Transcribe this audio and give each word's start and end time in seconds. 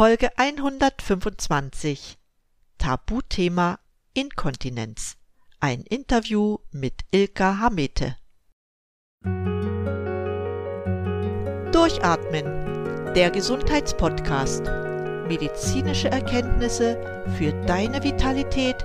Folge 0.00 0.30
125 0.38 2.16
Tabuthema 2.78 3.78
Inkontinenz. 4.14 5.18
Ein 5.60 5.82
Interview 5.82 6.56
mit 6.72 7.02
Ilka 7.10 7.58
Hamete. 7.58 8.16
Durchatmen. 11.70 13.12
Der 13.12 13.30
Gesundheitspodcast. 13.30 14.62
Medizinische 15.28 16.08
Erkenntnisse 16.08 17.22
für 17.36 17.52
deine 17.66 18.02
Vitalität, 18.02 18.82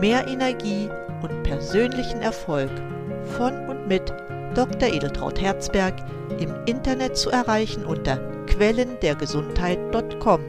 mehr 0.00 0.26
Energie 0.26 0.88
und 1.20 1.42
persönlichen 1.42 2.22
Erfolg. 2.22 2.70
Von 3.36 3.68
und 3.68 3.86
mit 3.86 4.10
Dr. 4.54 4.88
Edeltraut 4.88 5.40
Herzberg 5.40 5.98
im 6.40 6.54
Internet 6.66 7.16
zu 7.16 7.28
erreichen 7.28 7.84
unter 7.84 8.18
quellendergesundheit.com. 8.46 10.48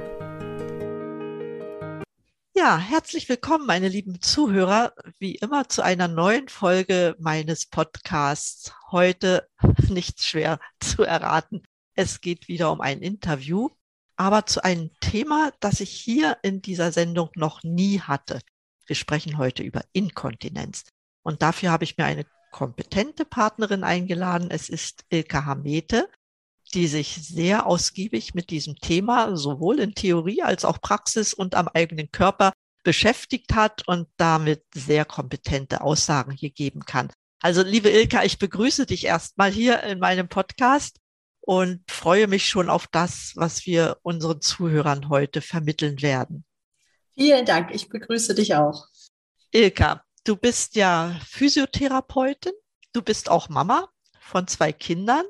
Ja, 2.55 2.77
herzlich 2.77 3.27
willkommen, 3.27 3.65
meine 3.65 3.87
lieben 3.87 4.21
Zuhörer, 4.21 4.93
wie 5.17 5.33
immer 5.33 5.69
zu 5.69 5.81
einer 5.81 6.07
neuen 6.07 6.49
Folge 6.49 7.15
meines 7.17 7.65
Podcasts. 7.65 8.75
Heute 8.91 9.49
nichts 9.89 10.27
schwer 10.27 10.59
zu 10.79 11.01
erraten. 11.01 11.63
Es 11.95 12.21
geht 12.21 12.47
wieder 12.47 12.71
um 12.71 12.81
ein 12.81 13.01
Interview, 13.01 13.69
aber 14.17 14.45
zu 14.45 14.63
einem 14.63 14.91
Thema, 14.99 15.51
das 15.61 15.79
ich 15.79 15.89
hier 15.89 16.37
in 16.43 16.61
dieser 16.61 16.91
Sendung 16.91 17.31
noch 17.33 17.63
nie 17.63 18.01
hatte. 18.01 18.39
Wir 18.85 18.95
sprechen 18.95 19.39
heute 19.39 19.63
über 19.63 19.81
Inkontinenz. 19.93 20.83
Und 21.23 21.41
dafür 21.41 21.71
habe 21.71 21.85
ich 21.85 21.97
mir 21.97 22.05
eine 22.05 22.27
kompetente 22.55 23.25
Partnerin 23.25 23.83
eingeladen. 23.83 24.49
Es 24.49 24.69
ist 24.69 25.03
Ilka 25.09 25.43
Hamete, 25.43 26.07
die 26.73 26.87
sich 26.87 27.19
sehr 27.21 27.65
ausgiebig 27.65 28.33
mit 28.33 28.49
diesem 28.49 28.77
Thema 28.77 29.35
sowohl 29.35 29.81
in 29.81 29.93
Theorie 29.93 30.41
als 30.41 30.63
auch 30.63 30.79
Praxis 30.79 31.33
und 31.33 31.53
am 31.53 31.67
eigenen 31.67 32.11
Körper 32.11 32.53
beschäftigt 32.85 33.53
hat 33.53 33.85
und 33.89 34.07
damit 34.15 34.63
sehr 34.73 35.03
kompetente 35.03 35.81
Aussagen 35.81 36.31
hier 36.31 36.49
geben 36.49 36.85
kann. 36.85 37.11
Also 37.41 37.61
liebe 37.61 37.89
Ilka, 37.89 38.23
ich 38.23 38.39
begrüße 38.39 38.85
dich 38.85 39.03
erstmal 39.03 39.51
hier 39.51 39.83
in 39.83 39.99
meinem 39.99 40.29
Podcast 40.29 41.01
und 41.41 41.83
freue 41.91 42.27
mich 42.27 42.47
schon 42.47 42.69
auf 42.69 42.87
das, 42.87 43.33
was 43.35 43.65
wir 43.65 43.97
unseren 44.01 44.39
Zuhörern 44.39 45.09
heute 45.09 45.41
vermitteln 45.41 46.01
werden. 46.01 46.45
Vielen 47.15 47.45
Dank, 47.45 47.75
ich 47.75 47.89
begrüße 47.89 48.33
dich 48.33 48.55
auch. 48.55 48.85
Ilka, 49.51 50.04
Du 50.25 50.35
bist 50.35 50.75
ja 50.75 51.17
Physiotherapeutin, 51.23 52.51
du 52.93 53.03
bist 53.03 53.29
auch 53.29 53.47
Mama 53.47 53.87
von 54.19 54.47
zwei 54.47 54.73
Kindern, 54.73 55.23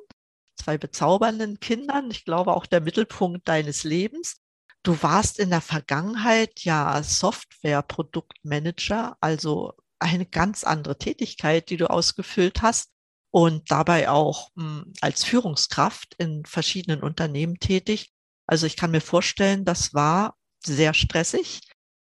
zwei 0.55 0.77
bezaubernden 0.77 1.59
Kindern, 1.59 2.09
ich 2.09 2.23
glaube 2.23 2.55
auch 2.55 2.65
der 2.65 2.79
Mittelpunkt 2.79 3.45
deines 3.45 3.83
Lebens. 3.83 4.37
Du 4.83 5.03
warst 5.03 5.37
in 5.37 5.49
der 5.49 5.59
Vergangenheit 5.59 6.61
ja 6.61 7.03
Software-Produktmanager, 7.03 9.17
also 9.19 9.73
eine 9.99 10.25
ganz 10.25 10.63
andere 10.63 10.97
Tätigkeit, 10.97 11.69
die 11.69 11.75
du 11.75 11.89
ausgefüllt 11.89 12.61
hast 12.61 12.93
und 13.31 13.69
dabei 13.69 14.09
auch 14.09 14.51
mh, 14.55 14.63
hm, 14.63 14.93
als 15.01 15.25
Führungskraft 15.25 16.15
in 16.19 16.45
verschiedenen 16.45 17.03
Unternehmen 17.03 17.59
tätig. 17.59 18.13
Also 18.47 18.65
ich 18.65 18.77
kann 18.77 18.91
mir 18.91 19.01
vorstellen, 19.01 19.65
das 19.65 19.93
war 19.93 20.37
sehr 20.65 20.93
stressig. 20.93 21.59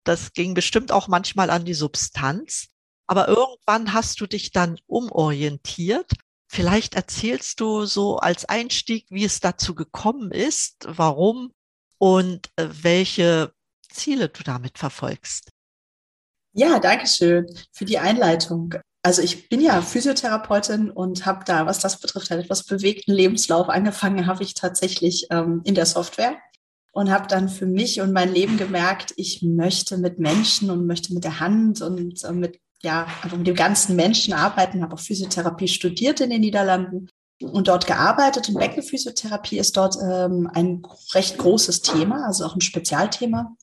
Das 0.10 0.34
ging 0.34 0.56
bestimmt 0.56 0.92
auch 0.92 1.08
manchmal 1.08 1.52
an 1.52 1.66
die 1.66 1.76
Substanz. 1.76 2.70
Aber 3.06 3.28
irgendwann 3.28 3.94
hast 3.94 4.20
du 4.20 4.26
dich 4.26 4.52
dann 4.52 4.80
umorientiert. 4.88 6.12
Vielleicht 6.48 6.96
erzählst 6.96 7.60
du 7.60 7.86
so 7.86 8.18
als 8.18 8.46
Einstieg, 8.46 9.06
wie 9.12 9.24
es 9.24 9.40
dazu 9.40 9.76
gekommen 9.76 10.32
ist, 10.32 10.78
warum 10.88 11.54
und 12.00 12.50
äh, 12.56 12.68
welche 12.72 13.54
Ziele 13.88 14.30
du 14.30 14.42
damit 14.42 14.80
verfolgst. 14.80 15.52
Ja, 16.54 16.80
danke 16.80 17.06
schön 17.06 17.46
für 17.72 17.86
die 17.86 18.00
Einleitung. 18.00 18.74
Also 19.04 19.22
ich 19.22 19.48
bin 19.48 19.62
ja 19.62 19.80
Physiotherapeutin 19.84 20.90
und 20.90 21.28
habe 21.28 21.46
da, 21.46 21.68
was 21.68 21.78
das 21.78 22.00
betrifft, 22.00 22.32
einen 22.32 22.42
etwas 22.42 22.64
bewegten 22.64 23.14
Lebenslauf. 23.14 23.70
Angefangen 23.70 24.26
habe 24.26 24.42
ich 24.42 24.56
tatsächlich 24.56 25.28
ähm, 25.30 25.62
in 25.66 25.76
der 25.76 25.86
Software 25.86 26.36
und 26.92 27.12
habe 27.12 27.28
dann 27.28 27.50
für 27.50 27.66
mich 27.66 28.02
und 28.02 28.12
mein 28.12 28.34
Leben 28.34 28.58
gemerkt, 28.58 29.14
ich 29.18 29.42
möchte 29.42 29.98
mit 29.98 30.20
Menschen 30.20 30.70
und 30.70 30.88
möchte 30.88 31.14
mit 31.14 31.24
der 31.24 31.40
Hand 31.40 31.82
und 31.82 32.24
äh, 32.24 32.32
mit 32.32 32.60
ja, 32.82 33.08
einfach 33.22 33.38
mit 33.38 33.48
dem 33.48 33.56
ganzen 33.56 33.96
Menschen 33.96 34.34
arbeiten, 34.34 34.82
habe 34.82 34.96
auch 34.96 35.00
Physiotherapie 35.00 35.68
studiert 35.68 36.22
in 36.22 36.30
den 36.30 36.42
Niederlanden 36.42 37.10
und 37.42 37.68
dort 37.68 37.88
gearbeitet. 37.88 38.50
Und 38.50 38.58
Beckenphysiotherapie 38.58 39.60
ist 39.60 39.76
dort 39.78 39.98
ähm, 40.02 40.50
ein 40.54 40.82
recht 41.14 41.38
großes 41.38 41.82
Thema, 41.82 42.26
also 42.26 42.46
auch 42.46 42.56
ein 42.56 42.62
Spezialthema. 42.62 43.56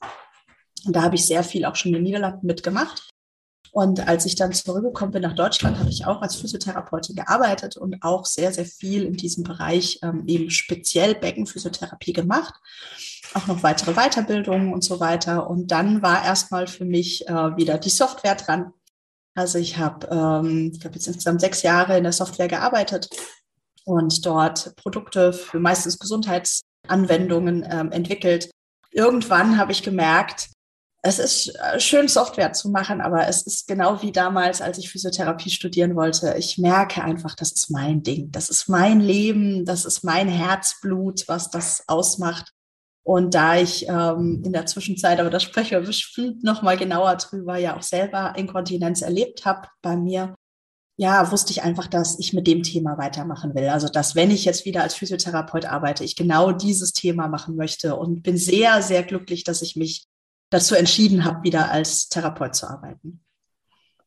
Und 0.85 0.95
da 0.95 1.03
habe 1.03 1.15
ich 1.15 1.27
sehr 1.27 1.43
viel 1.43 1.65
auch 1.65 1.77
schon 1.77 1.91
in 1.91 1.95
den 1.95 2.05
Niederlanden 2.05 2.47
mitgemacht. 2.47 3.11
Und 3.73 4.09
als 4.09 4.25
ich 4.25 4.37
dann 4.37 4.55
zurückgekommen 4.55 5.13
bin 5.13 5.21
nach 5.21 5.35
Deutschland, 5.35 5.79
habe 5.79 5.91
ich 5.91 6.07
auch 6.07 6.23
als 6.23 6.37
Physiotherapeutin 6.37 7.15
gearbeitet 7.15 7.77
und 7.77 8.03
auch 8.03 8.25
sehr, 8.25 8.51
sehr 8.51 8.65
viel 8.65 9.05
in 9.05 9.15
diesem 9.15 9.45
Bereich 9.45 9.99
ähm, 10.03 10.25
eben 10.27 10.49
speziell 10.49 11.15
Beckenphysiotherapie 11.15 12.15
gemacht. 12.15 12.55
Auch 13.34 13.47
noch 13.47 13.62
weitere 13.62 13.93
Weiterbildungen 13.94 14.72
und 14.72 14.84
so 14.84 15.00
weiter. 15.00 15.49
Und 15.49 15.71
dann 15.71 16.03
war 16.03 16.25
erstmal 16.25 16.66
für 16.66 16.84
mich 16.84 17.28
äh, 17.28 17.56
wieder 17.56 17.78
die 17.78 17.91
Software 17.91 18.34
dran. 18.34 18.72
Also 19.34 19.59
ich 19.59 19.77
habe, 19.77 20.06
ähm, 20.10 20.72
ich 20.75 20.84
habe 20.84 20.94
jetzt 20.94 21.06
insgesamt 21.06 21.41
sechs 21.41 21.62
Jahre 21.62 21.99
in 21.99 22.04
der 22.04 22.12
Software 22.12 22.49
gearbeitet 22.49 23.09
und 23.84 24.25
dort 24.25 24.75
Produkte 24.77 25.32
für 25.32 25.60
meistens 25.60 25.99
Gesundheitsanwendungen 25.99 27.66
ähm, 27.71 27.93
entwickelt. 27.93 28.50
Irgendwann 28.91 29.59
habe 29.59 29.72
ich 29.72 29.83
gemerkt, 29.83 30.48
es 31.03 31.21
ist 31.21 31.54
äh, 31.60 31.78
schön, 31.78 32.09
Software 32.09 32.53
zu 32.53 32.69
machen, 32.69 33.00
aber 33.00 33.28
es 33.28 33.43
ist 33.43 33.69
genau 33.69 34.03
wie 34.03 34.10
damals, 34.10 34.60
als 34.60 34.78
ich 34.78 34.91
Physiotherapie 34.91 35.50
studieren 35.50 35.94
wollte. 35.94 36.34
Ich 36.37 36.59
merke 36.59 37.04
einfach, 37.04 37.37
das 37.37 37.53
ist 37.53 37.71
mein 37.71 38.03
Ding, 38.03 38.33
das 38.33 38.50
ist 38.50 38.69
mein 38.69 39.00
Leben, 39.00 39.65
das 39.65 39.84
ist 39.84 40.03
mein 40.03 40.28
Herzblut, 40.28 41.28
was 41.28 41.50
das 41.50 41.84
ausmacht. 41.87 42.53
Und 43.06 43.34
da 43.34 43.56
ich 43.56 43.89
ähm, 43.89 44.43
in 44.44 44.53
der 44.53 44.67
Zwischenzeit, 44.67 45.21
aber 45.21 45.31
da 45.31 45.39
sprechen 45.39 45.71
wir 45.71 45.81
bestimmt 45.81 46.43
noch 46.43 46.62
mal 46.62 46.77
genauer 46.77 47.15
drüber, 47.15 47.56
ja 47.56 47.77
auch 47.77 47.83
selber 47.84 48.34
Inkontinenz 48.37 49.00
erlebt 49.00 49.44
habe 49.44 49.69
bei 49.81 49.97
mir, 49.97 50.34
ja, 50.97 51.31
wusste 51.31 51.53
ich 51.53 51.62
einfach, 51.62 51.87
dass 51.87 52.19
ich 52.19 52.33
mit 52.33 52.49
dem 52.49 52.65
Thema 52.65 52.99
weitermachen 52.99 53.55
will. 53.55 53.69
Also, 53.69 53.89
dass 53.89 54.16
wenn 54.16 54.33
ich 54.33 54.45
jetzt 54.45 54.65
wieder 54.65 54.83
als 54.83 54.97
Physiotherapeut 54.97 55.66
arbeite, 55.66 56.03
ich 56.03 56.16
genau 56.16 56.50
dieses 56.50 56.93
Thema 56.93 57.28
machen 57.28 57.55
möchte 57.55 57.95
und 57.95 58.25
bin 58.25 58.37
sehr, 58.37 58.83
sehr 58.83 59.05
glücklich, 59.05 59.45
dass 59.45 59.62
ich 59.62 59.77
mich 59.77 60.09
dazu 60.50 60.75
entschieden 60.75 61.25
habe, 61.25 61.45
wieder 61.45 61.71
als 61.71 62.09
Therapeut 62.09 62.56
zu 62.56 62.69
arbeiten. 62.69 63.21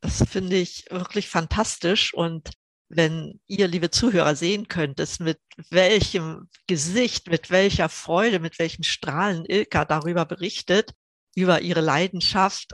Das 0.02 0.22
finde 0.30 0.58
ich 0.58 0.88
wirklich 0.90 1.30
fantastisch 1.30 2.14
und 2.14 2.52
wenn 2.90 3.40
ihr, 3.48 3.68
liebe 3.68 3.92
Zuhörer, 3.92 4.36
sehen 4.36 4.68
könntet, 4.68 5.20
mit 5.20 5.40
welchem 5.70 6.50
Gesicht, 6.68 7.30
mit 7.30 7.52
welcher 7.52 7.88
Freude, 7.88 8.40
mit 8.40 8.58
welchem 8.60 8.84
Strahlen 8.84 9.46
Ilka 9.46 9.86
darüber 9.86 10.26
berichtet, 10.26 10.94
über 11.36 11.62
ihre 11.62 11.82
Leidenschaft. 11.82 12.74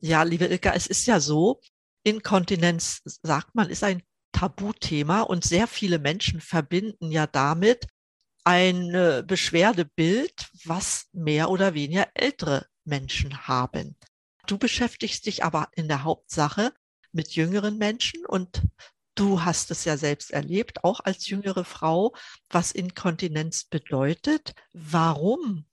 Ja, 0.00 0.22
liebe 0.22 0.44
Ilka, 0.44 0.74
es 0.74 0.86
ist 0.86 1.06
ja 1.06 1.18
so, 1.18 1.60
Inkontinenz, 2.02 3.00
sagt 3.22 3.54
man, 3.54 3.70
ist 3.70 3.82
ein 3.82 4.02
Tabuthema 4.32 5.22
und 5.22 5.44
sehr 5.44 5.66
viele 5.66 5.98
Menschen 5.98 6.40
verbinden 6.40 7.10
ja 7.10 7.26
damit 7.26 7.86
ein 8.44 9.24
Beschwerdebild, 9.26 10.50
was 10.64 11.06
mehr 11.12 11.48
oder 11.48 11.72
weniger 11.72 12.08
ältere 12.12 12.66
Menschen 12.84 13.48
haben. 13.48 13.96
Du 14.46 14.58
beschäftigst 14.58 15.24
dich 15.24 15.42
aber 15.42 15.68
in 15.74 15.88
der 15.88 16.04
Hauptsache 16.04 16.74
mit 17.12 17.34
jüngeren 17.34 17.78
Menschen 17.78 18.26
und 18.26 18.62
du 19.14 19.44
hast 19.44 19.70
es 19.70 19.84
ja 19.84 19.96
selbst 19.96 20.30
erlebt, 20.30 20.84
auch 20.84 21.00
als 21.00 21.28
jüngere 21.28 21.64
Frau, 21.64 22.14
was 22.50 22.72
Inkontinenz 22.72 23.64
bedeutet. 23.64 24.54
Warum 24.72 25.66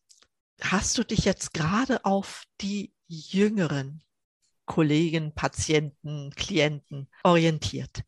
hast 0.61 0.97
du 0.97 1.03
dich 1.03 1.25
jetzt 1.25 1.53
gerade 1.53 2.05
auf 2.05 2.43
die 2.61 2.93
jüngeren 3.07 4.03
Kollegen, 4.65 5.33
Patienten, 5.33 6.31
Klienten 6.35 7.09
orientiert? 7.23 8.03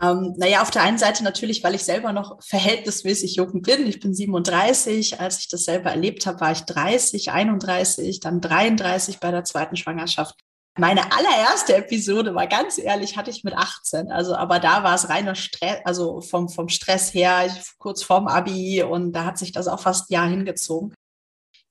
Ähm, 0.00 0.34
naja, 0.36 0.62
auf 0.62 0.72
der 0.72 0.82
einen 0.82 0.98
Seite 0.98 1.22
natürlich, 1.22 1.62
weil 1.62 1.76
ich 1.76 1.84
selber 1.84 2.12
noch 2.12 2.42
verhältnismäßig 2.42 3.36
jung 3.36 3.62
bin. 3.62 3.86
Ich 3.86 4.00
bin 4.00 4.12
37. 4.12 5.20
Als 5.20 5.38
ich 5.38 5.48
das 5.48 5.64
selber 5.64 5.90
erlebt 5.90 6.26
habe, 6.26 6.40
war 6.40 6.50
ich 6.50 6.62
30, 6.62 7.30
31, 7.30 8.18
dann 8.18 8.40
33 8.40 9.20
bei 9.20 9.30
der 9.30 9.44
zweiten 9.44 9.76
Schwangerschaft. 9.76 10.34
Meine 10.78 11.12
allererste 11.12 11.76
Episode 11.76 12.34
war 12.34 12.46
ganz 12.46 12.78
ehrlich, 12.78 13.18
hatte 13.18 13.30
ich 13.30 13.44
mit 13.44 13.54
18. 13.54 14.10
Also, 14.10 14.34
aber 14.34 14.58
da 14.58 14.82
war 14.82 14.94
es 14.94 15.10
reiner 15.10 15.34
Stress, 15.34 15.80
also 15.84 16.22
vom, 16.22 16.48
vom 16.48 16.70
Stress 16.70 17.12
her, 17.12 17.54
kurz 17.78 18.02
vorm 18.02 18.26
Abi 18.26 18.82
und 18.82 19.12
da 19.12 19.26
hat 19.26 19.36
sich 19.36 19.52
das 19.52 19.68
auch 19.68 19.80
fast 19.80 20.10
ein 20.10 20.14
Jahr 20.14 20.28
hingezogen. 20.28 20.94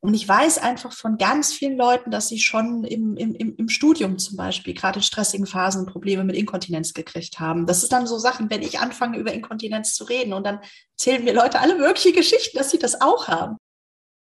Und 0.03 0.15
ich 0.15 0.27
weiß 0.27 0.57
einfach 0.57 0.93
von 0.93 1.17
ganz 1.17 1.53
vielen 1.53 1.77
Leuten, 1.77 2.09
dass 2.09 2.27
sie 2.27 2.39
schon 2.39 2.83
im, 2.83 3.15
im, 3.17 3.35
im 3.35 3.69
Studium 3.69 4.17
zum 4.17 4.35
Beispiel, 4.35 4.73
gerade 4.73 4.97
in 4.97 5.03
stressigen 5.03 5.45
Phasen, 5.45 5.85
Probleme 5.85 6.23
mit 6.23 6.35
Inkontinenz 6.35 6.93
gekriegt 6.93 7.39
haben. 7.39 7.67
Das 7.67 7.83
ist 7.83 7.91
dann 7.91 8.07
so 8.07 8.17
Sachen, 8.17 8.49
wenn 8.49 8.63
ich 8.63 8.79
anfange, 8.79 9.19
über 9.19 9.31
Inkontinenz 9.31 9.93
zu 9.93 10.03
reden 10.03 10.33
und 10.33 10.43
dann 10.43 10.59
erzählen 10.93 11.23
mir 11.23 11.33
Leute 11.33 11.59
alle 11.59 11.75
möglichen 11.75 12.13
Geschichten, 12.13 12.57
dass 12.57 12.71
sie 12.71 12.79
das 12.79 12.99
auch 12.99 13.27
haben. 13.27 13.57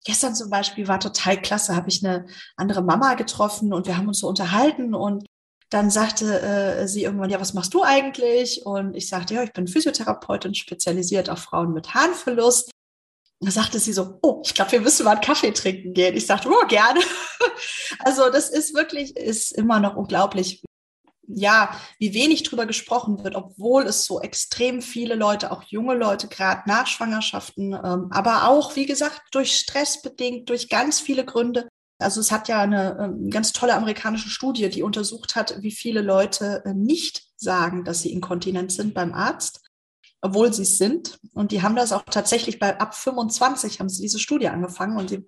Gestern 0.05 0.35
zum 0.35 0.49
Beispiel 0.49 0.87
war 0.87 0.99
total 0.99 1.41
klasse, 1.41 1.75
habe 1.75 1.89
ich 1.89 2.05
eine 2.05 2.27
andere 2.55 2.81
Mama 2.81 3.15
getroffen 3.15 3.73
und 3.73 3.87
wir 3.87 3.97
haben 3.97 4.07
uns 4.07 4.19
so 4.19 4.27
unterhalten 4.27 4.93
und 4.93 5.25
dann 5.69 5.89
sagte 5.89 6.41
äh, 6.41 6.87
sie 6.87 7.03
irgendwann, 7.03 7.29
ja, 7.29 7.41
was 7.41 7.53
machst 7.53 7.73
du 7.73 7.83
eigentlich? 7.83 8.65
Und 8.65 8.95
ich 8.95 9.09
sagte, 9.09 9.33
ja, 9.33 9.43
ich 9.43 9.51
bin 9.51 9.67
Physiotherapeutin, 9.67 10.55
spezialisiert 10.55 11.29
auf 11.29 11.39
Frauen 11.39 11.73
mit 11.73 11.93
Harnverlust. 11.93 12.71
Da 13.41 13.51
sagte 13.51 13.77
sie 13.79 13.93
so, 13.93 14.17
oh, 14.21 14.41
ich 14.45 14.53
glaube, 14.53 14.71
wir 14.71 14.81
müssen 14.81 15.03
mal 15.03 15.11
einen 15.11 15.21
Kaffee 15.21 15.51
trinken 15.51 15.93
gehen. 15.93 16.15
Ich 16.15 16.25
sagte, 16.25 16.49
oh, 16.49 16.65
gerne. 16.67 17.01
also 17.99 18.29
das 18.29 18.49
ist 18.49 18.73
wirklich, 18.73 19.15
ist 19.17 19.51
immer 19.51 19.79
noch 19.79 19.95
unglaublich, 19.95 20.63
ja, 21.27 21.77
wie 21.99 22.13
wenig 22.13 22.43
drüber 22.43 22.65
gesprochen 22.65 23.23
wird, 23.23 23.35
obwohl 23.35 23.83
es 23.83 24.05
so 24.05 24.21
extrem 24.21 24.81
viele 24.81 25.15
Leute, 25.15 25.51
auch 25.51 25.63
junge 25.63 25.95
Leute, 25.95 26.27
gerade 26.27 26.63
nach 26.65 26.87
Schwangerschaften, 26.87 27.73
ähm, 27.73 28.07
aber 28.11 28.47
auch, 28.47 28.75
wie 28.75 28.85
gesagt, 28.85 29.21
durch 29.31 29.57
Stress 29.57 30.01
bedingt, 30.01 30.49
durch 30.49 30.69
ganz 30.69 30.99
viele 30.99 31.25
Gründe. 31.25 31.67
Also 31.99 32.21
es 32.21 32.31
hat 32.31 32.47
ja 32.47 32.61
eine 32.61 32.97
ähm, 32.99 33.29
ganz 33.29 33.51
tolle 33.51 33.73
amerikanische 33.73 34.29
Studie, 34.29 34.69
die 34.69 34.83
untersucht 34.83 35.35
hat, 35.35 35.61
wie 35.61 35.71
viele 35.71 36.01
Leute 36.01 36.63
äh, 36.65 36.73
nicht 36.73 37.25
sagen, 37.35 37.83
dass 37.83 38.01
sie 38.01 38.13
inkontinent 38.13 38.71
sind 38.71 38.93
beim 38.93 39.13
Arzt, 39.13 39.61
obwohl 40.21 40.53
sie 40.53 40.61
es 40.61 40.77
sind. 40.77 41.19
Und 41.33 41.51
die 41.51 41.61
haben 41.61 41.75
das 41.75 41.91
auch 41.91 42.03
tatsächlich 42.03 42.59
bei 42.59 42.79
ab 42.79 42.95
25 42.95 43.79
haben 43.79 43.89
sie 43.89 44.01
diese 44.01 44.19
Studie 44.19 44.47
angefangen 44.47 44.97
und 44.97 45.09
sie 45.09 45.25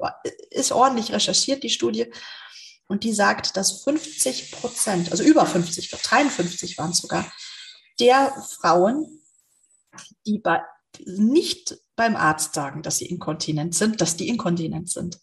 ist 0.51 0.71
ordentlich 0.71 1.11
recherchiert, 1.11 1.63
die 1.63 1.69
Studie. 1.69 2.07
Und 2.89 3.03
die 3.03 3.13
sagt, 3.13 3.55
dass 3.55 3.83
50 3.83 4.51
Prozent, 4.51 5.11
also 5.11 5.23
über 5.23 5.45
50, 5.45 5.85
ich 5.85 5.89
glaube 5.89 6.03
53 6.03 6.77
waren 6.79 6.91
es 6.91 6.97
sogar, 6.97 7.31
der 7.99 8.33
Frauen, 8.59 9.21
die 10.25 10.39
bei, 10.39 10.61
nicht 11.05 11.77
beim 11.95 12.15
Arzt 12.15 12.55
sagen, 12.55 12.81
dass 12.81 12.97
sie 12.97 13.05
inkontinent 13.05 13.75
sind, 13.75 14.01
dass 14.01 14.17
die 14.17 14.27
inkontinent 14.27 14.89
sind. 14.89 15.19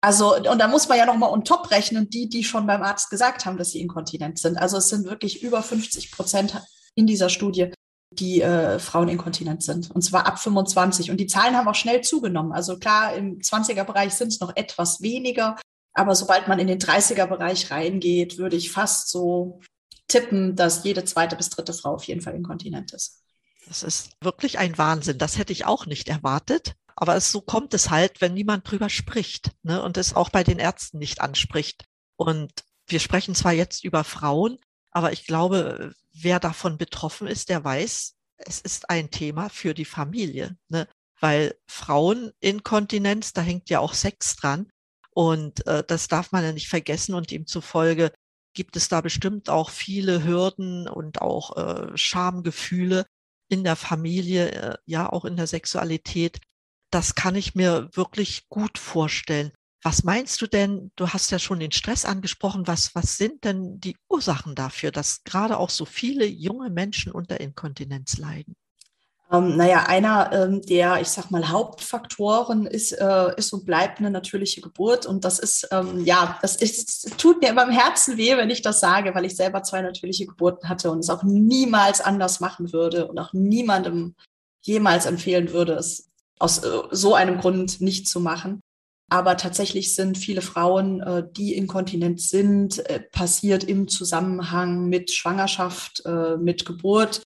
Also, 0.00 0.36
und 0.36 0.58
da 0.58 0.68
muss 0.68 0.88
man 0.88 0.98
ja 0.98 1.06
nochmal 1.06 1.30
on 1.30 1.44
top 1.44 1.70
rechnen, 1.70 2.08
die, 2.08 2.28
die 2.28 2.44
schon 2.44 2.66
beim 2.66 2.82
Arzt 2.82 3.10
gesagt 3.10 3.44
haben, 3.44 3.58
dass 3.58 3.72
sie 3.72 3.80
inkontinent 3.80 4.38
sind. 4.38 4.56
Also 4.56 4.76
es 4.76 4.88
sind 4.88 5.04
wirklich 5.06 5.42
über 5.42 5.62
50 5.62 6.12
Prozent 6.12 6.62
in 6.94 7.06
dieser 7.06 7.28
Studie, 7.28 7.72
die 8.12 8.40
äh, 8.40 8.78
Frauen 8.78 9.08
inkontinent 9.08 9.62
sind. 9.62 9.90
Und 9.90 10.02
zwar 10.02 10.26
ab 10.26 10.38
25. 10.38 11.10
Und 11.10 11.18
die 11.18 11.26
Zahlen 11.26 11.56
haben 11.56 11.68
auch 11.68 11.74
schnell 11.74 12.02
zugenommen. 12.02 12.52
Also 12.52 12.78
klar, 12.78 13.14
im 13.14 13.40
20er-Bereich 13.40 14.14
sind 14.14 14.28
es 14.28 14.40
noch 14.40 14.54
etwas 14.54 15.02
weniger. 15.02 15.56
Aber 15.96 16.14
sobald 16.14 16.46
man 16.46 16.58
in 16.58 16.66
den 16.66 16.78
30er-Bereich 16.78 17.70
reingeht, 17.70 18.36
würde 18.36 18.54
ich 18.54 18.70
fast 18.70 19.08
so 19.08 19.60
tippen, 20.08 20.54
dass 20.54 20.84
jede 20.84 21.04
zweite 21.04 21.36
bis 21.36 21.48
dritte 21.48 21.72
Frau 21.72 21.94
auf 21.94 22.04
jeden 22.04 22.20
Fall 22.20 22.34
inkontinent 22.34 22.92
ist. 22.92 23.22
Das 23.66 23.82
ist 23.82 24.10
wirklich 24.20 24.58
ein 24.58 24.76
Wahnsinn. 24.76 25.16
Das 25.16 25.38
hätte 25.38 25.54
ich 25.54 25.64
auch 25.64 25.86
nicht 25.86 26.08
erwartet. 26.10 26.74
Aber 26.96 27.16
es, 27.16 27.32
so 27.32 27.40
kommt 27.40 27.72
es 27.72 27.88
halt, 27.88 28.20
wenn 28.20 28.34
niemand 28.34 28.70
drüber 28.70 28.90
spricht 28.90 29.52
ne, 29.62 29.82
und 29.82 29.96
es 29.96 30.14
auch 30.14 30.28
bei 30.28 30.44
den 30.44 30.58
Ärzten 30.58 30.98
nicht 30.98 31.22
anspricht. 31.22 31.86
Und 32.16 32.52
wir 32.86 33.00
sprechen 33.00 33.34
zwar 33.34 33.52
jetzt 33.52 33.82
über 33.82 34.04
Frauen, 34.04 34.58
aber 34.90 35.12
ich 35.12 35.26
glaube, 35.26 35.94
wer 36.12 36.40
davon 36.40 36.76
betroffen 36.76 37.26
ist, 37.26 37.48
der 37.48 37.64
weiß, 37.64 38.14
es 38.36 38.60
ist 38.60 38.90
ein 38.90 39.10
Thema 39.10 39.48
für 39.48 39.72
die 39.72 39.86
Familie. 39.86 40.58
Ne? 40.68 40.86
Weil 41.20 41.54
Fraueninkontinenz, 41.66 43.32
da 43.32 43.40
hängt 43.40 43.70
ja 43.70 43.80
auch 43.80 43.94
Sex 43.94 44.36
dran. 44.36 44.70
Und 45.16 45.66
äh, 45.66 45.82
das 45.82 46.08
darf 46.08 46.30
man 46.30 46.44
ja 46.44 46.52
nicht 46.52 46.68
vergessen. 46.68 47.14
Und 47.14 47.30
demzufolge 47.30 48.12
gibt 48.54 48.76
es 48.76 48.90
da 48.90 49.00
bestimmt 49.00 49.48
auch 49.48 49.70
viele 49.70 50.24
Hürden 50.24 50.88
und 50.88 51.22
auch 51.22 51.56
äh, 51.56 51.96
Schamgefühle 51.96 53.06
in 53.48 53.64
der 53.64 53.76
Familie, 53.76 54.50
äh, 54.50 54.76
ja 54.84 55.10
auch 55.10 55.24
in 55.24 55.36
der 55.36 55.46
Sexualität. 55.46 56.40
Das 56.90 57.14
kann 57.14 57.34
ich 57.34 57.54
mir 57.54 57.88
wirklich 57.94 58.46
gut 58.50 58.76
vorstellen. 58.76 59.52
Was 59.82 60.04
meinst 60.04 60.42
du 60.42 60.46
denn? 60.46 60.90
Du 60.96 61.08
hast 61.08 61.30
ja 61.30 61.38
schon 61.38 61.60
den 61.60 61.72
Stress 61.72 62.04
angesprochen. 62.04 62.66
Was, 62.66 62.94
was 62.94 63.16
sind 63.16 63.44
denn 63.44 63.80
die 63.80 63.96
Ursachen 64.10 64.54
dafür, 64.54 64.90
dass 64.90 65.24
gerade 65.24 65.56
auch 65.56 65.70
so 65.70 65.86
viele 65.86 66.26
junge 66.26 66.68
Menschen 66.68 67.10
unter 67.10 67.40
Inkontinenz 67.40 68.18
leiden? 68.18 68.54
Ähm, 69.32 69.56
naja, 69.56 69.86
einer 69.86 70.30
ähm, 70.32 70.62
der, 70.62 71.00
ich 71.00 71.08
sag 71.08 71.32
mal, 71.32 71.48
Hauptfaktoren 71.48 72.66
ist, 72.66 72.92
äh, 72.92 73.34
ist 73.36 73.52
und 73.52 73.66
bleibt 73.66 73.98
eine 73.98 74.10
natürliche 74.10 74.60
Geburt. 74.60 75.04
Und 75.04 75.24
das 75.24 75.40
ist, 75.40 75.68
ähm, 75.72 76.04
ja, 76.04 76.38
das 76.42 76.56
ist, 76.56 77.18
tut 77.18 77.40
mir 77.40 77.50
immer 77.50 77.64
im 77.64 77.70
Herzen 77.70 78.16
weh, 78.16 78.36
wenn 78.36 78.50
ich 78.50 78.62
das 78.62 78.78
sage, 78.78 79.14
weil 79.14 79.24
ich 79.24 79.34
selber 79.34 79.64
zwei 79.64 79.82
natürliche 79.82 80.26
Geburten 80.26 80.68
hatte 80.68 80.92
und 80.92 81.00
es 81.00 81.10
auch 81.10 81.24
niemals 81.24 82.00
anders 82.00 82.38
machen 82.38 82.72
würde 82.72 83.08
und 83.08 83.18
auch 83.18 83.32
niemandem 83.32 84.14
jemals 84.62 85.06
empfehlen 85.06 85.52
würde, 85.52 85.74
es 85.74 86.08
aus 86.38 86.58
äh, 86.58 86.82
so 86.92 87.14
einem 87.14 87.38
Grund 87.38 87.80
nicht 87.80 88.08
zu 88.08 88.20
machen. 88.20 88.60
Aber 89.08 89.36
tatsächlich 89.36 89.94
sind 89.94 90.18
viele 90.18 90.42
Frauen, 90.42 91.00
äh, 91.00 91.24
die 91.36 91.54
inkontinent 91.54 92.20
sind, 92.20 92.78
äh, 92.88 93.00
passiert 93.00 93.64
im 93.64 93.88
Zusammenhang 93.88 94.88
mit 94.88 95.10
Schwangerschaft, 95.10 96.04
äh, 96.04 96.36
mit 96.36 96.64
Geburt 96.64 97.22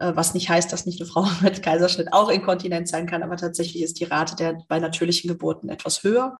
was 0.00 0.34
nicht 0.34 0.48
heißt, 0.48 0.72
dass 0.72 0.86
nicht 0.86 1.00
eine 1.00 1.08
Frau 1.08 1.26
mit 1.42 1.62
Kaiserschnitt 1.62 2.12
auch 2.12 2.28
inkontinent 2.28 2.88
sein 2.88 3.06
kann, 3.06 3.22
aber 3.22 3.36
tatsächlich 3.36 3.82
ist 3.82 4.00
die 4.00 4.04
Rate 4.04 4.36
der 4.36 4.58
bei 4.68 4.78
natürlichen 4.78 5.28
Geburten 5.28 5.68
etwas 5.68 6.02
höher. 6.02 6.36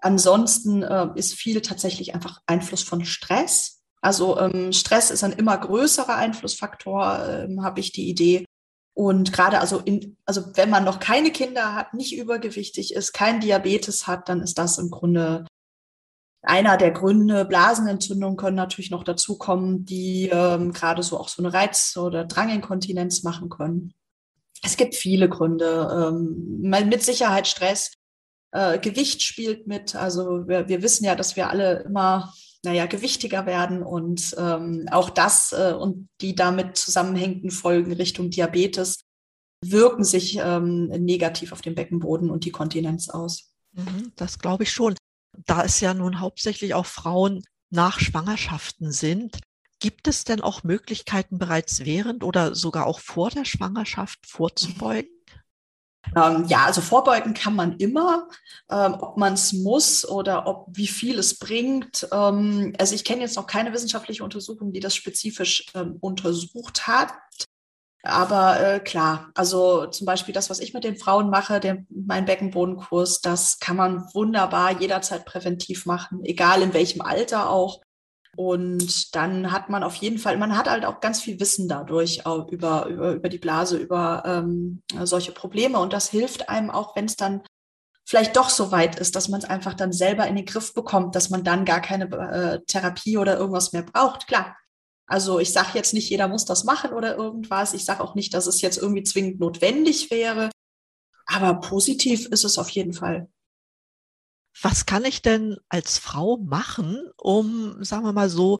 Ansonsten 0.00 0.82
äh, 0.82 1.08
ist 1.16 1.34
viel 1.34 1.60
tatsächlich 1.60 2.14
einfach 2.14 2.40
Einfluss 2.46 2.82
von 2.82 3.04
Stress. 3.04 3.82
Also 4.00 4.38
ähm, 4.38 4.72
Stress 4.72 5.10
ist 5.10 5.24
ein 5.24 5.32
immer 5.32 5.58
größerer 5.58 6.14
Einflussfaktor, 6.14 7.26
ähm, 7.28 7.64
habe 7.64 7.80
ich 7.80 7.90
die 7.90 8.08
Idee. 8.08 8.44
Und 8.94 9.32
gerade 9.32 9.60
also 9.60 9.78
in, 9.78 10.16
also 10.24 10.56
wenn 10.56 10.70
man 10.70 10.84
noch 10.84 11.00
keine 11.00 11.30
Kinder 11.30 11.74
hat, 11.74 11.94
nicht 11.94 12.16
übergewichtig 12.16 12.94
ist, 12.94 13.12
kein 13.12 13.40
Diabetes 13.40 14.06
hat, 14.06 14.28
dann 14.28 14.40
ist 14.40 14.58
das 14.58 14.78
im 14.78 14.90
Grunde 14.90 15.46
einer 16.48 16.78
der 16.78 16.92
Gründe, 16.92 17.44
Blasenentzündungen 17.44 18.38
können 18.38 18.56
natürlich 18.56 18.90
noch 18.90 19.04
dazukommen, 19.04 19.84
die 19.84 20.30
ähm, 20.32 20.72
gerade 20.72 21.02
so 21.02 21.20
auch 21.20 21.28
so 21.28 21.42
eine 21.42 21.52
Reiz- 21.52 21.96
oder 21.98 22.24
Dranginkontinenz 22.24 23.22
machen 23.22 23.50
können. 23.50 23.92
Es 24.62 24.78
gibt 24.78 24.94
viele 24.94 25.28
Gründe, 25.28 26.10
ähm, 26.10 26.60
mit 26.62 27.02
Sicherheit 27.02 27.46
Stress. 27.46 27.92
Äh, 28.50 28.78
Gewicht 28.78 29.22
spielt 29.22 29.66
mit. 29.66 29.94
Also 29.94 30.48
wir, 30.48 30.68
wir 30.68 30.82
wissen 30.82 31.04
ja, 31.04 31.14
dass 31.14 31.36
wir 31.36 31.50
alle 31.50 31.80
immer 31.80 32.32
naja, 32.64 32.86
gewichtiger 32.86 33.44
werden 33.44 33.82
und 33.82 34.34
ähm, 34.38 34.88
auch 34.90 35.10
das 35.10 35.52
äh, 35.52 35.74
und 35.78 36.08
die 36.22 36.34
damit 36.34 36.76
zusammenhängenden 36.76 37.50
Folgen 37.50 37.92
Richtung 37.92 38.30
Diabetes 38.30 39.04
wirken 39.62 40.02
sich 40.02 40.38
ähm, 40.42 40.86
negativ 40.86 41.52
auf 41.52 41.60
den 41.60 41.74
Beckenboden 41.74 42.30
und 42.30 42.46
die 42.46 42.50
Kontinenz 42.50 43.10
aus. 43.10 43.52
Mhm, 43.74 44.12
das 44.16 44.38
glaube 44.38 44.62
ich 44.62 44.72
schon 44.72 44.94
da 45.32 45.64
es 45.64 45.80
ja 45.80 45.94
nun 45.94 46.20
hauptsächlich 46.20 46.74
auch 46.74 46.86
Frauen 46.86 47.42
nach 47.70 48.00
Schwangerschaften 48.00 48.92
sind, 48.92 49.38
gibt 49.80 50.08
es 50.08 50.24
denn 50.24 50.40
auch 50.40 50.64
Möglichkeiten 50.64 51.38
bereits 51.38 51.84
während 51.84 52.24
oder 52.24 52.54
sogar 52.54 52.86
auch 52.86 53.00
vor 53.00 53.30
der 53.30 53.44
Schwangerschaft 53.44 54.26
vorzubeugen? 54.26 55.10
Ähm, 56.16 56.46
ja, 56.48 56.64
also 56.64 56.80
vorbeugen 56.80 57.34
kann 57.34 57.54
man 57.54 57.76
immer, 57.76 58.28
ähm, 58.70 58.94
ob 59.00 59.16
man 59.18 59.34
es 59.34 59.52
muss 59.52 60.08
oder 60.08 60.46
ob 60.46 60.66
wie 60.70 60.86
viel 60.86 61.18
es 61.18 61.38
bringt. 61.38 62.08
Ähm, 62.12 62.74
also 62.78 62.94
ich 62.94 63.04
kenne 63.04 63.22
jetzt 63.22 63.36
noch 63.36 63.46
keine 63.46 63.72
wissenschaftliche 63.72 64.24
Untersuchung, 64.24 64.72
die 64.72 64.80
das 64.80 64.94
spezifisch 64.94 65.66
ähm, 65.74 65.96
untersucht 66.00 66.86
hat. 66.86 67.12
Aber 68.02 68.60
äh, 68.60 68.80
klar, 68.80 69.30
also 69.34 69.86
zum 69.86 70.06
Beispiel 70.06 70.32
das, 70.32 70.50
was 70.50 70.60
ich 70.60 70.72
mit 70.72 70.84
den 70.84 70.96
Frauen 70.96 71.30
mache, 71.30 71.60
der, 71.60 71.84
mein 71.90 72.24
Beckenbodenkurs, 72.24 73.20
das 73.20 73.58
kann 73.58 73.76
man 73.76 74.04
wunderbar 74.14 74.80
jederzeit 74.80 75.24
präventiv 75.24 75.84
machen, 75.84 76.24
egal 76.24 76.62
in 76.62 76.74
welchem 76.74 77.02
Alter 77.02 77.50
auch. 77.50 77.80
Und 78.36 79.16
dann 79.16 79.50
hat 79.50 79.68
man 79.68 79.82
auf 79.82 79.96
jeden 79.96 80.18
Fall, 80.18 80.36
man 80.36 80.56
hat 80.56 80.70
halt 80.70 80.84
auch 80.84 81.00
ganz 81.00 81.20
viel 81.20 81.40
Wissen 81.40 81.68
dadurch 81.68 82.22
über, 82.52 82.86
über, 82.86 83.12
über 83.14 83.28
die 83.28 83.38
Blase, 83.38 83.76
über 83.76 84.22
ähm, 84.24 84.80
solche 85.02 85.32
Probleme. 85.32 85.80
Und 85.80 85.92
das 85.92 86.08
hilft 86.08 86.48
einem 86.48 86.70
auch, 86.70 86.94
wenn 86.94 87.06
es 87.06 87.16
dann 87.16 87.42
vielleicht 88.08 88.36
doch 88.36 88.48
so 88.48 88.70
weit 88.70 88.98
ist, 88.98 89.16
dass 89.16 89.28
man 89.28 89.40
es 89.40 89.48
einfach 89.48 89.74
dann 89.74 89.92
selber 89.92 90.26
in 90.28 90.36
den 90.36 90.46
Griff 90.46 90.72
bekommt, 90.72 91.16
dass 91.16 91.30
man 91.30 91.42
dann 91.42 91.64
gar 91.64 91.80
keine 91.80 92.04
äh, 92.04 92.60
Therapie 92.66 93.18
oder 93.18 93.36
irgendwas 93.38 93.72
mehr 93.72 93.82
braucht. 93.82 94.28
Klar, 94.28 94.56
also 95.08 95.40
ich 95.40 95.52
sage 95.52 95.70
jetzt 95.74 95.94
nicht, 95.94 96.10
jeder 96.10 96.28
muss 96.28 96.44
das 96.44 96.64
machen 96.64 96.92
oder 96.92 97.16
irgendwas. 97.16 97.72
Ich 97.72 97.86
sage 97.86 98.04
auch 98.04 98.14
nicht, 98.14 98.34
dass 98.34 98.46
es 98.46 98.60
jetzt 98.60 98.76
irgendwie 98.76 99.02
zwingend 99.02 99.40
notwendig 99.40 100.10
wäre. 100.10 100.50
Aber 101.24 101.60
positiv 101.60 102.26
ist 102.26 102.44
es 102.44 102.58
auf 102.58 102.68
jeden 102.68 102.92
Fall. 102.92 103.30
Was 104.60 104.84
kann 104.86 105.04
ich 105.06 105.22
denn 105.22 105.56
als 105.70 105.98
Frau 105.98 106.36
machen, 106.36 107.10
um, 107.16 107.82
sagen 107.82 108.04
wir 108.04 108.12
mal 108.12 108.28
so, 108.28 108.58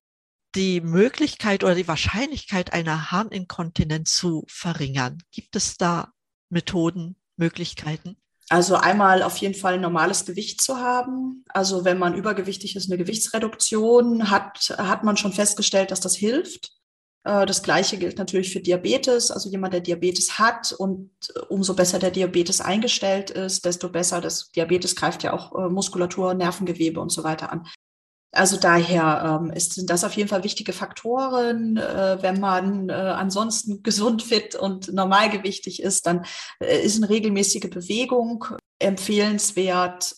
die 0.55 0.81
Möglichkeit 0.81 1.65
oder 1.65 1.75
die 1.75 1.89
Wahrscheinlichkeit 1.89 2.73
einer 2.73 3.11
Harninkontinenz 3.11 4.17
zu 4.17 4.45
verringern? 4.49 5.23
Gibt 5.31 5.55
es 5.55 5.77
da 5.77 6.13
Methoden, 6.49 7.17
Möglichkeiten? 7.37 8.17
Also 8.51 8.77
einmal 8.77 9.23
auf 9.23 9.37
jeden 9.39 9.55
Fall 9.55 9.75
ein 9.75 9.83
normales 9.83 10.25
Gewicht 10.25 10.63
zu 10.63 10.79
haben. 10.79 11.45
Also 11.49 11.85
wenn 11.85 11.99
man 11.99 12.15
übergewichtig 12.15 12.77
ist, 12.77 12.91
eine 12.91 12.99
Gewichtsreduktion 12.99 14.31
hat, 14.31 14.75
hat 14.79 15.05
man 15.05 15.17
schon 15.17 15.33
festgestellt, 15.33 15.91
dass 15.91 16.01
das 16.01 16.17
hilft. 16.17 16.73
Äh, 17.25 17.45
das 17.45 17.63
gleiche 17.63 17.99
gilt 17.99 18.17
natürlich 18.19 18.53
für 18.53 18.61
Diabetes. 18.61 19.31
Also 19.31 19.51
jemand, 19.51 19.75
der 19.75 19.81
Diabetes 19.81 20.39
hat 20.39 20.73
und 20.73 21.11
äh, 21.35 21.41
umso 21.49 21.75
besser 21.75 21.99
der 21.99 22.11
Diabetes 22.11 22.61
eingestellt 22.61 23.31
ist, 23.31 23.67
desto 23.67 23.91
besser. 23.91 24.21
Das 24.21 24.51
Diabetes 24.51 24.97
greift 24.97 25.23
ja 25.23 25.35
auch 25.35 25.55
äh, 25.55 25.69
Muskulatur, 25.69 26.33
Nervengewebe 26.35 27.01
und 27.01 27.11
so 27.11 27.25
weiter 27.25 27.53
an. 27.53 27.67
Also 28.33 28.59
daher 28.59 29.41
ähm, 29.41 29.59
sind 29.59 29.89
das 29.89 30.05
auf 30.05 30.13
jeden 30.13 30.29
Fall 30.29 30.45
wichtige 30.45 30.75
Faktoren. 30.75 31.79
Äh, 31.79 32.19
wenn 32.21 32.41
man 32.41 32.91
äh, 32.91 32.93
ansonsten 32.93 33.83
gesund, 33.83 34.23
fit 34.23 34.55
und 34.55 34.93
normalgewichtig 34.93 35.83
ist, 35.83 36.07
dann 36.07 36.27
äh, 36.61 36.83
ist 36.83 36.99
eine 36.99 37.09
regelmäßige 37.09 37.71
Bewegung 37.71 38.45
empfehlenswert. 38.79 40.15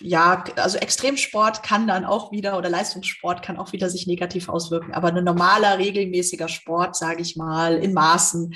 Ja, 0.00 0.44
also 0.56 0.78
Extremsport 0.78 1.62
kann 1.62 1.88
dann 1.88 2.04
auch 2.04 2.30
wieder 2.32 2.58
oder 2.58 2.68
Leistungssport 2.68 3.42
kann 3.42 3.58
auch 3.58 3.72
wieder 3.72 3.88
sich 3.88 4.06
negativ 4.06 4.48
auswirken. 4.50 4.92
Aber 4.92 5.08
ein 5.08 5.24
normaler, 5.24 5.78
regelmäßiger 5.78 6.48
Sport, 6.48 6.96
sage 6.96 7.22
ich 7.22 7.36
mal, 7.36 7.76
in 7.78 7.94
Maßen, 7.94 8.54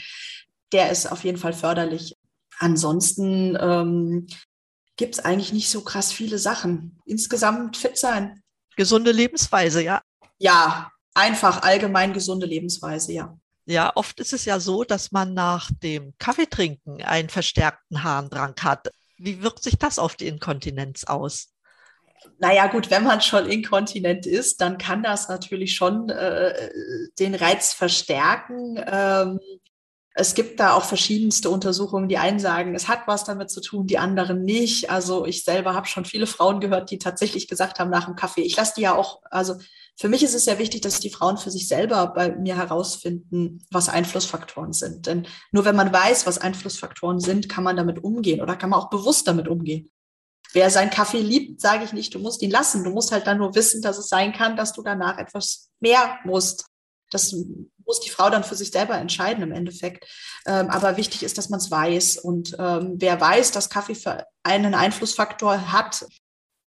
der 0.73 0.91
ist 0.91 1.11
auf 1.11 1.25
jeden 1.25 1.39
Fall 1.39 1.55
förderlich. 1.55 2.15
Ansonsten 2.59 3.57
ähm, 3.59 4.27
gibt 4.97 5.15
es 5.15 5.25
eigentlich 5.25 5.53
nicht 5.53 5.71
so 5.71 5.81
krass 5.81 6.13
viele 6.13 6.39
Sachen. 6.39 6.99
Insgesamt 7.07 7.77
fit 7.77 7.99
sein, 7.99 8.42
Gesunde 8.77 9.13
Lebensweise, 9.13 9.83
ja. 9.83 10.03
Ja, 10.39 10.91
einfach 11.15 11.63
allgemein 11.63 12.13
gesunde 12.13 12.47
Lebensweise, 12.47 13.13
ja. 13.13 13.37
Ja, 13.65 13.93
oft 13.95 14.19
ist 14.19 14.33
es 14.33 14.45
ja 14.45 14.59
so, 14.59 14.83
dass 14.83 15.13
man 15.13 15.35
nach 15.35 15.71
dem 15.83 16.15
Kaffeetrinken 16.19 17.03
einen 17.03 17.29
verstärkten 17.29 18.03
Harndrang 18.03 18.55
hat. 18.61 18.91
Wie 19.19 19.43
wirkt 19.43 19.63
sich 19.63 19.79
das 19.79 19.99
auf 19.99 20.17
die 20.17 20.27
Inkontinenz 20.27 21.05
aus? 21.05 21.53
Naja, 22.39 22.67
gut, 22.67 22.91
wenn 22.91 23.05
man 23.05 23.21
schon 23.21 23.49
inkontinent 23.49 24.27
ist, 24.27 24.61
dann 24.61 24.79
kann 24.79 25.03
das 25.03 25.29
natürlich 25.29 25.75
schon 25.75 26.09
äh, 26.09 26.71
den 27.19 27.35
Reiz 27.35 27.73
verstärken. 27.73 28.83
Ähm, 28.85 29.41
es 30.15 30.35
gibt 30.35 30.61
da 30.61 30.75
auch 30.75 30.85
verschiedenste 30.85 31.49
Untersuchungen. 31.49 32.09
Die 32.09 32.19
einen 32.19 32.39
sagen, 32.39 32.75
es 32.75 32.89
hat 32.89 33.07
was 33.07 33.25
damit 33.25 33.51
zu 33.51 33.61
tun, 33.61 33.87
die 33.87 33.99
anderen 33.99 34.45
nicht. 34.45 34.91
Also 34.91 35.25
ich 35.25 35.45
selber 35.45 35.75
habe 35.75 35.87
schon 35.87 36.05
viele 36.05 36.27
Frauen 36.27 36.61
gehört, 36.61 36.91
die 36.91 36.99
tatsächlich 36.99 37.49
gesagt 37.49 37.79
haben 37.79 37.91
nach 37.91 38.05
dem 38.05 38.17
Kaffee, 38.17 38.43
ich 38.43 38.57
lasse 38.57 38.75
die 38.77 38.83
ja 38.83 38.95
auch, 38.95 39.23
also 39.31 39.55
für 39.97 40.09
mich 40.09 40.23
ist 40.23 40.35
es 40.35 40.45
sehr 40.45 40.59
wichtig, 40.59 40.81
dass 40.83 41.01
die 41.01 41.11
Frauen 41.11 41.37
für 41.39 41.51
sich 41.51 41.69
selber 41.69 42.09
bei 42.09 42.35
mir 42.35 42.57
herausfinden, 42.57 43.65
was 43.71 43.89
Einflussfaktoren 43.89 44.73
sind. 44.73 45.07
Denn 45.07 45.27
nur 45.51 45.65
wenn 45.65 45.77
man 45.77 45.93
weiß, 45.93 46.27
was 46.27 46.39
Einflussfaktoren 46.39 47.21
sind, 47.21 47.49
kann 47.49 47.65
man 47.65 47.77
damit 47.77 48.03
umgehen 48.03 48.41
oder 48.41 48.57
kann 48.57 48.71
man 48.71 48.81
auch 48.81 48.91
bewusst 48.91 49.29
damit 49.29 49.49
umgehen. 49.49 49.91
Wer 50.53 50.71
seinen 50.71 50.91
Kaffee 50.91 51.21
liebt, 51.21 51.61
sage 51.61 51.85
ich 51.85 51.93
nicht, 51.93 52.15
du 52.15 52.19
musst 52.19 52.43
ihn 52.43 52.51
lassen. 52.51 52.85
Du 52.85 52.91
musst 52.91 53.13
halt 53.13 53.27
dann 53.27 53.39
nur 53.39 53.55
wissen, 53.55 53.81
dass 53.81 53.97
es 53.97 54.09
sein 54.09 54.33
kann, 54.33 54.57
dass 54.57 54.75
du 54.75 54.83
danach 54.83 55.17
etwas 55.19 55.71
mehr 55.81 56.19
musst. 56.25 56.67
Das 57.11 57.35
muss 57.93 58.01
die 58.01 58.11
Frau 58.11 58.31
dann 58.31 58.43
für 58.43 58.55
sich 58.55 58.71
selber 58.71 58.97
entscheiden 58.97 59.43
im 59.43 59.53
Endeffekt. 59.53 60.07
Ähm, 60.47 60.71
aber 60.71 60.97
wichtig 60.97 61.23
ist, 61.23 61.37
dass 61.37 61.51
man 61.51 61.61
es 61.61 61.71
weiß. 61.71 62.17
Und 62.17 62.57
ähm, 62.59 62.95
wer 62.97 63.21
weiß, 63.21 63.51
dass 63.53 63.69
Kaffee 63.69 63.95
für 63.95 64.27
einen 64.43 64.75
Einflussfaktor 64.75 65.73
hat, 65.73 66.07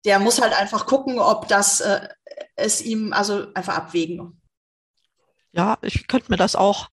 der 0.06 0.18
muss 0.18 0.40
halt 0.40 0.58
einfach 0.58 0.86
gucken, 0.86 1.18
ob 1.18 1.46
das 1.46 1.80
äh, 1.80 2.08
es 2.56 2.80
ihm, 2.80 3.12
also 3.12 3.52
einfach 3.52 3.74
abwägen. 3.74 4.40
Ja, 5.52 5.76
ich 5.82 6.06
könnte 6.06 6.30
mir 6.30 6.38
das 6.38 6.56
auch, 6.56 6.88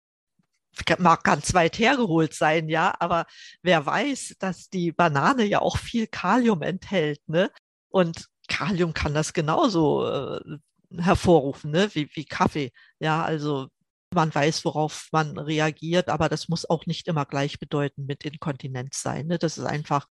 mag 0.98 1.24
ganz 1.24 1.54
weit 1.54 1.80
hergeholt 1.80 2.34
sein, 2.34 2.68
ja, 2.68 2.94
aber 3.00 3.28
wer 3.62 3.86
weiß, 3.86 4.36
dass 4.40 4.70
die 4.70 4.92
Banane 4.92 5.46
ja 5.46 5.62
auch 5.62 5.78
viel 5.78 6.06
Kalium 6.06 6.64
enthält, 6.64 7.22
ne? 7.30 7.50
Und 7.88 8.28
Kalium 8.50 8.94
kann 8.94 9.14
das 9.14 9.32
genauso 9.32 10.06
äh, 10.06 10.58
hervorrufen, 10.98 11.72
ne? 11.72 11.90
wie, 11.94 12.10
wie 12.14 12.26
Kaffee. 12.26 12.72
Ja, 13.00 13.24
also 13.24 13.68
man 14.14 14.34
weiß, 14.34 14.66
worauf 14.66 15.10
man 15.12 15.38
reagiert, 15.38 16.10
aber 16.10 16.30
das 16.30 16.50
muss 16.50 16.70
auch 16.70 16.86
nicht 16.86 17.08
immer 17.08 17.26
gleichbedeutend 17.26 18.08
mit 18.08 18.24
Inkontinenz 18.26 19.02
sein. 19.02 19.28
Ne? 19.28 19.38
Das 19.38 19.58
ist 19.58 19.66
einfach 19.66 20.08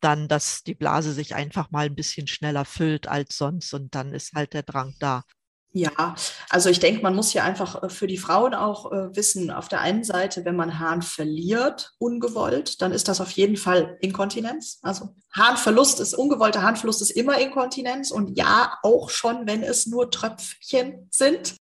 dann, 0.00 0.28
dass 0.28 0.62
die 0.62 0.74
Blase 0.74 1.12
sich 1.12 1.34
einfach 1.34 1.70
mal 1.70 1.86
ein 1.86 1.94
bisschen 1.94 2.26
schneller 2.26 2.64
füllt 2.64 3.08
als 3.08 3.36
sonst 3.36 3.72
und 3.72 3.94
dann 3.94 4.12
ist 4.12 4.32
halt 4.34 4.52
der 4.52 4.62
Drang 4.62 4.94
da. 4.98 5.22
Ja, 5.76 6.14
also 6.50 6.68
ich 6.70 6.78
denke, 6.78 7.02
man 7.02 7.16
muss 7.16 7.32
ja 7.32 7.42
einfach 7.42 7.82
äh, 7.82 7.88
für 7.88 8.06
die 8.06 8.16
Frauen 8.16 8.54
auch 8.54 8.92
äh, 8.92 9.16
wissen, 9.16 9.50
auf 9.50 9.66
der 9.66 9.80
einen 9.80 10.04
Seite, 10.04 10.44
wenn 10.44 10.54
man 10.54 10.78
Harn 10.78 11.02
verliert, 11.02 11.94
ungewollt, 11.98 12.80
dann 12.80 12.92
ist 12.92 13.08
das 13.08 13.20
auf 13.20 13.32
jeden 13.32 13.56
Fall 13.56 13.98
Inkontinenz. 14.00 14.78
Also 14.82 15.16
Harnverlust 15.32 15.98
ist, 15.98 16.14
ungewollter 16.14 16.62
Harnverlust 16.62 17.02
ist 17.02 17.10
immer 17.10 17.40
Inkontinenz 17.40 18.12
und 18.12 18.38
ja, 18.38 18.78
auch 18.84 19.10
schon, 19.10 19.48
wenn 19.48 19.64
es 19.64 19.86
nur 19.86 20.12
Tröpfchen 20.12 21.08
sind. 21.10 21.56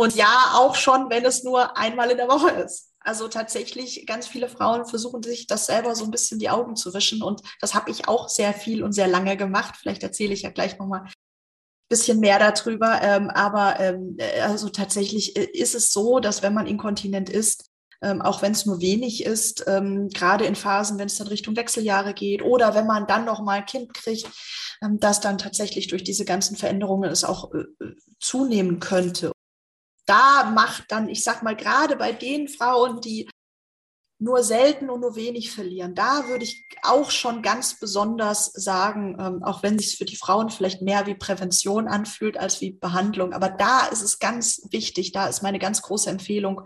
Und 0.00 0.14
ja, 0.14 0.52
auch 0.54 0.76
schon, 0.76 1.10
wenn 1.10 1.24
es 1.24 1.42
nur 1.42 1.76
einmal 1.76 2.10
in 2.10 2.18
der 2.18 2.28
Woche 2.28 2.50
ist. 2.50 2.92
Also 3.00 3.26
tatsächlich, 3.26 4.06
ganz 4.06 4.28
viele 4.28 4.48
Frauen 4.48 4.86
versuchen 4.86 5.22
sich 5.22 5.46
das 5.48 5.66
selber 5.66 5.94
so 5.96 6.04
ein 6.04 6.12
bisschen 6.12 6.38
die 6.38 6.50
Augen 6.50 6.76
zu 6.76 6.94
wischen. 6.94 7.20
Und 7.22 7.42
das 7.60 7.74
habe 7.74 7.90
ich 7.90 8.06
auch 8.06 8.28
sehr 8.28 8.52
viel 8.52 8.84
und 8.84 8.92
sehr 8.92 9.08
lange 9.08 9.36
gemacht. 9.36 9.74
Vielleicht 9.76 10.04
erzähle 10.04 10.34
ich 10.34 10.42
ja 10.42 10.50
gleich 10.50 10.78
nochmal 10.78 11.00
ein 11.00 11.12
bisschen 11.88 12.20
mehr 12.20 12.38
darüber. 12.38 13.02
Ähm, 13.02 13.28
aber 13.30 13.80
ähm, 13.80 14.16
also 14.42 14.68
tatsächlich 14.68 15.36
äh, 15.36 15.48
ist 15.52 15.74
es 15.74 15.92
so, 15.92 16.20
dass 16.20 16.42
wenn 16.42 16.54
man 16.54 16.68
inkontinent 16.68 17.28
ist, 17.28 17.70
ähm, 18.00 18.22
auch 18.22 18.40
wenn 18.42 18.52
es 18.52 18.66
nur 18.66 18.80
wenig 18.80 19.24
ist, 19.24 19.64
gerade 19.66 20.44
in 20.44 20.54
Phasen, 20.54 21.00
wenn 21.00 21.08
es 21.08 21.16
dann 21.16 21.26
Richtung 21.26 21.56
Wechseljahre 21.56 22.14
geht 22.14 22.42
oder 22.42 22.76
wenn 22.76 22.86
man 22.86 23.08
dann 23.08 23.24
noch 23.24 23.42
mal 23.42 23.58
ein 23.58 23.66
Kind 23.66 23.92
kriegt, 23.92 24.30
dass 24.80 25.18
dann 25.18 25.36
tatsächlich 25.36 25.88
durch 25.88 26.04
diese 26.04 26.24
ganzen 26.24 26.54
Veränderungen 26.54 27.10
es 27.10 27.24
auch 27.24 27.52
äh, 27.52 27.84
äh 27.84 27.96
zunehmen 28.20 28.78
könnte 28.78 29.32
da 30.08 30.50
macht 30.50 30.90
dann, 30.90 31.08
ich 31.08 31.22
sag 31.22 31.42
mal, 31.42 31.56
gerade 31.56 31.96
bei 31.96 32.12
den 32.12 32.48
Frauen, 32.48 33.00
die 33.00 33.28
nur 34.20 34.42
selten 34.42 34.90
und 34.90 35.00
nur 35.00 35.14
wenig 35.14 35.52
verlieren, 35.52 35.94
da 35.94 36.26
würde 36.26 36.42
ich 36.42 36.64
auch 36.82 37.10
schon 37.10 37.40
ganz 37.40 37.78
besonders 37.78 38.46
sagen, 38.46 39.16
ähm, 39.20 39.44
auch 39.44 39.62
wenn 39.62 39.78
sich 39.78 39.96
für 39.96 40.04
die 40.04 40.16
Frauen 40.16 40.50
vielleicht 40.50 40.82
mehr 40.82 41.06
wie 41.06 41.14
Prävention 41.14 41.86
anfühlt 41.86 42.36
als 42.36 42.60
wie 42.60 42.72
Behandlung, 42.72 43.32
aber 43.32 43.48
da 43.48 43.86
ist 43.86 44.02
es 44.02 44.18
ganz 44.18 44.62
wichtig, 44.70 45.12
da 45.12 45.28
ist 45.28 45.42
meine 45.42 45.60
ganz 45.60 45.82
große 45.82 46.10
Empfehlung, 46.10 46.62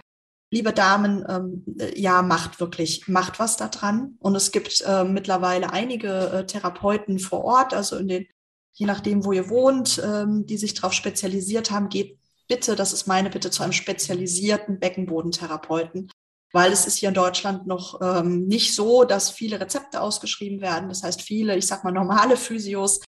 liebe 0.53 0.73
Damen, 0.73 1.25
ähm, 1.29 1.65
ja, 1.97 2.23
macht 2.23 2.61
wirklich, 2.61 3.09
macht 3.09 3.39
was 3.39 3.57
da 3.57 3.69
dran. 3.69 4.17
Und 4.19 4.37
es 4.37 4.53
gibt 4.53 4.83
äh, 4.87 5.03
mittlerweile 5.03 5.73
einige 5.73 6.29
äh, 6.29 6.47
Therapeuten 6.47 7.19
vor 7.19 7.43
Ort, 7.43 7.73
also 7.73 7.97
in 7.97 8.07
den, 8.07 8.27
je 8.75 8.85
nachdem, 8.87 9.25
wo 9.25 9.33
ihr 9.33 9.49
wohnt, 9.49 10.01
ähm, 10.05 10.45
die 10.47 10.59
sich 10.59 10.75
darauf 10.75 10.93
spezialisiert 10.93 11.71
haben, 11.71 11.89
geht 11.89 12.19
bitte, 12.53 12.77
das 12.77 12.93
ist 12.93 13.07
meine 13.07 13.31
Bitte, 13.31 13.51
zu 13.51 13.63
einem 13.63 13.73
spezialisierten 13.73 14.79
Beckenbodentherapeuten, 14.79 16.11
weil 16.53 16.71
es 16.71 16.87
ist 16.87 16.97
hier 16.97 17.09
in 17.09 17.15
Deutschland 17.15 17.67
noch 17.67 17.99
ähm, 18.03 18.47
nicht 18.47 18.75
so, 18.75 19.05
dass 19.05 19.31
viele 19.31 19.59
Rezepte 19.59 20.03
ausgeschrieben 20.03 20.61
werden. 20.61 20.91
Das 20.91 21.03
heißt, 21.03 21.23
viele, 21.23 21.57
ich 21.57 21.67
sag 21.67 21.83
mal, 21.83 21.93
normale 21.93 22.37
Physios 22.37 23.01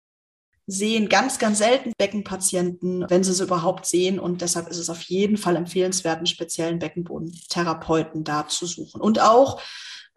sehen 0.68 1.08
ganz, 1.08 1.40
ganz 1.40 1.58
selten 1.58 1.92
Beckenpatienten, 1.98 3.04
wenn 3.08 3.24
sie 3.24 3.32
sie 3.32 3.42
überhaupt 3.42 3.84
sehen. 3.84 4.20
Und 4.20 4.42
deshalb 4.42 4.68
ist 4.68 4.78
es 4.78 4.88
auf 4.88 5.02
jeden 5.02 5.36
Fall 5.36 5.56
empfehlenswert, 5.56 6.18
einen 6.18 6.26
speziellen 6.26 6.78
Beckenbodentherapeuten 6.78 8.22
da 8.22 8.46
zu 8.46 8.66
suchen. 8.66 9.00
Und 9.00 9.20
auch 9.20 9.60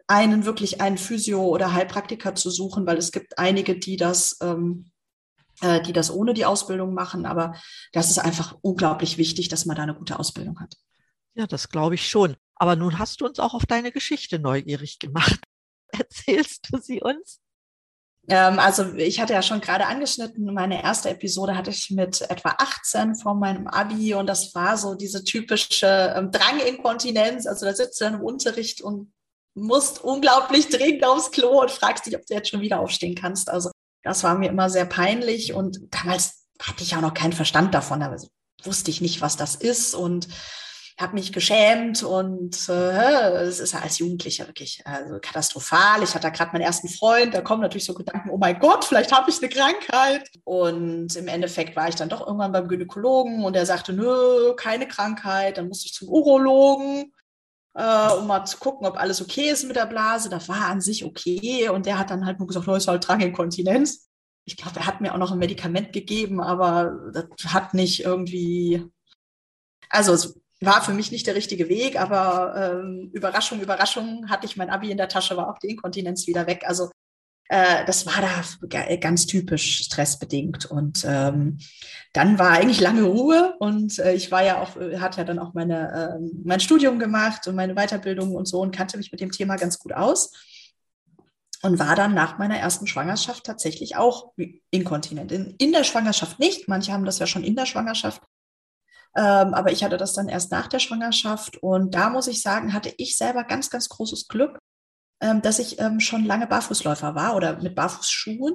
einen 0.06 0.44
wirklich 0.44 0.80
einen 0.80 0.98
Physio 0.98 1.42
oder 1.42 1.72
Heilpraktiker 1.72 2.36
zu 2.36 2.50
suchen, 2.50 2.86
weil 2.86 2.96
es 2.96 3.10
gibt 3.10 3.40
einige, 3.40 3.76
die 3.76 3.96
das 3.96 4.38
ähm, 4.40 4.92
äh, 5.60 5.80
die 5.80 5.92
das 5.92 6.10
ohne 6.10 6.34
die 6.34 6.44
Ausbildung 6.44 6.94
machen. 6.94 7.26
Aber 7.26 7.54
das 7.92 8.10
ist 8.10 8.18
einfach 8.18 8.56
unglaublich 8.62 9.18
wichtig, 9.18 9.48
dass 9.48 9.66
man 9.66 9.76
da 9.76 9.82
eine 9.82 9.94
gute 9.94 10.18
Ausbildung 10.18 10.60
hat. 10.60 10.74
Ja, 11.34 11.46
das 11.46 11.68
glaube 11.68 11.94
ich 11.94 12.08
schon. 12.08 12.36
Aber 12.54 12.76
nun 12.76 12.98
hast 12.98 13.20
du 13.20 13.26
uns 13.26 13.38
auch 13.38 13.54
auf 13.54 13.66
deine 13.66 13.92
Geschichte 13.92 14.38
neugierig 14.38 14.98
gemacht. 14.98 15.40
Erzählst 15.88 16.68
du 16.70 16.78
sie 16.78 17.02
uns? 17.02 17.40
Ähm, 18.28 18.58
also 18.58 18.94
ich 18.94 19.20
hatte 19.20 19.34
ja 19.34 19.42
schon 19.42 19.60
gerade 19.60 19.86
angeschnitten, 19.86 20.52
meine 20.52 20.82
erste 20.82 21.10
Episode 21.10 21.56
hatte 21.56 21.70
ich 21.70 21.90
mit 21.90 22.22
etwa 22.22 22.56
18 22.58 23.14
vor 23.14 23.34
meinem 23.34 23.68
Abi 23.68 24.14
und 24.14 24.26
das 24.26 24.54
war 24.54 24.76
so 24.76 24.94
diese 24.94 25.22
typische 25.22 26.14
ähm, 26.16 26.32
Dranginkontinenz. 26.32 27.46
Also 27.46 27.66
da 27.66 27.74
sitzt 27.74 28.00
du 28.00 28.04
dann 28.04 28.14
im 28.14 28.22
Unterricht 28.22 28.80
und 28.80 29.12
musst 29.54 30.02
unglaublich 30.02 30.68
dringend 30.68 31.04
aufs 31.04 31.30
Klo 31.30 31.60
und 31.60 31.70
fragst 31.70 32.06
dich, 32.06 32.16
ob 32.16 32.26
du 32.26 32.34
jetzt 32.34 32.50
schon 32.50 32.60
wieder 32.60 32.80
aufstehen 32.80 33.14
kannst. 33.14 33.48
Also 33.48 33.70
das 34.06 34.22
war 34.22 34.38
mir 34.38 34.48
immer 34.48 34.70
sehr 34.70 34.86
peinlich 34.86 35.52
und 35.52 35.80
damals 35.90 36.46
hatte 36.62 36.82
ich 36.82 36.96
auch 36.96 37.00
noch 37.00 37.14
keinen 37.14 37.32
Verstand 37.32 37.74
davon, 37.74 38.02
aber 38.02 38.16
wusste 38.62 38.90
ich 38.90 39.00
nicht, 39.00 39.20
was 39.20 39.36
das 39.36 39.56
ist 39.56 39.94
und 39.94 40.28
habe 40.98 41.14
mich 41.14 41.32
geschämt 41.32 42.02
und 42.02 42.68
äh, 42.70 43.42
es 43.42 43.60
ist 43.60 43.74
ja 43.74 43.80
als 43.80 43.98
Jugendlicher 43.98 44.46
wirklich 44.46 44.82
also 44.86 45.18
katastrophal. 45.20 46.02
Ich 46.02 46.14
hatte 46.14 46.30
gerade 46.30 46.52
meinen 46.52 46.62
ersten 46.62 46.88
Freund, 46.88 47.34
da 47.34 47.42
kommen 47.42 47.60
natürlich 47.60 47.84
so 47.84 47.92
Gedanken, 47.92 48.30
oh 48.30 48.38
mein 48.38 48.58
Gott, 48.58 48.84
vielleicht 48.86 49.12
habe 49.12 49.28
ich 49.28 49.38
eine 49.38 49.50
Krankheit. 49.50 50.26
Und 50.44 51.14
im 51.14 51.28
Endeffekt 51.28 51.76
war 51.76 51.88
ich 51.88 51.96
dann 51.96 52.08
doch 52.08 52.26
irgendwann 52.26 52.52
beim 52.52 52.66
Gynäkologen 52.66 53.44
und 53.44 53.54
er 53.56 53.66
sagte, 53.66 53.92
nö, 53.92 54.54
keine 54.56 54.88
Krankheit. 54.88 55.58
Dann 55.58 55.68
musste 55.68 55.84
ich 55.86 55.92
zum 55.92 56.08
Urologen 56.08 57.12
äh, 57.76 58.12
um 58.12 58.26
mal 58.26 58.44
zu 58.46 58.56
gucken, 58.58 58.86
ob 58.86 58.96
alles 58.96 59.20
okay 59.20 59.50
ist 59.50 59.64
mit 59.64 59.76
der 59.76 59.86
Blase. 59.86 60.30
Das 60.30 60.48
war 60.48 60.66
an 60.66 60.80
sich 60.80 61.04
okay. 61.04 61.68
Und 61.68 61.86
der 61.86 61.98
hat 61.98 62.10
dann 62.10 62.24
halt 62.24 62.38
nur 62.38 62.48
gesagt, 62.48 62.66
no, 62.66 62.74
ist 62.74 62.88
halt 62.88 63.06
Dranginkontinenz. 63.06 64.08
Ich 64.46 64.56
glaube, 64.56 64.80
er 64.80 64.86
hat 64.86 65.00
mir 65.00 65.12
auch 65.12 65.18
noch 65.18 65.32
ein 65.32 65.38
Medikament 65.38 65.92
gegeben, 65.92 66.40
aber 66.40 66.96
das 67.12 67.52
hat 67.52 67.74
nicht 67.74 68.04
irgendwie, 68.04 68.84
also 69.90 70.32
war 70.60 70.82
für 70.82 70.94
mich 70.94 71.10
nicht 71.12 71.26
der 71.26 71.34
richtige 71.34 71.68
Weg, 71.68 72.00
aber 72.00 72.54
ähm, 72.56 73.10
Überraschung, 73.12 73.60
Überraschung, 73.60 74.30
hatte 74.30 74.46
ich 74.46 74.56
mein 74.56 74.70
Abi 74.70 74.90
in 74.90 74.96
der 74.96 75.08
Tasche, 75.08 75.36
war 75.36 75.50
auch 75.50 75.58
die 75.58 75.68
Inkontinenz 75.68 76.26
wieder 76.26 76.46
weg. 76.46 76.62
Also 76.66 76.90
äh, 77.48 77.84
das 77.84 78.06
war 78.06 78.14
da 78.20 78.96
ganz 78.96 79.26
typisch 79.26 79.84
stressbedingt. 79.84 80.66
Und 80.66 81.04
ähm, 81.08 81.58
dann 82.12 82.38
war 82.38 82.50
eigentlich 82.50 82.80
lange 82.80 83.02
Ruhe 83.02 83.54
und 83.58 83.98
äh, 83.98 84.14
ich 84.14 84.30
war 84.30 84.42
ja 84.44 84.60
auch, 84.60 84.76
äh, 84.76 84.98
hatte 84.98 85.18
ja 85.18 85.24
dann 85.24 85.38
auch 85.38 85.54
meine, 85.54 86.18
äh, 86.18 86.38
mein 86.44 86.60
Studium 86.60 86.98
gemacht 86.98 87.46
und 87.46 87.54
meine 87.54 87.74
Weiterbildung 87.74 88.34
und 88.34 88.46
so 88.46 88.60
und 88.60 88.74
kannte 88.74 88.96
mich 88.96 89.12
mit 89.12 89.20
dem 89.20 89.30
Thema 89.30 89.56
ganz 89.56 89.78
gut 89.78 89.92
aus. 89.92 90.32
Und 91.62 91.78
war 91.78 91.96
dann 91.96 92.14
nach 92.14 92.38
meiner 92.38 92.58
ersten 92.58 92.86
Schwangerschaft 92.86 93.44
tatsächlich 93.44 93.96
auch 93.96 94.34
inkontinent. 94.70 95.32
In, 95.32 95.54
in 95.58 95.72
der 95.72 95.84
Schwangerschaft 95.84 96.38
nicht. 96.38 96.68
Manche 96.68 96.92
haben 96.92 97.06
das 97.06 97.18
ja 97.18 97.26
schon 97.26 97.42
in 97.42 97.56
der 97.56 97.66
Schwangerschaft. 97.66 98.22
Ähm, 99.16 99.54
aber 99.54 99.72
ich 99.72 99.82
hatte 99.82 99.96
das 99.96 100.12
dann 100.12 100.28
erst 100.28 100.52
nach 100.52 100.68
der 100.68 100.78
Schwangerschaft. 100.78 101.56
Und 101.62 101.94
da 101.94 102.10
muss 102.10 102.28
ich 102.28 102.42
sagen, 102.42 102.74
hatte 102.74 102.92
ich 102.98 103.16
selber 103.16 103.42
ganz, 103.42 103.70
ganz 103.70 103.88
großes 103.88 104.28
Glück, 104.28 104.58
dass 105.18 105.58
ich 105.58 105.80
ähm, 105.80 105.98
schon 106.00 106.24
lange 106.24 106.46
Barfußläufer 106.46 107.14
war 107.14 107.36
oder 107.36 107.60
mit 107.62 107.74
Barfußschuhen 107.74 108.54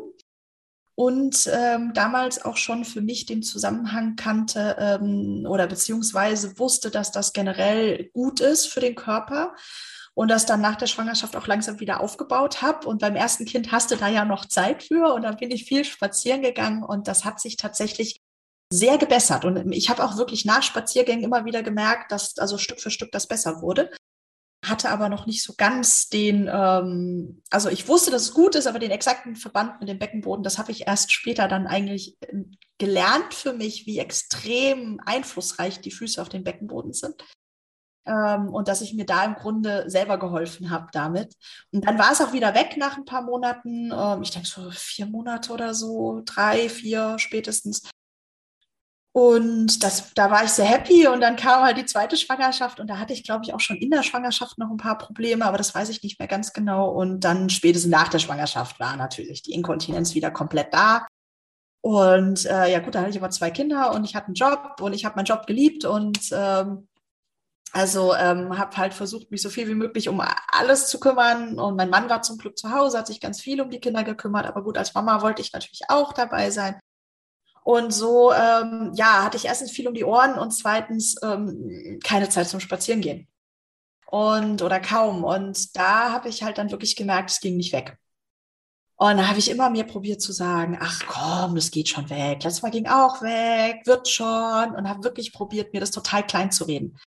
und 0.95 1.49
ähm, 1.51 1.93
damals 1.93 2.43
auch 2.43 2.57
schon 2.57 2.85
für 2.85 3.01
mich 3.01 3.25
den 3.25 3.41
Zusammenhang 3.41 4.15
kannte 4.15 4.75
ähm, 4.77 5.47
oder 5.49 5.65
beziehungsweise 5.65 6.59
wusste, 6.59 6.91
dass 6.91 7.11
das 7.11 7.33
generell 7.33 8.09
gut 8.13 8.39
ist 8.39 8.67
für 8.67 8.81
den 8.81 8.95
Körper 8.95 9.55
und 10.13 10.27
das 10.27 10.45
dann 10.45 10.61
nach 10.61 10.75
der 10.75 10.87
Schwangerschaft 10.87 11.35
auch 11.35 11.47
langsam 11.47 11.79
wieder 11.79 12.01
aufgebaut 12.01 12.61
habe. 12.61 12.87
Und 12.87 13.01
beim 13.01 13.15
ersten 13.15 13.45
Kind 13.45 13.71
hast 13.71 13.89
du 13.89 13.95
da 13.95 14.09
ja 14.09 14.25
noch 14.25 14.45
Zeit 14.45 14.83
für 14.83 15.13
und 15.13 15.23
dann 15.23 15.37
bin 15.37 15.49
ich 15.49 15.65
viel 15.65 15.85
spazieren 15.85 16.41
gegangen 16.41 16.83
und 16.83 17.07
das 17.07 17.25
hat 17.25 17.39
sich 17.39 17.55
tatsächlich 17.57 18.21
sehr 18.71 18.97
gebessert. 18.97 19.45
Und 19.45 19.71
ich 19.71 19.89
habe 19.89 20.03
auch 20.03 20.17
wirklich 20.17 20.45
nach 20.45 20.61
Spaziergängen 20.61 21.23
immer 21.23 21.45
wieder 21.45 21.63
gemerkt, 21.63 22.11
dass 22.11 22.37
also 22.37 22.57
Stück 22.57 22.79
für 22.79 22.91
Stück 22.91 23.11
das 23.11 23.27
besser 23.27 23.61
wurde 23.61 23.89
hatte 24.63 24.89
aber 24.89 25.09
noch 25.09 25.25
nicht 25.25 25.43
so 25.43 25.53
ganz 25.57 26.07
den, 26.09 26.49
ähm, 26.51 27.41
also 27.49 27.69
ich 27.69 27.87
wusste, 27.87 28.11
dass 28.11 28.23
es 28.23 28.33
gut 28.33 28.55
ist, 28.55 28.67
aber 28.67 28.79
den 28.79 28.91
exakten 28.91 29.35
Verband 29.35 29.79
mit 29.79 29.89
dem 29.89 29.97
Beckenboden, 29.97 30.43
das 30.43 30.57
habe 30.57 30.71
ich 30.71 30.87
erst 30.87 31.11
später 31.11 31.47
dann 31.47 31.65
eigentlich 31.65 32.17
ähm, 32.27 32.51
gelernt 32.77 33.33
für 33.33 33.53
mich, 33.53 33.85
wie 33.87 33.99
extrem 33.99 34.99
einflussreich 35.05 35.81
die 35.81 35.91
Füße 35.91 36.21
auf 36.21 36.29
den 36.29 36.43
Beckenboden 36.43 36.93
sind. 36.93 37.23
Ähm, 38.05 38.49
und 38.49 38.67
dass 38.67 38.81
ich 38.81 38.93
mir 38.93 39.05
da 39.05 39.23
im 39.23 39.35
Grunde 39.35 39.89
selber 39.89 40.17
geholfen 40.17 40.69
habe 40.69 40.87
damit. 40.91 41.35
Und 41.71 41.85
dann 41.85 41.99
war 41.99 42.11
es 42.11 42.21
auch 42.21 42.33
wieder 42.33 42.53
weg 42.55 42.75
nach 42.77 42.97
ein 42.97 43.05
paar 43.05 43.21
Monaten. 43.21 43.91
Ähm, 43.91 44.21
ich 44.21 44.31
denke 44.31 44.47
so 44.47 44.69
vier 44.71 45.05
Monate 45.07 45.51
oder 45.53 45.73
so, 45.73 46.21
drei, 46.25 46.69
vier 46.69 47.17
spätestens. 47.17 47.89
Und 49.13 49.83
das, 49.83 50.13
da 50.13 50.31
war 50.31 50.45
ich 50.45 50.51
sehr 50.51 50.65
happy 50.65 51.05
und 51.07 51.19
dann 51.19 51.35
kam 51.35 51.63
halt 51.63 51.77
die 51.77 51.85
zweite 51.85 52.15
Schwangerschaft 52.15 52.79
und 52.79 52.87
da 52.87 52.97
hatte 52.97 53.11
ich, 53.11 53.25
glaube 53.25 53.43
ich, 53.43 53.53
auch 53.53 53.59
schon 53.59 53.75
in 53.75 53.89
der 53.89 54.03
Schwangerschaft 54.03 54.57
noch 54.57 54.69
ein 54.69 54.77
paar 54.77 54.97
Probleme, 54.97 55.45
aber 55.45 55.57
das 55.57 55.75
weiß 55.75 55.89
ich 55.89 56.01
nicht 56.01 56.17
mehr 56.17 56.29
ganz 56.29 56.53
genau. 56.53 56.89
Und 56.89 57.19
dann 57.21 57.49
spätestens 57.49 57.91
nach 57.91 58.07
der 58.07 58.19
Schwangerschaft 58.19 58.79
war 58.79 58.95
natürlich 58.95 59.41
die 59.41 59.51
Inkontinenz 59.51 60.15
wieder 60.15 60.31
komplett 60.31 60.73
da. 60.73 61.07
Und 61.81 62.45
äh, 62.45 62.71
ja 62.71 62.79
gut, 62.79 62.95
da 62.95 63.01
hatte 63.01 63.09
ich 63.09 63.17
aber 63.17 63.31
zwei 63.31 63.51
Kinder 63.51 63.93
und 63.93 64.05
ich 64.05 64.15
hatte 64.15 64.27
einen 64.27 64.35
Job 64.35 64.77
und 64.79 64.93
ich 64.93 65.03
habe 65.03 65.15
meinen 65.15 65.25
Job 65.25 65.45
geliebt 65.45 65.83
und 65.83 66.19
ähm, 66.31 66.87
also 67.73 68.13
ähm, 68.13 68.57
habe 68.57 68.77
halt 68.77 68.93
versucht, 68.93 69.31
mich 69.31 69.41
so 69.41 69.49
viel 69.49 69.67
wie 69.67 69.73
möglich 69.75 70.09
um 70.09 70.21
alles 70.51 70.87
zu 70.87 70.99
kümmern. 70.99 71.59
Und 71.59 71.75
mein 71.77 71.89
Mann 71.89 72.09
war 72.09 72.21
zum 72.21 72.37
Glück 72.37 72.57
zu 72.57 72.71
Hause, 72.71 72.97
hat 72.97 73.07
sich 73.07 73.19
ganz 73.19 73.41
viel 73.41 73.61
um 73.61 73.69
die 73.69 73.79
Kinder 73.79 74.03
gekümmert. 74.03 74.45
Aber 74.45 74.63
gut, 74.63 74.77
als 74.77 74.93
Mama 74.93 75.21
wollte 75.21 75.41
ich 75.41 75.53
natürlich 75.53 75.81
auch 75.89 76.13
dabei 76.13 76.49
sein. 76.51 76.79
Und 77.63 77.91
so, 77.91 78.33
ähm, 78.33 78.91
ja, 78.95 79.23
hatte 79.23 79.37
ich 79.37 79.45
erstens 79.45 79.71
viel 79.71 79.87
um 79.87 79.93
die 79.93 80.03
Ohren 80.03 80.37
und 80.37 80.51
zweitens 80.51 81.15
ähm, 81.23 81.99
keine 82.03 82.29
Zeit 82.29 82.47
zum 82.47 82.59
Spazierengehen. 82.59 83.27
Und, 84.07 84.61
oder 84.61 84.79
kaum. 84.79 85.23
Und 85.23 85.75
da 85.75 86.11
habe 86.11 86.29
ich 86.29 86.43
halt 86.43 86.57
dann 86.57 86.71
wirklich 86.71 86.95
gemerkt, 86.95 87.29
es 87.29 87.39
ging 87.39 87.57
nicht 87.57 87.71
weg. 87.71 87.97
Und 88.97 89.17
da 89.17 89.27
habe 89.27 89.39
ich 89.39 89.49
immer 89.49 89.69
mir 89.69 89.83
probiert 89.85 90.21
zu 90.21 90.31
sagen, 90.31 90.77
ach 90.79 91.01
komm, 91.07 91.55
das 91.55 91.71
geht 91.71 91.89
schon 91.89 92.09
weg. 92.09 92.43
Letztes 92.43 92.61
Mal 92.61 92.69
ging 92.71 92.87
auch 92.87 93.21
weg, 93.21 93.81
wird 93.85 94.07
schon. 94.07 94.75
Und 94.75 94.89
habe 94.89 95.03
wirklich 95.03 95.33
probiert, 95.33 95.73
mir 95.73 95.79
das 95.79 95.91
total 95.91 96.25
klein 96.25 96.51
zu 96.51 96.65
reden. 96.65 96.97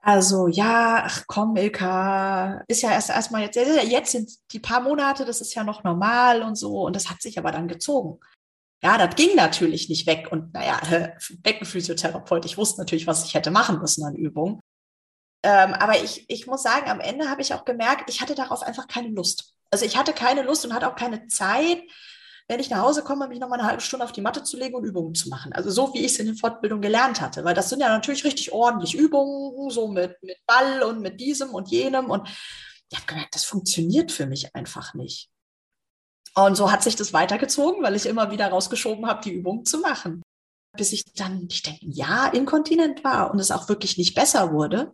Also 0.00 0.46
ja, 0.46 1.02
ach 1.04 1.24
komm, 1.26 1.56
Ilka, 1.56 2.62
ist 2.68 2.82
ja 2.82 2.92
erst 2.92 3.10
erstmal 3.10 3.42
jetzt, 3.42 3.56
jetzt 3.56 4.12
sind 4.12 4.30
die 4.52 4.60
paar 4.60 4.80
Monate, 4.80 5.24
das 5.24 5.40
ist 5.40 5.54
ja 5.54 5.64
noch 5.64 5.82
normal 5.82 6.42
und 6.42 6.54
so. 6.54 6.82
Und 6.86 6.94
das 6.94 7.10
hat 7.10 7.20
sich 7.22 7.38
aber 7.38 7.50
dann 7.52 7.68
gezogen. 7.68 8.20
Ja, 8.86 9.04
das 9.04 9.16
ging 9.16 9.34
natürlich 9.34 9.88
nicht 9.88 10.06
weg. 10.06 10.28
Und 10.30 10.54
naja, 10.54 10.80
Beckenphysiotherapeut, 11.38 12.44
ich 12.44 12.56
wusste 12.56 12.80
natürlich, 12.80 13.08
was 13.08 13.24
ich 13.24 13.34
hätte 13.34 13.50
machen 13.50 13.80
müssen 13.80 14.04
an 14.04 14.14
Übungen. 14.14 14.60
Ähm, 15.42 15.74
aber 15.74 16.00
ich, 16.04 16.24
ich 16.28 16.46
muss 16.46 16.62
sagen, 16.62 16.88
am 16.88 17.00
Ende 17.00 17.28
habe 17.28 17.42
ich 17.42 17.52
auch 17.52 17.64
gemerkt, 17.64 18.08
ich 18.08 18.20
hatte 18.20 18.36
darauf 18.36 18.62
einfach 18.62 18.86
keine 18.86 19.08
Lust. 19.08 19.54
Also 19.72 19.84
ich 19.84 19.96
hatte 19.96 20.12
keine 20.12 20.42
Lust 20.42 20.64
und 20.64 20.72
hatte 20.72 20.88
auch 20.88 20.94
keine 20.94 21.26
Zeit, 21.26 21.82
wenn 22.46 22.60
ich 22.60 22.70
nach 22.70 22.82
Hause 22.82 23.02
komme, 23.02 23.26
mich 23.26 23.40
noch 23.40 23.48
mal 23.48 23.58
eine 23.58 23.66
halbe 23.66 23.82
Stunde 23.82 24.04
auf 24.04 24.12
die 24.12 24.20
Matte 24.20 24.44
zu 24.44 24.56
legen 24.56 24.76
und 24.76 24.84
Übungen 24.84 25.16
zu 25.16 25.30
machen. 25.30 25.52
Also 25.52 25.68
so, 25.72 25.92
wie 25.92 26.04
ich 26.04 26.12
es 26.12 26.20
in 26.20 26.26
der 26.26 26.36
Fortbildung 26.36 26.80
gelernt 26.80 27.20
hatte. 27.20 27.44
Weil 27.44 27.54
das 27.54 27.68
sind 27.68 27.80
ja 27.80 27.88
natürlich 27.88 28.22
richtig 28.22 28.52
ordentlich 28.52 28.94
Übungen, 28.94 29.68
so 29.68 29.88
mit, 29.88 30.16
mit 30.22 30.38
Ball 30.46 30.84
und 30.84 31.00
mit 31.00 31.20
diesem 31.20 31.50
und 31.50 31.72
jenem. 31.72 32.08
Und 32.08 32.28
ich 32.88 32.96
habe 32.96 33.08
gemerkt, 33.08 33.34
das 33.34 33.44
funktioniert 33.44 34.12
für 34.12 34.26
mich 34.26 34.54
einfach 34.54 34.94
nicht. 34.94 35.28
Und 36.38 36.54
so 36.54 36.70
hat 36.70 36.82
sich 36.82 36.96
das 36.96 37.14
weitergezogen, 37.14 37.82
weil 37.82 37.96
ich 37.96 38.04
immer 38.04 38.30
wieder 38.30 38.48
rausgeschoben 38.48 39.06
habe, 39.06 39.22
die 39.22 39.32
Übung 39.32 39.64
zu 39.64 39.78
machen. 39.78 40.22
Bis 40.76 40.92
ich 40.92 41.04
dann, 41.14 41.46
ich 41.50 41.62
denke, 41.62 41.86
Jahr 41.86 42.34
inkontinent 42.34 43.02
war 43.04 43.30
und 43.30 43.38
es 43.38 43.50
auch 43.50 43.70
wirklich 43.70 43.96
nicht 43.96 44.14
besser 44.14 44.52
wurde, 44.52 44.92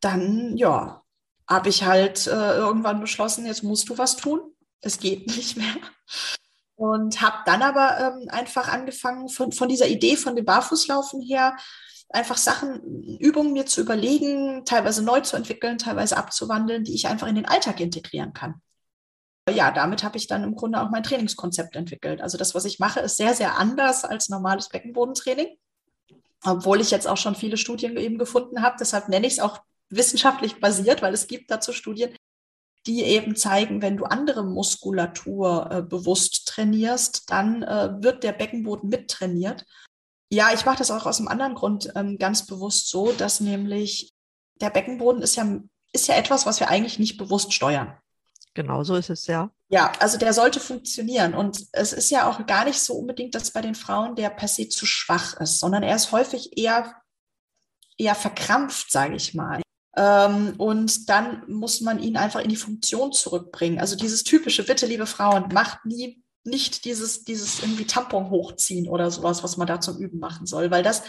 dann, 0.00 0.56
ja, 0.56 1.02
habe 1.48 1.68
ich 1.68 1.84
halt 1.84 2.28
äh, 2.28 2.56
irgendwann 2.56 3.00
beschlossen, 3.00 3.44
jetzt 3.44 3.64
musst 3.64 3.88
du 3.88 3.98
was 3.98 4.16
tun. 4.16 4.40
Es 4.82 5.00
geht 5.00 5.26
nicht 5.36 5.56
mehr. 5.56 5.74
Und 6.76 7.20
habe 7.20 7.38
dann 7.44 7.62
aber 7.62 7.98
ähm, 7.98 8.28
einfach 8.28 8.68
angefangen, 8.68 9.28
von, 9.28 9.50
von 9.50 9.68
dieser 9.68 9.88
Idee 9.88 10.16
von 10.16 10.36
dem 10.36 10.44
Barfußlaufen 10.44 11.20
her, 11.22 11.56
einfach 12.10 12.36
Sachen, 12.36 13.18
Übungen 13.18 13.52
mir 13.52 13.66
zu 13.66 13.80
überlegen, 13.80 14.64
teilweise 14.64 15.02
neu 15.02 15.20
zu 15.20 15.36
entwickeln, 15.36 15.78
teilweise 15.78 16.16
abzuwandeln, 16.16 16.84
die 16.84 16.94
ich 16.94 17.08
einfach 17.08 17.26
in 17.26 17.34
den 17.34 17.46
Alltag 17.46 17.80
integrieren 17.80 18.32
kann 18.32 18.62
ja, 19.50 19.70
damit 19.70 20.02
habe 20.02 20.16
ich 20.16 20.26
dann 20.26 20.42
im 20.42 20.54
Grunde 20.54 20.80
auch 20.80 20.90
mein 20.90 21.02
Trainingskonzept 21.02 21.76
entwickelt. 21.76 22.20
Also 22.22 22.38
das, 22.38 22.54
was 22.54 22.64
ich 22.64 22.78
mache, 22.78 23.00
ist 23.00 23.16
sehr, 23.16 23.34
sehr 23.34 23.58
anders 23.58 24.04
als 24.04 24.28
normales 24.28 24.70
Beckenbodentraining, 24.70 25.58
obwohl 26.42 26.80
ich 26.80 26.90
jetzt 26.90 27.06
auch 27.06 27.18
schon 27.18 27.34
viele 27.34 27.56
Studien 27.56 27.96
eben 27.96 28.18
gefunden 28.18 28.62
habe. 28.62 28.76
Deshalb 28.80 29.08
nenne 29.08 29.26
ich 29.26 29.34
es 29.34 29.40
auch 29.40 29.58
wissenschaftlich 29.90 30.60
basiert, 30.60 31.02
weil 31.02 31.12
es 31.12 31.26
gibt 31.26 31.50
dazu 31.50 31.72
Studien, 31.72 32.16
die 32.86 33.02
eben 33.02 33.36
zeigen, 33.36 33.82
wenn 33.82 33.96
du 33.96 34.04
andere 34.04 34.44
Muskulatur 34.44 35.70
äh, 35.70 35.82
bewusst 35.82 36.48
trainierst, 36.48 37.30
dann 37.30 37.62
äh, 37.62 38.02
wird 38.02 38.24
der 38.24 38.32
Beckenboden 38.32 38.88
mittrainiert. 38.88 39.64
Ja, 40.30 40.52
ich 40.52 40.64
mache 40.64 40.78
das 40.78 40.90
auch 40.90 41.06
aus 41.06 41.18
einem 41.18 41.28
anderen 41.28 41.54
Grund 41.54 41.92
ähm, 41.94 42.18
ganz 42.18 42.46
bewusst 42.46 42.88
so, 42.88 43.12
dass 43.12 43.40
nämlich 43.40 44.12
der 44.60 44.70
Beckenboden 44.70 45.22
ist 45.22 45.36
ja, 45.36 45.60
ist 45.92 46.08
ja 46.08 46.16
etwas, 46.16 46.46
was 46.46 46.60
wir 46.60 46.68
eigentlich 46.68 46.98
nicht 46.98 47.16
bewusst 47.16 47.52
steuern. 47.52 47.96
Genau 48.54 48.84
so 48.84 48.94
ist 48.94 49.10
es, 49.10 49.26
ja. 49.26 49.50
Ja, 49.68 49.92
also 49.98 50.16
der 50.18 50.32
sollte 50.32 50.60
funktionieren. 50.60 51.34
Und 51.34 51.66
es 51.72 51.92
ist 51.92 52.10
ja 52.10 52.28
auch 52.28 52.46
gar 52.46 52.64
nicht 52.64 52.80
so 52.80 52.94
unbedingt, 52.94 53.34
dass 53.34 53.50
bei 53.50 53.60
den 53.60 53.74
Frauen 53.74 54.14
der 54.14 54.30
per 54.30 54.48
se 54.48 54.68
zu 54.68 54.86
schwach 54.86 55.34
ist, 55.40 55.58
sondern 55.58 55.82
er 55.82 55.96
ist 55.96 56.12
häufig 56.12 56.56
eher, 56.56 56.94
eher 57.98 58.14
verkrampft, 58.14 58.92
sage 58.92 59.16
ich 59.16 59.34
mal. 59.34 59.60
Ähm, 59.96 60.54
und 60.58 61.08
dann 61.08 61.42
muss 61.48 61.80
man 61.80 62.00
ihn 62.00 62.16
einfach 62.16 62.40
in 62.40 62.48
die 62.48 62.56
Funktion 62.56 63.12
zurückbringen. 63.12 63.80
Also 63.80 63.96
dieses 63.96 64.22
typische, 64.22 64.64
bitte, 64.64 64.86
liebe 64.86 65.06
Frauen, 65.06 65.48
macht 65.52 65.84
nie 65.84 66.24
nicht 66.44 66.84
dieses, 66.84 67.24
dieses 67.24 67.60
irgendwie 67.60 67.86
Tampon 67.86 68.30
hochziehen 68.30 68.86
oder 68.86 69.10
sowas, 69.10 69.42
was 69.42 69.56
man 69.56 69.66
da 69.66 69.80
zum 69.80 69.98
Üben 69.98 70.18
machen 70.18 70.46
soll, 70.46 70.70
weil 70.70 70.82
das 70.82 71.02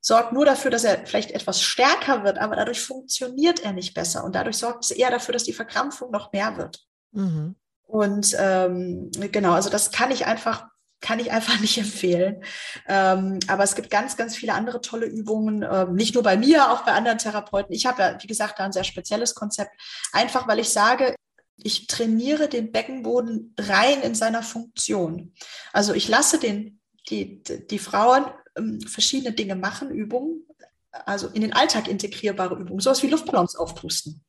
sorgt 0.00 0.32
nur 0.32 0.44
dafür, 0.44 0.70
dass 0.70 0.84
er 0.84 1.06
vielleicht 1.06 1.32
etwas 1.32 1.62
stärker 1.62 2.24
wird, 2.24 2.38
aber 2.38 2.56
dadurch 2.56 2.80
funktioniert 2.80 3.60
er 3.60 3.72
nicht 3.72 3.94
besser 3.94 4.24
und 4.24 4.34
dadurch 4.34 4.56
sorgt 4.56 4.84
es 4.84 4.90
eher 4.90 5.10
dafür, 5.10 5.32
dass 5.32 5.44
die 5.44 5.52
Verkrampfung 5.52 6.10
noch 6.10 6.32
mehr 6.32 6.56
wird. 6.56 6.84
Mhm. 7.12 7.56
Und 7.84 8.36
ähm, 8.38 9.10
genau, 9.32 9.52
also 9.52 9.70
das 9.70 9.90
kann 9.90 10.10
ich 10.10 10.26
einfach 10.26 10.66
kann 11.00 11.20
ich 11.20 11.30
einfach 11.30 11.60
nicht 11.60 11.78
empfehlen. 11.78 12.42
Ähm, 12.86 13.38
aber 13.46 13.64
es 13.64 13.74
gibt 13.74 13.90
ganz, 13.90 14.16
ganz 14.16 14.36
viele 14.36 14.54
andere 14.54 14.80
tolle 14.80 15.06
Übungen, 15.06 15.64
ähm, 15.70 15.94
nicht 15.94 16.14
nur 16.14 16.22
bei 16.22 16.36
mir, 16.36 16.70
auch 16.70 16.84
bei 16.84 16.92
anderen 16.92 17.18
Therapeuten. 17.18 17.72
Ich 17.72 17.86
habe 17.86 18.02
ja, 18.02 18.18
wie 18.20 18.26
gesagt, 18.26 18.58
da 18.58 18.64
ein 18.64 18.72
sehr 18.72 18.84
spezielles 18.84 19.34
Konzept, 19.34 19.70
einfach 20.12 20.48
weil 20.48 20.58
ich 20.58 20.70
sage, 20.70 21.14
ich 21.56 21.86
trainiere 21.88 22.48
den 22.48 22.70
Beckenboden 22.70 23.54
rein 23.58 24.00
in 24.02 24.14
seiner 24.14 24.42
Funktion. 24.42 25.34
Also 25.72 25.92
ich 25.92 26.08
lasse 26.08 26.38
den, 26.38 26.80
die, 27.10 27.42
die 27.42 27.78
Frauen 27.78 28.26
ähm, 28.58 28.80
verschiedene 28.80 29.32
Dinge 29.32 29.56
machen, 29.56 29.90
Übungen, 29.90 30.46
also 30.90 31.28
in 31.28 31.42
den 31.42 31.52
Alltag 31.52 31.88
integrierbare 31.88 32.56
Übungen, 32.56 32.80
sowas 32.80 33.02
wie 33.02 33.08
Luftballons 33.08 33.56
aufpusten. 33.56 34.24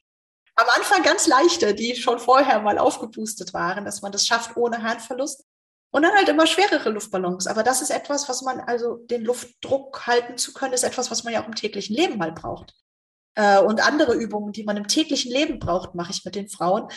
Am 0.55 0.67
Anfang 0.75 1.03
ganz 1.03 1.27
leichte, 1.27 1.73
die 1.73 1.95
schon 1.95 2.19
vorher 2.19 2.59
mal 2.61 2.77
aufgepustet 2.77 3.53
waren, 3.53 3.85
dass 3.85 4.01
man 4.01 4.11
das 4.11 4.27
schafft 4.27 4.57
ohne 4.57 4.83
Harnverlust. 4.83 5.45
Und 5.91 6.03
dann 6.03 6.13
halt 6.13 6.29
immer 6.29 6.45
schwerere 6.45 6.89
Luftballons. 6.91 7.47
Aber 7.47 7.63
das 7.63 7.81
ist 7.81 7.89
etwas, 7.89 8.29
was 8.29 8.43
man, 8.43 8.59
also 8.59 8.97
den 8.97 9.23
Luftdruck 9.23 10.05
halten 10.05 10.37
zu 10.37 10.53
können, 10.53 10.73
ist 10.73 10.83
etwas, 10.83 11.09
was 11.09 11.23
man 11.23 11.33
ja 11.33 11.41
auch 11.41 11.47
im 11.47 11.55
täglichen 11.55 11.95
Leben 11.95 12.17
mal 12.17 12.31
braucht. 12.31 12.75
Äh, 13.35 13.59
und 13.59 13.85
andere 13.85 14.15
Übungen, 14.15 14.51
die 14.51 14.63
man 14.63 14.77
im 14.77 14.87
täglichen 14.87 15.31
Leben 15.31 15.59
braucht, 15.59 15.95
mache 15.95 16.11
ich 16.11 16.25
mit 16.25 16.35
den 16.35 16.49
Frauen. 16.49 16.87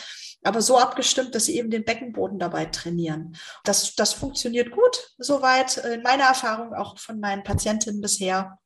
Aber 0.43 0.61
so 0.61 0.77
abgestimmt, 0.77 1.35
dass 1.35 1.45
sie 1.45 1.57
eben 1.57 1.69
den 1.69 1.85
Beckenboden 1.85 2.39
dabei 2.39 2.65
trainieren. 2.65 3.35
Das, 3.63 3.95
das 3.95 4.13
funktioniert 4.13 4.71
gut, 4.71 5.13
soweit 5.17 5.77
in 5.77 6.01
meiner 6.01 6.25
Erfahrung, 6.25 6.73
auch 6.73 6.97
von 6.97 7.19
meinen 7.19 7.43
Patientinnen 7.43 8.01
bisher. 8.01 8.59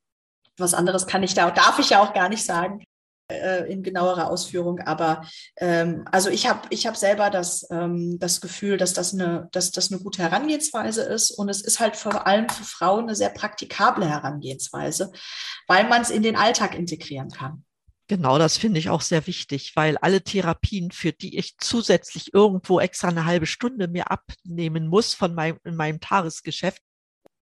Was 0.58 0.74
anderes 0.74 1.06
kann 1.06 1.22
ich 1.22 1.36
da, 1.36 1.52
darf 1.52 1.78
ich 1.78 1.92
ja 1.92 2.02
auch 2.02 2.14
gar 2.14 2.30
nicht 2.30 2.44
sagen 2.44 2.84
äh, 3.30 3.72
in 3.72 3.84
genauerer 3.84 4.30
Ausführung. 4.30 4.80
Aber 4.80 5.28
ähm, 5.58 6.06
also 6.12 6.30
ich 6.30 6.48
habe 6.48 6.62
ich 6.70 6.88
hab 6.88 6.96
selber 6.96 7.30
das, 7.30 7.68
ähm, 7.72 8.18
das 8.20 8.42
Gefühl, 8.42 8.78
dass 8.78 8.94
das, 8.94 9.14
eine, 9.14 9.50
dass 9.52 9.72
das 9.72 9.92
eine 9.92 10.02
gute 10.02 10.22
Herangehensweise 10.22 11.04
ist. 11.04 11.32
Und 11.32 11.50
es 11.50 11.62
ist 11.62 11.80
halt 11.80 11.96
vor 11.96 12.26
allem 12.26 12.50
für 12.50 12.64
Frauen 12.64 13.04
eine 13.04 13.16
sehr 13.16 13.30
praktikable 13.30 14.08
Herangehensweise, 14.08 15.12
weil 15.68 15.88
man 15.88 16.02
es 16.02 16.10
in 16.10 16.24
den 16.24 16.36
Alltag 16.36 16.76
integrieren 16.76 17.30
kann. 17.30 17.64
Genau, 18.10 18.38
das 18.38 18.56
finde 18.56 18.80
ich 18.80 18.90
auch 18.90 19.02
sehr 19.02 19.28
wichtig, 19.28 19.74
weil 19.76 19.98
alle 19.98 20.22
Therapien, 20.22 20.92
für 20.92 21.12
die 21.12 21.38
ich 21.38 21.58
zusätzlich 21.58 22.34
irgendwo 22.34 22.80
extra 22.80 23.10
eine 23.10 23.26
halbe 23.26 23.46
Stunde 23.46 23.90
mir 23.90 24.10
abnehmen 24.10 24.88
muss 24.88 25.14
von 25.14 25.36
meinem, 25.36 25.60
in 25.66 25.76
meinem 25.76 26.00
Tagesgeschäft, 26.00 26.82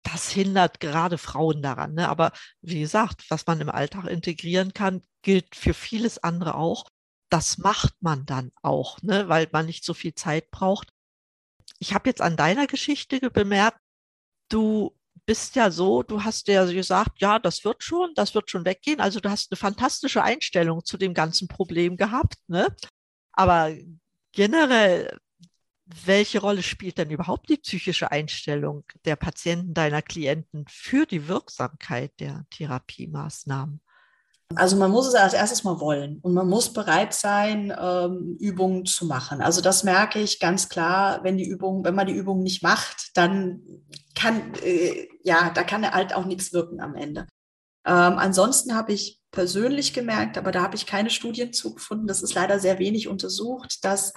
das 0.02 0.30
hindert 0.30 0.80
gerade 0.80 1.18
Frauen 1.18 1.62
daran. 1.62 1.94
Ne? 1.94 2.08
Aber 2.08 2.32
wie 2.60 2.80
gesagt, 2.80 3.24
was 3.28 3.46
man 3.46 3.60
im 3.60 3.70
Alltag 3.70 4.06
integrieren 4.06 4.72
kann, 4.72 5.02
gilt 5.22 5.54
für 5.54 5.74
vieles 5.74 6.18
andere 6.18 6.54
auch. 6.56 6.86
Das 7.30 7.58
macht 7.58 7.94
man 8.00 8.26
dann 8.26 8.52
auch, 8.62 9.00
ne? 9.02 9.28
weil 9.28 9.48
man 9.52 9.66
nicht 9.66 9.84
so 9.84 9.94
viel 9.94 10.14
Zeit 10.14 10.50
braucht. 10.50 10.90
Ich 11.78 11.94
habe 11.94 12.08
jetzt 12.08 12.20
an 12.20 12.36
deiner 12.36 12.66
Geschichte 12.66 13.30
bemerkt, 13.30 13.78
du 14.48 14.96
bist 15.24 15.54
ja 15.56 15.70
so, 15.70 16.02
du 16.02 16.24
hast 16.24 16.48
ja 16.48 16.64
gesagt, 16.64 17.20
ja, 17.20 17.38
das 17.38 17.64
wird 17.64 17.82
schon, 17.82 18.12
das 18.14 18.34
wird 18.34 18.50
schon 18.50 18.64
weggehen. 18.64 19.00
Also 19.00 19.20
du 19.20 19.30
hast 19.30 19.50
eine 19.50 19.56
fantastische 19.56 20.22
Einstellung 20.22 20.84
zu 20.84 20.98
dem 20.98 21.14
ganzen 21.14 21.48
Problem 21.48 21.96
gehabt. 21.96 22.36
Ne? 22.48 22.74
Aber 23.32 23.72
generell 24.32 25.18
welche 25.84 26.40
Rolle 26.40 26.62
spielt 26.62 26.98
denn 26.98 27.10
überhaupt 27.10 27.48
die 27.48 27.56
psychische 27.56 28.10
Einstellung 28.10 28.84
der 29.04 29.16
Patienten, 29.16 29.74
deiner 29.74 30.02
Klienten 30.02 30.64
für 30.68 31.06
die 31.06 31.28
Wirksamkeit 31.28 32.12
der 32.20 32.44
Therapiemaßnahmen? 32.50 33.80
Also 34.54 34.76
man 34.76 34.90
muss 34.90 35.06
es 35.06 35.14
als 35.14 35.32
erstes 35.32 35.64
mal 35.64 35.80
wollen 35.80 36.18
und 36.22 36.34
man 36.34 36.48
muss 36.48 36.72
bereit 36.72 37.14
sein, 37.14 37.74
ähm, 37.78 38.36
Übungen 38.38 38.84
zu 38.84 39.06
machen. 39.06 39.40
Also 39.40 39.60
das 39.60 39.82
merke 39.82 40.20
ich 40.20 40.40
ganz 40.40 40.68
klar, 40.68 41.24
wenn 41.24 41.38
die 41.38 41.48
Übung, 41.48 41.84
wenn 41.84 41.94
man 41.94 42.06
die 42.06 42.12
Übung 42.12 42.42
nicht 42.42 42.62
macht, 42.62 43.16
dann 43.16 43.62
kann 44.14 44.54
äh, 44.62 45.08
ja, 45.22 45.50
da 45.50 45.62
kann 45.62 45.90
halt 45.90 46.14
auch 46.14 46.26
nichts 46.26 46.52
wirken 46.52 46.80
am 46.80 46.94
Ende. 46.94 47.26
Ähm, 47.86 48.18
ansonsten 48.18 48.74
habe 48.74 48.92
ich 48.92 49.20
persönlich 49.30 49.94
gemerkt, 49.94 50.36
aber 50.36 50.52
da 50.52 50.62
habe 50.62 50.76
ich 50.76 50.86
keine 50.86 51.10
Studien 51.10 51.52
zugefunden, 51.52 52.06
das 52.06 52.22
ist 52.22 52.34
leider 52.34 52.60
sehr 52.60 52.78
wenig 52.78 53.08
untersucht, 53.08 53.84
dass 53.84 54.12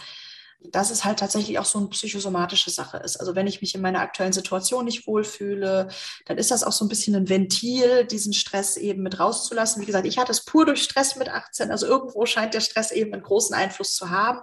dass 0.60 0.90
es 0.90 1.06
halt 1.06 1.20
tatsächlich 1.20 1.60
auch 1.60 1.66
so 1.66 1.80
eine 1.80 1.88
psychosomatische 1.90 2.70
Sache 2.70 2.98
ist. 2.98 3.18
Also 3.18 3.36
wenn 3.36 3.48
ich 3.48 3.62
mich 3.62 3.76
in 3.76 3.82
meiner 3.82 4.00
aktuellen 4.00 4.34
Situation 4.34 4.86
nicht 4.86 5.08
wohlfühle, 5.08 5.90
dann 6.26 6.38
ist 6.38 6.52
das 6.52 6.64
auch 6.64 6.72
so 6.72 6.86
ein 6.86 6.90
bisschen 6.90 7.16
ein 7.16 7.30
Ventil, 7.30 8.06
diesen 8.06 8.34
Stress 8.34 8.78
eben 8.78 9.04
mit 9.04 9.20
rauszulassen. 9.20 9.82
Wie 9.82 9.86
gesagt, 9.86 10.08
ich 10.08 10.18
hatte 10.18 10.32
es 10.32 10.46
pur 10.46 10.66
durch 10.66 10.84
Stress 10.84 11.16
mit 11.16 11.30
18. 11.30 11.72
Also 11.72 11.86
irgendwo 11.86 12.26
scheint 12.26 12.54
der 12.54 12.62
Stress 12.62 12.92
eben 12.92 13.14
einen 13.14 13.24
großen 13.24 13.56
Einfluss 13.56 13.96
zu 13.96 14.10
haben. 14.10 14.40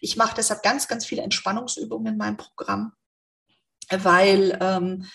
Ich 0.00 0.16
mache 0.16 0.34
deshalb 0.36 0.62
ganz, 0.62 0.88
ganz 0.88 1.04
viele 1.04 1.22
Entspannungsübungen 1.22 2.14
in 2.14 2.18
meinem 2.18 2.36
Programm, 2.36 2.92
weil 3.90 4.58
ähm, 4.60 5.06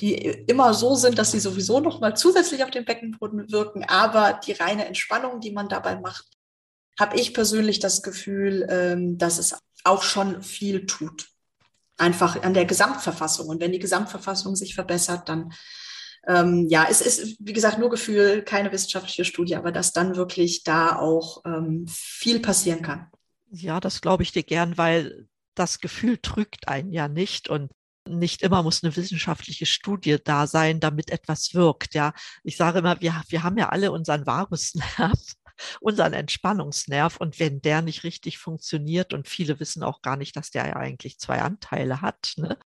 die 0.00 0.14
immer 0.14 0.74
so 0.74 0.94
sind, 0.94 1.18
dass 1.18 1.32
sie 1.32 1.40
sowieso 1.40 1.80
noch 1.80 2.00
mal 2.00 2.16
zusätzlich 2.16 2.62
auf 2.62 2.70
den 2.70 2.84
Beckenboden 2.84 3.50
wirken, 3.50 3.84
aber 3.84 4.40
die 4.44 4.52
reine 4.52 4.86
Entspannung, 4.86 5.40
die 5.40 5.50
man 5.50 5.68
dabei 5.68 5.96
macht, 5.96 6.26
habe 6.98 7.18
ich 7.18 7.34
persönlich 7.34 7.78
das 7.78 8.02
Gefühl, 8.02 8.66
ähm, 8.68 9.18
dass 9.18 9.38
es 9.38 9.56
auch 9.84 10.02
schon 10.02 10.42
viel 10.42 10.86
tut. 10.86 11.28
Einfach 11.96 12.42
an 12.42 12.54
der 12.54 12.64
Gesamtverfassung. 12.64 13.48
Und 13.48 13.60
wenn 13.60 13.72
die 13.72 13.78
Gesamtverfassung 13.78 14.54
sich 14.56 14.74
verbessert, 14.74 15.28
dann 15.28 15.52
ähm, 16.26 16.66
ja, 16.68 16.86
es 16.90 17.00
ist, 17.00 17.36
wie 17.40 17.52
gesagt, 17.52 17.78
nur 17.78 17.90
Gefühl, 17.90 18.42
keine 18.42 18.70
wissenschaftliche 18.70 19.24
Studie, 19.24 19.56
aber 19.56 19.72
dass 19.72 19.92
dann 19.92 20.16
wirklich 20.16 20.62
da 20.62 20.96
auch 20.96 21.42
ähm, 21.46 21.86
viel 21.88 22.40
passieren 22.40 22.82
kann. 22.82 23.06
Ja, 23.50 23.80
das 23.80 24.00
glaube 24.00 24.24
ich 24.24 24.32
dir 24.32 24.42
gern, 24.42 24.76
weil 24.76 25.26
das 25.54 25.80
Gefühl 25.80 26.18
trügt 26.18 26.68
einen 26.68 26.92
ja 26.92 27.08
nicht 27.08 27.48
und 27.48 27.70
nicht 28.06 28.42
immer 28.42 28.62
muss 28.62 28.82
eine 28.82 28.94
wissenschaftliche 28.96 29.66
Studie 29.66 30.18
da 30.22 30.46
sein, 30.46 30.80
damit 30.80 31.10
etwas 31.10 31.54
wirkt. 31.54 31.94
Ja, 31.94 32.12
ich 32.42 32.56
sage 32.56 32.78
immer, 32.78 33.00
wir, 33.00 33.22
wir 33.28 33.42
haben 33.42 33.56
ja 33.58 33.68
alle 33.68 33.92
unseren 33.92 34.26
Vagusnerv 34.26 35.18
unseren 35.80 36.12
Entspannungsnerv. 36.12 37.16
Und 37.16 37.38
wenn 37.38 37.60
der 37.60 37.82
nicht 37.82 38.04
richtig 38.04 38.38
funktioniert, 38.38 39.12
und 39.12 39.28
viele 39.28 39.60
wissen 39.60 39.82
auch 39.82 40.02
gar 40.02 40.16
nicht, 40.16 40.36
dass 40.36 40.50
der 40.50 40.66
ja 40.66 40.76
eigentlich 40.76 41.18
zwei 41.18 41.40
Anteile 41.40 42.00
hat, 42.00 42.34
ne? 42.36 42.58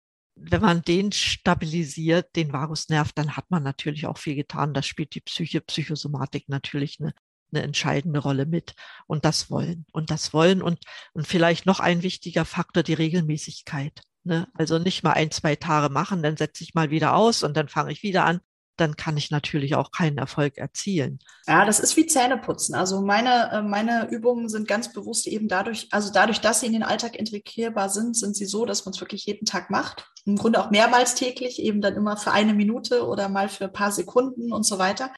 wenn 0.42 0.62
man 0.62 0.82
den 0.82 1.12
stabilisiert, 1.12 2.34
den 2.36 2.52
Vagusnerv, 2.52 3.12
dann 3.12 3.36
hat 3.36 3.50
man 3.50 3.62
natürlich 3.62 4.06
auch 4.06 4.18
viel 4.18 4.34
getan. 4.34 4.74
Da 4.74 4.82
spielt 4.82 5.14
die 5.14 5.20
Psyche, 5.20 5.60
Psychosomatik 5.60 6.48
natürlich 6.48 6.98
eine, 7.00 7.12
eine 7.52 7.62
entscheidende 7.62 8.20
Rolle 8.20 8.46
mit. 8.46 8.74
Und 9.06 9.24
das 9.24 9.50
Wollen. 9.50 9.84
Und 9.92 10.10
das 10.10 10.32
Wollen 10.32 10.62
und, 10.62 10.78
und 11.12 11.26
vielleicht 11.26 11.66
noch 11.66 11.80
ein 11.80 12.02
wichtiger 12.02 12.44
Faktor, 12.44 12.82
die 12.82 12.94
Regelmäßigkeit. 12.94 14.00
Ne? 14.24 14.48
Also 14.54 14.78
nicht 14.78 15.02
mal 15.02 15.12
ein, 15.12 15.30
zwei 15.30 15.56
Tage 15.56 15.92
machen, 15.92 16.22
dann 16.22 16.36
setze 16.36 16.64
ich 16.64 16.74
mal 16.74 16.90
wieder 16.90 17.14
aus 17.14 17.42
und 17.42 17.56
dann 17.56 17.68
fange 17.68 17.92
ich 17.92 18.02
wieder 18.02 18.24
an, 18.24 18.40
dann 18.80 18.96
kann 18.96 19.16
ich 19.16 19.30
natürlich 19.30 19.74
auch 19.74 19.90
keinen 19.90 20.18
Erfolg 20.18 20.58
erzielen. 20.58 21.18
Ja, 21.46 21.64
das 21.64 21.80
ist 21.80 21.96
wie 21.96 22.06
Zähneputzen. 22.06 22.74
Also 22.74 23.02
meine, 23.02 23.50
äh, 23.52 23.62
meine 23.62 24.08
Übungen 24.10 24.48
sind 24.48 24.66
ganz 24.66 24.92
bewusst 24.92 25.26
eben 25.26 25.48
dadurch, 25.48 25.88
also 25.90 26.12
dadurch, 26.12 26.40
dass 26.40 26.60
sie 26.60 26.66
in 26.66 26.72
den 26.72 26.82
Alltag 26.82 27.16
integrierbar 27.16 27.88
sind, 27.88 28.16
sind 28.16 28.36
sie 28.36 28.46
so, 28.46 28.64
dass 28.64 28.84
man 28.84 28.94
es 28.94 29.00
wirklich 29.00 29.26
jeden 29.26 29.44
Tag 29.44 29.70
macht. 29.70 30.10
Im 30.24 30.36
Grunde 30.36 30.60
auch 30.60 30.70
mehrmals 30.70 31.14
täglich, 31.14 31.60
eben 31.60 31.80
dann 31.80 31.94
immer 31.94 32.16
für 32.16 32.32
eine 32.32 32.54
Minute 32.54 33.06
oder 33.06 33.28
mal 33.28 33.48
für 33.48 33.64
ein 33.64 33.72
paar 33.72 33.92
Sekunden 33.92 34.52
und 34.52 34.64
so 34.64 34.78
weiter. 34.78 35.12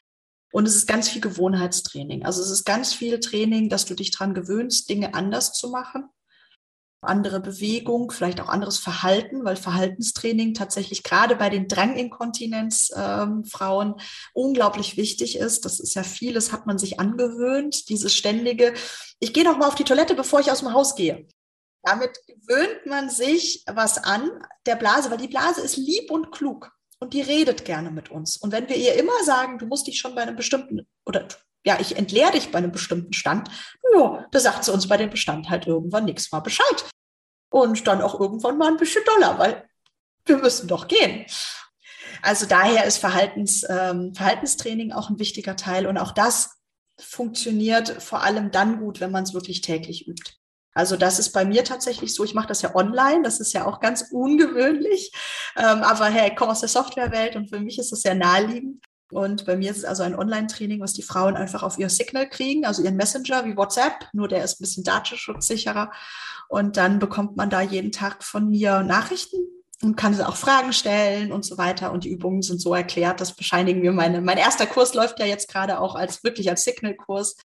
Und 0.51 0.67
es 0.67 0.75
ist 0.75 0.87
ganz 0.87 1.09
viel 1.09 1.21
Gewohnheitstraining. 1.21 2.25
Also 2.25 2.41
es 2.41 2.51
ist 2.51 2.63
ganz 2.63 2.93
viel 2.93 3.19
Training, 3.19 3.69
dass 3.69 3.85
du 3.85 3.95
dich 3.95 4.11
dran 4.11 4.33
gewöhnst, 4.35 4.89
Dinge 4.89 5.13
anders 5.15 5.53
zu 5.53 5.69
machen 5.69 6.09
andere 7.03 7.39
Bewegung, 7.39 8.11
vielleicht 8.11 8.41
auch 8.41 8.49
anderes 8.49 8.77
Verhalten, 8.77 9.45
weil 9.45 9.55
Verhaltenstraining 9.55 10.53
tatsächlich 10.53 11.03
gerade 11.03 11.35
bei 11.35 11.49
den 11.49 11.67
Dranginkontinenzfrauen 11.67 13.87
ähm, 13.89 13.95
unglaublich 14.33 14.97
wichtig 14.97 15.37
ist. 15.37 15.65
Das 15.65 15.79
ist 15.79 15.95
ja 15.95 16.03
vieles, 16.03 16.51
hat 16.51 16.65
man 16.65 16.77
sich 16.77 16.99
angewöhnt, 16.99 17.89
dieses 17.89 18.15
ständige, 18.15 18.73
ich 19.19 19.33
gehe 19.33 19.43
noch 19.43 19.57
mal 19.57 19.67
auf 19.67 19.75
die 19.75 19.83
Toilette, 19.83 20.15
bevor 20.15 20.39
ich 20.39 20.51
aus 20.51 20.59
dem 20.59 20.73
Haus 20.73 20.95
gehe. 20.95 21.27
Damit 21.83 22.17
gewöhnt 22.27 22.85
man 22.85 23.09
sich 23.09 23.63
was 23.67 23.97
an 23.97 24.29
der 24.65 24.75
Blase, 24.75 25.11
weil 25.11 25.17
die 25.17 25.27
Blase 25.27 25.61
ist 25.61 25.77
lieb 25.77 26.11
und 26.11 26.31
klug 26.31 26.71
und 26.99 27.13
die 27.13 27.21
redet 27.21 27.65
gerne 27.65 27.91
mit 27.91 28.09
uns. 28.09 28.37
Und 28.37 28.53
wenn 28.53 28.69
wir 28.69 28.77
ihr 28.77 28.95
immer 28.95 29.23
sagen, 29.25 29.57
du 29.57 29.65
musst 29.65 29.87
dich 29.87 29.99
schon 29.99 30.15
bei 30.15 30.21
einem 30.21 30.37
bestimmten 30.37 30.87
oder 31.05 31.27
ja, 31.65 31.79
ich 31.79 31.97
entleere 31.97 32.31
dich 32.31 32.51
bei 32.51 32.57
einem 32.57 32.71
bestimmten 32.71 33.13
Stand. 33.13 33.49
Ja, 33.93 34.25
da 34.31 34.39
sagt 34.39 34.65
sie 34.65 34.73
uns 34.73 34.87
bei 34.87 34.97
dem 34.97 35.09
Bestand 35.09 35.49
halt 35.49 35.67
irgendwann 35.67 36.05
nichts 36.05 36.31
mal 36.31 36.41
Bescheid. 36.41 36.89
Und 37.49 37.87
dann 37.87 38.01
auch 38.01 38.19
irgendwann 38.19 38.57
mal 38.57 38.69
ein 38.69 38.77
bisschen 38.77 39.03
doller, 39.05 39.37
weil 39.37 39.67
wir 40.25 40.37
müssen 40.37 40.67
doch 40.67 40.87
gehen. 40.87 41.25
Also 42.21 42.45
daher 42.45 42.85
ist 42.85 42.97
Verhaltens, 42.97 43.65
ähm, 43.69 44.13
Verhaltenstraining 44.15 44.91
auch 44.91 45.09
ein 45.09 45.19
wichtiger 45.19 45.55
Teil. 45.55 45.87
Und 45.87 45.97
auch 45.97 46.11
das 46.11 46.57
funktioniert 46.99 48.01
vor 48.01 48.23
allem 48.23 48.51
dann 48.51 48.79
gut, 48.79 48.99
wenn 48.99 49.11
man 49.11 49.23
es 49.23 49.33
wirklich 49.33 49.61
täglich 49.61 50.07
übt. 50.07 50.33
Also 50.73 50.97
das 50.97 51.19
ist 51.19 51.31
bei 51.31 51.45
mir 51.45 51.63
tatsächlich 51.63 52.15
so. 52.15 52.23
Ich 52.23 52.33
mache 52.33 52.47
das 52.47 52.61
ja 52.61 52.75
online. 52.75 53.21
Das 53.23 53.39
ist 53.39 53.53
ja 53.53 53.65
auch 53.65 53.79
ganz 53.79 54.09
ungewöhnlich. 54.11 55.11
Ähm, 55.55 55.83
aber 55.83 56.05
hey, 56.05 56.31
ich 56.31 56.35
komme 56.35 56.51
aus 56.51 56.61
der 56.61 56.69
Softwarewelt 56.69 57.35
und 57.35 57.49
für 57.49 57.59
mich 57.59 57.77
ist 57.77 57.91
das 57.91 58.01
sehr 58.01 58.15
naheliegend. 58.15 58.83
Und 59.13 59.45
bei 59.45 59.55
mir 59.55 59.71
ist 59.71 59.77
es 59.77 59.85
also 59.85 60.03
ein 60.03 60.15
Online-Training, 60.15 60.79
was 60.79 60.93
die 60.93 61.03
Frauen 61.03 61.35
einfach 61.35 61.63
auf 61.63 61.77
ihr 61.77 61.89
Signal 61.89 62.27
kriegen, 62.27 62.65
also 62.65 62.83
ihren 62.83 62.95
Messenger 62.95 63.45
wie 63.45 63.55
WhatsApp, 63.55 64.07
nur 64.13 64.27
der 64.27 64.43
ist 64.43 64.59
ein 64.59 64.63
bisschen 64.63 64.83
datenschutzsicherer. 64.83 65.91
Und 66.49 66.77
dann 66.77 66.99
bekommt 66.99 67.37
man 67.37 67.49
da 67.49 67.61
jeden 67.61 67.91
Tag 67.91 68.23
von 68.23 68.49
mir 68.49 68.83
Nachrichten 68.83 69.37
und 69.81 69.95
kann 69.95 70.19
auch 70.21 70.35
Fragen 70.35 70.73
stellen 70.73 71.31
und 71.31 71.45
so 71.45 71.57
weiter. 71.57 71.91
Und 71.91 72.03
die 72.03 72.09
Übungen 72.09 72.41
sind 72.41 72.61
so 72.61 72.73
erklärt, 72.73 73.21
das 73.21 73.35
bescheinigen 73.35 73.81
mir 73.81 73.91
meine. 73.91 74.21
Mein 74.21 74.37
erster 74.37 74.65
Kurs 74.65 74.93
läuft 74.93 75.19
ja 75.19 75.25
jetzt 75.25 75.49
gerade 75.49 75.79
auch 75.79 75.95
als 75.95 76.23
wirklich 76.23 76.49
als 76.49 76.63
Signal-Kurs. 76.63 77.35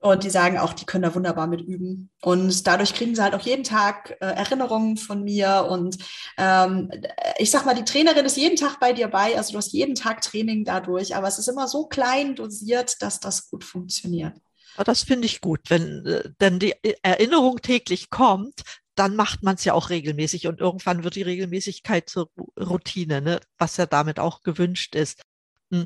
Und 0.00 0.24
die 0.24 0.30
sagen 0.30 0.58
auch, 0.58 0.72
die 0.72 0.86
können 0.86 1.02
da 1.02 1.14
wunderbar 1.14 1.46
mit 1.46 1.60
üben. 1.60 2.10
Und 2.22 2.66
dadurch 2.66 2.94
kriegen 2.94 3.14
sie 3.14 3.22
halt 3.22 3.34
auch 3.34 3.40
jeden 3.40 3.64
Tag 3.64 4.16
äh, 4.20 4.26
Erinnerungen 4.26 4.96
von 4.96 5.22
mir. 5.22 5.66
Und 5.70 5.98
ähm, 6.38 6.90
ich 7.38 7.50
sag 7.50 7.66
mal, 7.66 7.74
die 7.74 7.84
Trainerin 7.84 8.24
ist 8.24 8.38
jeden 8.38 8.56
Tag 8.56 8.80
bei 8.80 8.94
dir 8.94 9.08
bei. 9.08 9.36
Also 9.36 9.52
du 9.52 9.58
hast 9.58 9.72
jeden 9.74 9.94
Tag 9.94 10.22
Training 10.22 10.64
dadurch. 10.64 11.14
Aber 11.14 11.28
es 11.28 11.38
ist 11.38 11.48
immer 11.48 11.68
so 11.68 11.86
klein 11.86 12.34
dosiert, 12.34 13.02
dass 13.02 13.20
das 13.20 13.50
gut 13.50 13.62
funktioniert. 13.62 14.38
Das 14.84 15.02
finde 15.02 15.26
ich 15.26 15.42
gut. 15.42 15.68
Wenn 15.68 16.06
äh, 16.06 16.30
denn 16.40 16.58
die 16.58 16.74
Erinnerung 17.02 17.60
täglich 17.60 18.08
kommt, 18.08 18.62
dann 18.94 19.16
macht 19.16 19.42
man 19.42 19.56
es 19.56 19.64
ja 19.64 19.74
auch 19.74 19.90
regelmäßig 19.90 20.46
und 20.46 20.60
irgendwann 20.60 21.04
wird 21.04 21.14
die 21.14 21.22
Regelmäßigkeit 21.22 22.08
zur 22.08 22.30
Routine, 22.58 23.20
ne? 23.20 23.40
was 23.58 23.76
ja 23.76 23.86
damit 23.86 24.18
auch 24.18 24.42
gewünscht 24.42 24.94
ist. 24.94 25.22
Hm. 25.70 25.84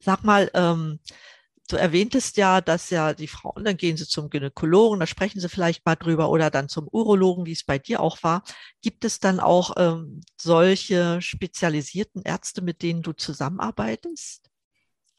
Sag 0.00 0.22
mal, 0.22 0.50
ähm, 0.54 1.00
du 1.68 1.76
erwähntest 1.76 2.36
ja, 2.36 2.60
dass 2.60 2.90
ja 2.90 3.14
die 3.14 3.28
Frauen, 3.28 3.64
dann 3.64 3.76
gehen 3.76 3.96
sie 3.96 4.06
zum 4.06 4.30
Gynäkologen, 4.30 5.00
da 5.00 5.06
sprechen 5.06 5.40
sie 5.40 5.48
vielleicht 5.48 5.84
mal 5.86 5.96
drüber 5.96 6.30
oder 6.30 6.50
dann 6.50 6.68
zum 6.68 6.88
Urologen, 6.90 7.46
wie 7.46 7.52
es 7.52 7.64
bei 7.64 7.78
dir 7.78 8.00
auch 8.00 8.22
war. 8.22 8.42
Gibt 8.82 9.04
es 9.04 9.20
dann 9.20 9.40
auch 9.40 9.74
ähm, 9.76 10.20
solche 10.40 11.22
spezialisierten 11.22 12.22
Ärzte, 12.22 12.62
mit 12.62 12.82
denen 12.82 13.02
du 13.02 13.12
zusammenarbeitest? 13.12 14.50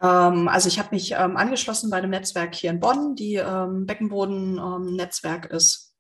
Ähm, 0.02 0.48
also 0.48 0.68
ich 0.68 0.78
habe 0.78 0.94
mich 0.94 1.12
ähm, 1.12 1.38
angeschlossen 1.38 1.90
bei 1.90 2.02
dem 2.02 2.12
Netzwerk 2.12 2.54
hier 2.54 2.70
in 2.70 2.80
Bonn, 2.80 3.16
die 3.16 3.36
ähm, 3.36 3.86
Beckenboden-Netzwerk 3.86 5.46
ist. 5.46 5.95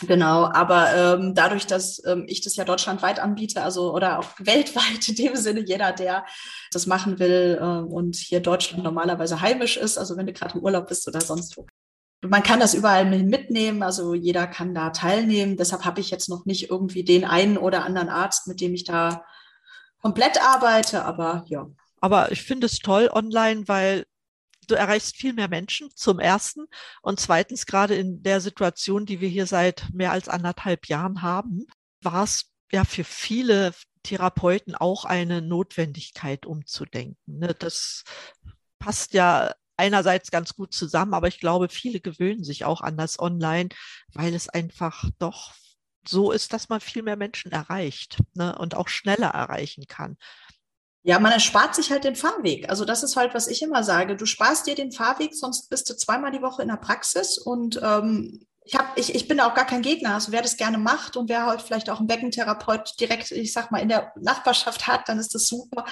Genau, 0.00 0.44
aber 0.52 0.94
ähm, 0.94 1.34
dadurch, 1.34 1.66
dass 1.66 2.02
ähm, 2.04 2.24
ich 2.26 2.40
das 2.40 2.56
ja 2.56 2.64
deutschlandweit 2.64 3.20
anbiete, 3.20 3.62
also 3.62 3.94
oder 3.94 4.18
auch 4.18 4.30
weltweit 4.38 5.08
in 5.08 5.14
dem 5.14 5.36
Sinne, 5.36 5.60
jeder, 5.60 5.92
der 5.92 6.24
das 6.72 6.86
machen 6.86 7.18
will 7.18 7.58
äh, 7.60 7.64
und 7.64 8.16
hier 8.16 8.40
Deutschland 8.40 8.82
normalerweise 8.82 9.40
heimisch 9.40 9.76
ist, 9.76 9.98
also 9.98 10.16
wenn 10.16 10.26
du 10.26 10.32
gerade 10.32 10.58
im 10.58 10.64
Urlaub 10.64 10.88
bist 10.88 11.06
oder 11.06 11.20
sonst 11.20 11.56
wo. 11.56 11.66
Man 12.22 12.42
kann 12.42 12.58
das 12.58 12.72
überall 12.72 13.04
mitnehmen, 13.04 13.82
also 13.82 14.14
jeder 14.14 14.46
kann 14.46 14.74
da 14.74 14.90
teilnehmen. 14.90 15.58
Deshalb 15.58 15.84
habe 15.84 16.00
ich 16.00 16.10
jetzt 16.10 16.30
noch 16.30 16.46
nicht 16.46 16.70
irgendwie 16.70 17.04
den 17.04 17.26
einen 17.26 17.58
oder 17.58 17.84
anderen 17.84 18.08
Arzt, 18.08 18.46
mit 18.46 18.62
dem 18.62 18.72
ich 18.72 18.84
da 18.84 19.24
komplett 20.00 20.42
arbeite, 20.42 21.04
aber 21.04 21.44
ja. 21.48 21.66
Aber 22.00 22.32
ich 22.32 22.42
finde 22.42 22.66
es 22.66 22.78
toll 22.78 23.10
online, 23.12 23.68
weil 23.68 24.04
du 24.66 24.74
erreichst 24.74 25.16
viel 25.16 25.32
mehr 25.32 25.48
Menschen 25.48 25.90
zum 25.94 26.18
ersten 26.18 26.66
und 27.02 27.20
zweitens 27.20 27.66
gerade 27.66 27.94
in 27.94 28.22
der 28.22 28.40
Situation, 28.40 29.06
die 29.06 29.20
wir 29.20 29.28
hier 29.28 29.46
seit 29.46 29.88
mehr 29.92 30.12
als 30.12 30.28
anderthalb 30.28 30.86
Jahren 30.88 31.22
haben, 31.22 31.66
war 32.00 32.24
es 32.24 32.52
ja 32.72 32.84
für 32.84 33.04
viele 33.04 33.72
Therapeuten 34.02 34.74
auch 34.74 35.04
eine 35.04 35.42
Notwendigkeit 35.42 36.46
umzudenken. 36.46 37.18
Ne? 37.26 37.54
Das 37.58 38.04
passt 38.78 39.14
ja 39.14 39.54
einerseits 39.76 40.30
ganz 40.30 40.54
gut 40.54 40.72
zusammen, 40.72 41.14
aber 41.14 41.28
ich 41.28 41.40
glaube, 41.40 41.68
viele 41.68 42.00
gewöhnen 42.00 42.44
sich 42.44 42.64
auch 42.64 42.80
an 42.80 42.96
das 42.96 43.18
Online, 43.18 43.70
weil 44.12 44.34
es 44.34 44.48
einfach 44.48 45.10
doch 45.18 45.54
so 46.06 46.30
ist, 46.30 46.52
dass 46.52 46.68
man 46.68 46.80
viel 46.80 47.02
mehr 47.02 47.16
Menschen 47.16 47.50
erreicht 47.50 48.18
ne? 48.34 48.56
und 48.58 48.76
auch 48.76 48.88
schneller 48.88 49.28
erreichen 49.28 49.86
kann. 49.88 50.16
Ja, 51.06 51.18
man 51.18 51.32
erspart 51.32 51.74
sich 51.74 51.90
halt 51.90 52.04
den 52.04 52.16
Fahrweg. 52.16 52.70
Also 52.70 52.86
das 52.86 53.02
ist 53.02 53.14
halt, 53.14 53.34
was 53.34 53.46
ich 53.46 53.60
immer 53.60 53.84
sage. 53.84 54.16
Du 54.16 54.24
sparst 54.24 54.66
dir 54.66 54.74
den 54.74 54.90
Fahrweg, 54.90 55.34
sonst 55.34 55.68
bist 55.68 55.88
du 55.90 55.94
zweimal 55.94 56.32
die 56.32 56.40
Woche 56.40 56.62
in 56.62 56.68
der 56.68 56.78
Praxis. 56.78 57.36
Und 57.36 57.78
ähm, 57.82 58.40
ich, 58.64 58.74
hab, 58.74 58.96
ich, 58.96 59.14
ich 59.14 59.28
bin 59.28 59.36
da 59.36 59.46
auch 59.46 59.54
gar 59.54 59.66
kein 59.66 59.82
Gegner. 59.82 60.14
Also 60.14 60.32
wer 60.32 60.40
das 60.40 60.56
gerne 60.56 60.78
macht 60.78 61.18
und 61.18 61.28
wer 61.28 61.44
halt 61.44 61.60
vielleicht 61.60 61.90
auch 61.90 61.98
einen 61.98 62.06
Beckentherapeut 62.06 62.98
direkt, 62.98 63.32
ich 63.32 63.52
sag 63.52 63.70
mal, 63.70 63.82
in 63.82 63.90
der 63.90 64.14
Nachbarschaft 64.18 64.86
hat, 64.86 65.06
dann 65.06 65.18
ist 65.18 65.34
das 65.34 65.46
super. 65.46 65.84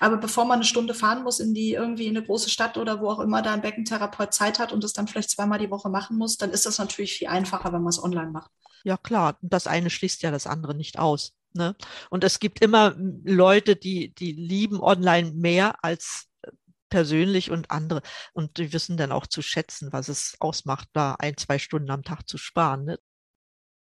Aber 0.00 0.16
bevor 0.16 0.44
man 0.44 0.56
eine 0.56 0.64
Stunde 0.64 0.94
fahren 0.94 1.22
muss 1.22 1.38
in 1.38 1.54
die 1.54 1.74
irgendwie 1.74 2.08
in 2.08 2.16
eine 2.16 2.26
große 2.26 2.50
Stadt 2.50 2.76
oder 2.76 3.00
wo 3.00 3.08
auch 3.08 3.20
immer 3.20 3.42
da 3.42 3.52
ein 3.52 3.62
Beckentherapeut 3.62 4.34
Zeit 4.34 4.58
hat 4.58 4.72
und 4.72 4.82
das 4.82 4.92
dann 4.92 5.06
vielleicht 5.06 5.30
zweimal 5.30 5.60
die 5.60 5.70
Woche 5.70 5.90
machen 5.90 6.18
muss, 6.18 6.38
dann 6.38 6.50
ist 6.50 6.66
das 6.66 6.78
natürlich 6.78 7.14
viel 7.14 7.28
einfacher, 7.28 7.72
wenn 7.72 7.82
man 7.82 7.90
es 7.90 8.02
online 8.02 8.32
macht. 8.32 8.50
Ja 8.82 8.96
klar, 8.96 9.38
das 9.42 9.68
eine 9.68 9.90
schließt 9.90 10.22
ja 10.22 10.32
das 10.32 10.48
andere 10.48 10.74
nicht 10.74 10.98
aus. 10.98 11.34
Ne? 11.56 11.74
Und 12.10 12.24
es 12.24 12.38
gibt 12.38 12.62
immer 12.62 12.94
Leute, 13.24 13.76
die, 13.76 14.14
die 14.14 14.32
lieben 14.32 14.80
online 14.80 15.32
mehr 15.32 15.84
als 15.84 16.26
äh, 16.42 16.50
persönlich 16.90 17.50
und 17.50 17.70
andere. 17.70 18.02
Und 18.32 18.58
die 18.58 18.72
wissen 18.72 18.96
dann 18.96 19.12
auch 19.12 19.26
zu 19.26 19.42
schätzen, 19.42 19.92
was 19.92 20.08
es 20.08 20.36
ausmacht, 20.40 20.88
da 20.92 21.16
ein, 21.18 21.36
zwei 21.36 21.58
Stunden 21.58 21.90
am 21.90 22.02
Tag 22.02 22.28
zu 22.28 22.38
sparen. 22.38 22.84
Ne? 22.84 22.98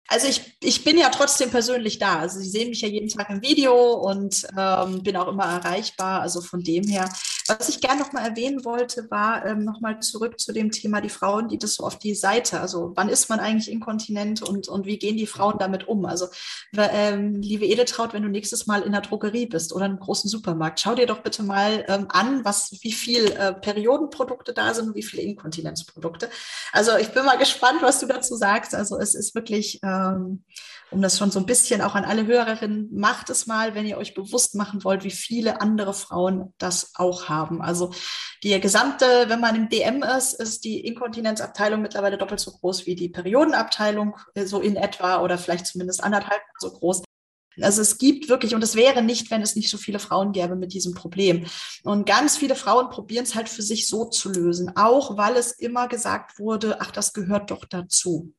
Also 0.08 0.28
ich, 0.28 0.58
ich 0.62 0.84
bin 0.84 0.98
ja 0.98 1.10
trotzdem 1.10 1.50
persönlich 1.50 1.98
da. 1.98 2.20
Also 2.20 2.40
Sie 2.40 2.50
sehen 2.50 2.70
mich 2.70 2.82
ja 2.82 2.88
jeden 2.88 3.10
Tag 3.10 3.30
im 3.30 3.42
Video 3.42 3.94
und 3.94 4.48
ähm, 4.58 5.02
bin 5.02 5.18
auch 5.18 5.28
immer 5.28 5.46
erreichbar. 5.46 6.22
Also 6.22 6.42
von 6.42 6.62
dem 6.62 6.88
her 6.88 7.10
was 7.48 7.70
ich 7.70 7.80
gerne 7.80 8.02
noch 8.02 8.12
mal 8.12 8.26
erwähnen 8.26 8.66
wollte, 8.66 9.10
war 9.12 9.46
ähm, 9.46 9.64
noch 9.64 9.80
mal 9.80 10.00
zurück 10.00 10.40
zu 10.40 10.52
dem 10.52 10.72
Thema 10.72 11.00
die 11.00 11.10
Frauen, 11.10 11.48
die 11.48 11.60
das 11.60 11.76
so 11.76 11.84
auf 11.84 12.00
die 12.00 12.16
Seite, 12.16 12.60
also 12.60 12.94
wann 12.96 13.10
ist 13.10 13.30
man 13.30 13.40
eigentlich 13.40 13.72
inkontinent 13.72 14.42
und, 14.42 14.68
und 14.68 14.86
wie 14.86 14.98
gehen 14.98 15.18
die 15.18 15.28
Frauen 15.28 15.58
damit 15.60 15.88
um? 15.88 16.06
Also 16.06 16.28
ähm, 16.76 17.36
liebe 17.42 17.66
Edeltraut, 17.66 18.14
wenn 18.14 18.24
du 18.24 18.30
nächstes 18.30 18.66
Mal 18.66 18.82
in 18.82 18.94
der 18.94 19.02
Drogerie 19.02 19.46
bist 19.46 19.74
oder 19.74 19.86
einem 19.86 20.00
großen 20.00 20.30
Supermarkt, 20.30 20.80
schau 20.80 20.96
dir 20.96 21.06
doch 21.06 21.22
bitte 21.22 21.44
mal 21.44 21.86
ähm, 21.88 22.08
an, 22.10 22.44
was, 22.44 22.72
wie 22.82 22.94
viel 22.94 23.32
äh, 23.32 23.54
Periodenprodukte 23.54 24.54
da 24.54 24.74
sind 24.74 24.90
und 24.90 24.96
wie 24.96 25.04
viele 25.04 25.22
Inkontinenzprodukte. 25.24 26.30
Also 26.72 26.98
ich 26.98 27.10
bin 27.10 27.26
mal 27.26 27.38
gespannt, 27.38 27.82
was 27.82 28.00
du 28.00 28.08
dazu 28.08 28.36
sagst. 28.36 28.74
Also 28.74 28.98
es 28.98 29.14
ist 29.14 29.36
wirklich 29.36 29.80
ähm, 29.84 30.44
um 30.96 31.02
das 31.02 31.18
schon 31.18 31.30
so 31.30 31.40
ein 31.40 31.46
bisschen 31.46 31.82
auch 31.82 31.94
an 31.94 32.06
alle 32.06 32.26
Hörerinnen, 32.26 32.88
macht 32.94 33.30
es 33.30 33.48
mal, 33.48 33.76
wenn 33.76 33.86
ihr 33.86 33.98
euch 33.98 34.14
bewusst 34.14 34.56
machen 34.56 34.86
wollt, 34.86 35.04
wie 35.04 35.12
viele 35.12 35.60
andere 35.60 35.94
Frauen 35.94 36.54
das 36.58 36.94
auch 36.96 37.28
haben. 37.28 37.62
Also 37.62 37.94
die 38.44 38.58
gesamte, 38.62 39.06
wenn 39.28 39.42
man 39.42 39.58
im 39.58 39.68
DM 39.68 40.04
ist, 40.04 40.34
ist 40.34 40.64
die 40.64 40.86
Inkontinenzabteilung 40.86 41.82
mittlerweile 41.82 42.18
doppelt 42.18 42.40
so 42.40 42.52
groß 42.52 42.86
wie 42.86 42.96
die 42.96 43.10
Periodenabteilung, 43.10 44.16
äh, 44.36 44.46
so 44.46 44.62
in 44.62 44.78
etwa 44.78 45.22
oder 45.22 45.38
vielleicht 45.38 45.68
zumindest 45.68 46.02
anderthalb 46.02 46.42
so 46.60 46.72
groß. 46.72 47.04
Also 47.62 47.82
es 47.82 47.98
gibt 47.98 48.30
wirklich, 48.30 48.56
und 48.56 48.64
es 48.64 48.76
wäre 48.76 49.02
nicht, 49.02 49.30
wenn 49.32 49.42
es 49.42 49.58
nicht 49.58 49.70
so 49.70 49.78
viele 49.78 50.00
Frauen 50.00 50.32
gäbe 50.32 50.56
mit 50.56 50.74
diesem 50.74 50.94
Problem. 50.94 51.46
Und 51.84 52.06
ganz 52.06 52.38
viele 52.38 52.56
Frauen 52.56 52.90
probieren 52.90 53.24
es 53.24 53.36
halt 53.36 53.50
für 53.50 53.62
sich 53.62 53.90
so 53.90 54.06
zu 54.06 54.30
lösen, 54.32 54.78
auch 54.78 55.18
weil 55.18 55.36
es 55.36 55.52
immer 55.52 55.90
gesagt 55.90 56.40
wurde, 56.40 56.80
ach, 56.80 56.92
das 56.92 57.12
gehört 57.12 57.52
doch 57.52 57.66
dazu. 57.66 58.34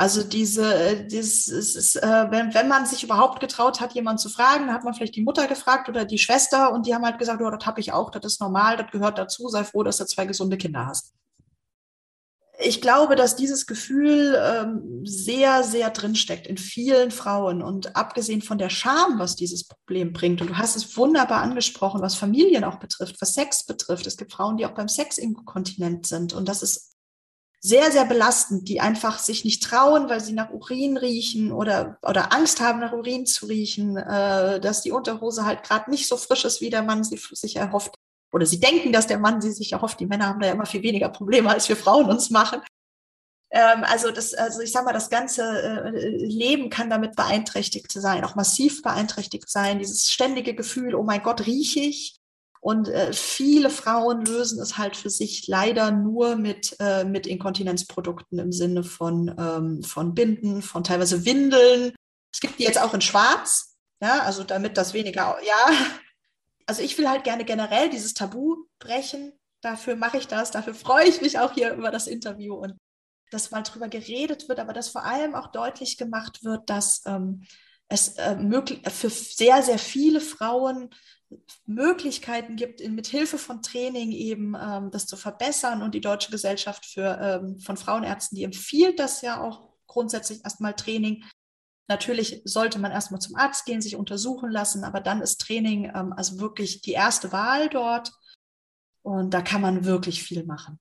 Also 0.00 0.22
diese, 0.22 0.74
äh, 0.74 1.06
dieses, 1.06 1.94
äh, 1.94 2.26
wenn, 2.30 2.54
wenn 2.54 2.68
man 2.68 2.86
sich 2.86 3.04
überhaupt 3.04 3.38
getraut 3.38 3.82
hat, 3.82 3.92
jemanden 3.92 4.16
zu 4.16 4.30
fragen, 4.30 4.66
dann 4.66 4.74
hat 4.74 4.82
man 4.82 4.94
vielleicht 4.94 5.14
die 5.14 5.22
Mutter 5.22 5.46
gefragt 5.46 5.90
oder 5.90 6.06
die 6.06 6.16
Schwester 6.16 6.72
und 6.72 6.86
die 6.86 6.94
haben 6.94 7.04
halt 7.04 7.18
gesagt, 7.18 7.42
oh, 7.42 7.50
das 7.50 7.66
habe 7.66 7.80
ich 7.80 7.92
auch, 7.92 8.08
das 8.08 8.24
ist 8.24 8.40
normal, 8.40 8.78
das 8.78 8.90
gehört 8.92 9.18
dazu, 9.18 9.48
sei 9.48 9.62
froh, 9.62 9.82
dass 9.82 9.98
du 9.98 10.06
zwei 10.06 10.24
gesunde 10.24 10.56
Kinder 10.56 10.86
hast. 10.86 11.12
Ich 12.62 12.80
glaube, 12.80 13.14
dass 13.14 13.36
dieses 13.36 13.66
Gefühl 13.66 14.40
ähm, 14.42 15.02
sehr, 15.04 15.64
sehr 15.64 15.90
drinsteckt 15.90 16.46
in 16.46 16.56
vielen 16.56 17.10
Frauen 17.10 17.60
und 17.60 17.94
abgesehen 17.94 18.40
von 18.40 18.56
der 18.56 18.70
Scham, 18.70 19.18
was 19.18 19.36
dieses 19.36 19.68
Problem 19.68 20.14
bringt. 20.14 20.40
Und 20.40 20.48
du 20.48 20.56
hast 20.56 20.76
es 20.76 20.96
wunderbar 20.96 21.42
angesprochen, 21.42 22.00
was 22.00 22.14
Familien 22.14 22.64
auch 22.64 22.78
betrifft, 22.78 23.20
was 23.20 23.34
Sex 23.34 23.66
betrifft. 23.66 24.06
Es 24.06 24.16
gibt 24.16 24.32
Frauen, 24.32 24.56
die 24.56 24.64
auch 24.64 24.74
beim 24.74 24.88
Sex 24.88 25.18
inkontinent 25.18 26.06
sind 26.06 26.32
und 26.32 26.48
das 26.48 26.62
ist 26.62 26.90
sehr, 27.62 27.92
sehr 27.92 28.06
belastend, 28.06 28.68
die 28.68 28.80
einfach 28.80 29.18
sich 29.18 29.44
nicht 29.44 29.62
trauen, 29.62 30.08
weil 30.08 30.20
sie 30.20 30.32
nach 30.32 30.50
Urin 30.50 30.96
riechen 30.96 31.52
oder, 31.52 31.98
oder 32.02 32.32
Angst 32.32 32.60
haben, 32.60 32.80
nach 32.80 32.92
Urin 32.92 33.26
zu 33.26 33.46
riechen, 33.46 33.98
äh, 33.98 34.58
dass 34.60 34.80
die 34.80 34.92
Unterhose 34.92 35.44
halt 35.44 35.62
gerade 35.62 35.90
nicht 35.90 36.08
so 36.08 36.16
frisch 36.16 36.46
ist, 36.46 36.62
wie 36.62 36.70
der 36.70 36.82
Mann 36.82 37.04
sie 37.04 37.18
sich 37.18 37.56
erhofft. 37.56 37.94
Oder 38.32 38.46
sie 38.46 38.60
denken, 38.60 38.92
dass 38.92 39.06
der 39.06 39.18
Mann 39.18 39.42
sie 39.42 39.52
sich 39.52 39.72
erhofft. 39.72 40.00
Die 40.00 40.06
Männer 40.06 40.28
haben 40.28 40.40
da 40.40 40.46
ja 40.46 40.52
immer 40.54 40.66
viel 40.66 40.82
weniger 40.82 41.10
Probleme, 41.10 41.50
als 41.50 41.68
wir 41.68 41.76
Frauen 41.76 42.08
uns 42.08 42.30
machen. 42.30 42.62
Ähm, 43.50 43.84
also, 43.84 44.10
das, 44.10 44.32
also 44.32 44.60
ich 44.60 44.72
sage 44.72 44.86
mal, 44.86 44.92
das 44.92 45.10
ganze 45.10 45.42
äh, 45.42 46.24
Leben 46.24 46.70
kann 46.70 46.88
damit 46.88 47.16
beeinträchtigt 47.16 47.90
sein, 47.92 48.24
auch 48.24 48.36
massiv 48.36 48.82
beeinträchtigt 48.82 49.50
sein. 49.50 49.80
Dieses 49.80 50.10
ständige 50.10 50.54
Gefühl, 50.54 50.94
oh 50.94 51.02
mein 51.02 51.22
Gott, 51.22 51.46
rieche 51.46 51.80
ich? 51.80 52.19
Und 52.60 52.88
äh, 52.88 53.12
viele 53.14 53.70
Frauen 53.70 54.24
lösen 54.24 54.60
es 54.60 54.76
halt 54.76 54.94
für 54.94 55.08
sich 55.08 55.46
leider 55.48 55.90
nur 55.90 56.36
mit, 56.36 56.76
äh, 56.78 57.04
mit 57.04 57.26
Inkontinenzprodukten 57.26 58.38
im 58.38 58.52
Sinne 58.52 58.84
von, 58.84 59.34
ähm, 59.38 59.82
von 59.82 60.14
Binden, 60.14 60.60
von 60.60 60.84
teilweise 60.84 61.24
Windeln. 61.24 61.94
Es 62.32 62.40
gibt 62.40 62.58
die 62.58 62.64
jetzt 62.64 62.80
auch 62.80 62.92
in 62.92 63.00
Schwarz, 63.00 63.78
ja, 64.02 64.20
also 64.20 64.44
damit 64.44 64.76
das 64.76 64.92
weniger, 64.92 65.38
ja. 65.42 65.72
Also 66.66 66.82
ich 66.82 66.96
will 66.98 67.08
halt 67.08 67.24
gerne 67.24 67.44
generell 67.44 67.88
dieses 67.88 68.14
Tabu 68.14 68.56
brechen. 68.78 69.32
Dafür 69.62 69.96
mache 69.96 70.18
ich 70.18 70.28
das, 70.28 70.50
dafür 70.50 70.74
freue 70.74 71.08
ich 71.08 71.20
mich 71.22 71.38
auch 71.38 71.52
hier 71.52 71.72
über 71.72 71.90
das 71.90 72.06
Interview 72.06 72.54
und 72.54 72.76
dass 73.30 73.50
mal 73.50 73.62
drüber 73.62 73.88
geredet 73.88 74.48
wird, 74.48 74.60
aber 74.60 74.72
dass 74.72 74.88
vor 74.88 75.04
allem 75.04 75.34
auch 75.34 75.50
deutlich 75.52 75.96
gemacht 75.96 76.44
wird, 76.44 76.68
dass 76.68 77.02
ähm, 77.06 77.44
es 77.88 78.16
äh, 78.16 78.36
möglich, 78.36 78.80
für 78.88 79.10
sehr, 79.10 79.62
sehr 79.62 79.78
viele 79.78 80.20
Frauen 80.20 80.90
Möglichkeiten 81.66 82.56
gibt, 82.56 82.86
mit 82.88 83.06
Hilfe 83.06 83.38
von 83.38 83.62
Training 83.62 84.10
eben 84.10 84.56
ähm, 84.60 84.90
das 84.90 85.06
zu 85.06 85.16
verbessern. 85.16 85.82
Und 85.82 85.94
die 85.94 86.00
Deutsche 86.00 86.30
Gesellschaft 86.30 86.84
für, 86.86 87.18
ähm, 87.20 87.58
von 87.60 87.76
Frauenärzten, 87.76 88.36
die 88.36 88.44
empfiehlt 88.44 88.98
das 88.98 89.22
ja 89.22 89.40
auch 89.40 89.70
grundsätzlich 89.86 90.44
erstmal 90.44 90.74
Training. 90.74 91.24
Natürlich 91.88 92.42
sollte 92.44 92.78
man 92.78 92.92
erstmal 92.92 93.20
zum 93.20 93.36
Arzt 93.36 93.64
gehen, 93.64 93.82
sich 93.82 93.96
untersuchen 93.96 94.50
lassen, 94.50 94.84
aber 94.84 95.00
dann 95.00 95.20
ist 95.20 95.40
Training 95.40 95.90
ähm, 95.94 96.12
also 96.12 96.40
wirklich 96.40 96.82
die 96.82 96.92
erste 96.92 97.32
Wahl 97.32 97.68
dort. 97.68 98.12
Und 99.02 99.32
da 99.32 99.40
kann 99.40 99.60
man 99.60 99.84
wirklich 99.84 100.22
viel 100.22 100.44
machen. 100.44 100.78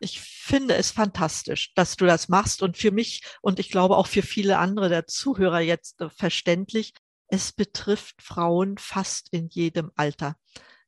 Ich 0.00 0.20
finde 0.20 0.74
es 0.74 0.90
fantastisch, 0.90 1.72
dass 1.74 1.96
du 1.96 2.04
das 2.04 2.28
machst 2.28 2.62
und 2.62 2.76
für 2.76 2.90
mich 2.90 3.22
und 3.40 3.58
ich 3.58 3.70
glaube 3.70 3.96
auch 3.96 4.06
für 4.06 4.22
viele 4.22 4.58
andere 4.58 4.88
der 4.88 5.06
Zuhörer 5.06 5.60
jetzt 5.60 6.04
verständlich, 6.16 6.92
es 7.34 7.52
betrifft 7.52 8.22
Frauen 8.22 8.78
fast 8.78 9.28
in 9.32 9.48
jedem 9.48 9.90
Alter. 9.96 10.36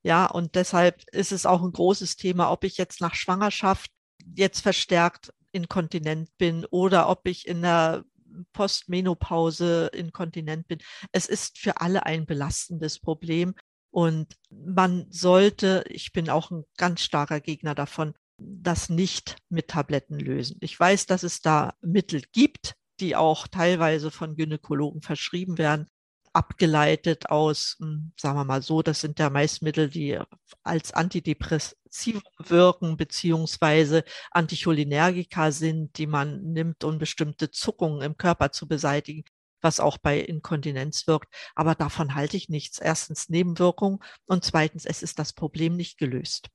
Ja, 0.02 0.26
und 0.26 0.54
deshalb 0.54 1.02
ist 1.11 1.32
es 1.32 1.46
auch 1.46 1.62
ein 1.62 1.72
großes 1.72 2.16
Thema, 2.16 2.50
ob 2.50 2.64
ich 2.64 2.78
jetzt 2.78 3.00
nach 3.00 3.14
Schwangerschaft 3.14 3.90
jetzt 4.35 4.61
verstärkt 4.61 5.32
inkontinent 5.52 6.30
bin 6.38 6.64
oder 6.66 7.09
ob 7.09 7.26
ich 7.26 7.46
in 7.46 7.62
der 7.62 8.04
Postmenopause 8.52 9.90
inkontinent 9.92 10.68
bin. 10.68 10.78
Es 11.12 11.26
ist 11.26 11.59
für 11.59 11.80
alle 11.80 12.06
ein 12.06 12.26
belastendes 12.26 12.98
Problem. 12.98 13.54
Und 13.90 14.37
man 14.50 15.06
sollte, 15.11 15.85
ich 15.88 16.12
bin 16.12 16.28
auch 16.28 16.50
ein 16.50 16.64
ganz 16.76 17.00
starker 17.00 17.40
Gegner 17.40 17.74
davon, 17.74 18.14
das 18.38 18.90
nicht 18.90 19.37
mit 19.48 19.68
Tabletten 19.68 20.20
lösen. 20.20 20.59
Ich 20.61 20.78
weiß, 20.78 21.06
dass 21.06 21.22
es 21.22 21.40
da 21.40 21.74
Mittel 21.80 22.22
gibt, 22.32 22.74
die 23.00 23.16
auch 23.16 23.48
teilweise 23.48 24.11
von 24.11 24.37
Gynäkologen 24.37 25.02
verschrieben 25.02 25.59
werden, 25.59 25.88
abgeleitet 26.37 27.31
aus, 27.31 27.77
hm, 27.81 28.12
sagen 28.16 28.38
wir 28.38 28.44
mal 28.44 28.62
so, 28.62 28.83
das 28.83 29.01
sind 29.01 29.18
ja 29.18 29.31
meist 29.31 29.62
Mittel, 29.62 29.88
die 29.88 30.18
als 30.62 30.92
Antidepressiva 30.92 32.20
wirken, 32.38 32.99
beziehungsweise 32.99 34.05
Anticholinergika 34.33 35.51
sind, 35.51 35.96
die 35.96 36.07
man 36.07 36.42
nimmt, 36.53 36.85
um 36.85 36.99
bestimmte 36.99 37.51
Zuckungen 37.51 38.03
im 38.03 38.18
Körper 38.18 38.53
zu 38.53 38.68
beseitigen, 38.68 39.25
was 39.62 39.81
auch 39.81 39.96
bei 39.96 40.20
Inkontinenz 40.20 41.07
wirkt. 41.07 41.35
Aber 41.55 41.75
davon 41.75 42.14
halte 42.14 42.37
ich 42.37 42.51
nichts. 42.51 42.79
Erstens 42.79 43.31
Nebenwirkung 43.31 44.05
und 44.27 44.44
zweitens, 44.44 44.85
es 44.85 45.03
ist 45.03 45.18
das 45.18 45.33
Problem 45.33 45.75
nicht 45.75 45.96
gelöst. 45.96 46.51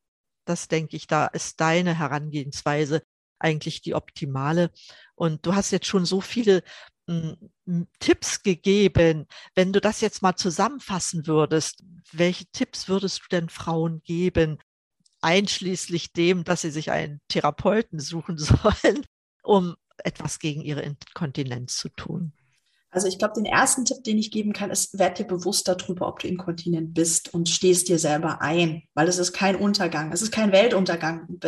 Das 0.45 0.67
denke 0.67 0.95
ich, 0.95 1.07
da 1.07 1.25
ist 1.25 1.59
deine 1.59 1.97
Herangehensweise 1.97 3.01
eigentlich 3.39 3.81
die 3.81 3.95
optimale. 3.95 4.71
Und 5.15 5.45
du 5.45 5.55
hast 5.55 5.71
jetzt 5.71 5.87
schon 5.87 6.05
so 6.05 6.21
viele 6.21 6.63
Tipps 7.99 8.43
gegeben. 8.43 9.27
Wenn 9.55 9.73
du 9.73 9.81
das 9.81 10.01
jetzt 10.01 10.21
mal 10.21 10.35
zusammenfassen 10.35 11.27
würdest, 11.27 11.83
welche 12.11 12.45
Tipps 12.47 12.87
würdest 12.87 13.23
du 13.23 13.27
denn 13.31 13.49
Frauen 13.49 14.01
geben, 14.03 14.59
einschließlich 15.21 16.13
dem, 16.13 16.43
dass 16.43 16.61
sie 16.61 16.71
sich 16.71 16.91
einen 16.91 17.21
Therapeuten 17.27 17.99
suchen 17.99 18.37
sollen, 18.37 19.05
um 19.43 19.75
etwas 19.97 20.39
gegen 20.39 20.61
ihre 20.61 20.81
Inkontinenz 20.81 21.77
zu 21.77 21.89
tun? 21.89 22.33
Also 22.93 23.07
ich 23.07 23.17
glaube, 23.17 23.35
den 23.35 23.45
ersten 23.45 23.85
Tipp, 23.85 24.03
den 24.03 24.17
ich 24.17 24.31
geben 24.31 24.51
kann, 24.51 24.69
ist, 24.69 24.99
werd 24.99 25.17
dir 25.17 25.25
bewusst 25.25 25.65
darüber, 25.69 26.09
ob 26.09 26.19
du 26.19 26.27
inkontinent 26.27 26.93
bist 26.93 27.33
und 27.33 27.47
stehst 27.47 27.87
dir 27.87 27.97
selber 27.97 28.41
ein, 28.41 28.83
weil 28.93 29.07
es 29.07 29.17
ist 29.17 29.31
kein 29.31 29.55
Untergang, 29.55 30.11
es 30.11 30.21
ist 30.21 30.33
kein 30.33 30.51
Weltuntergang. 30.51 31.39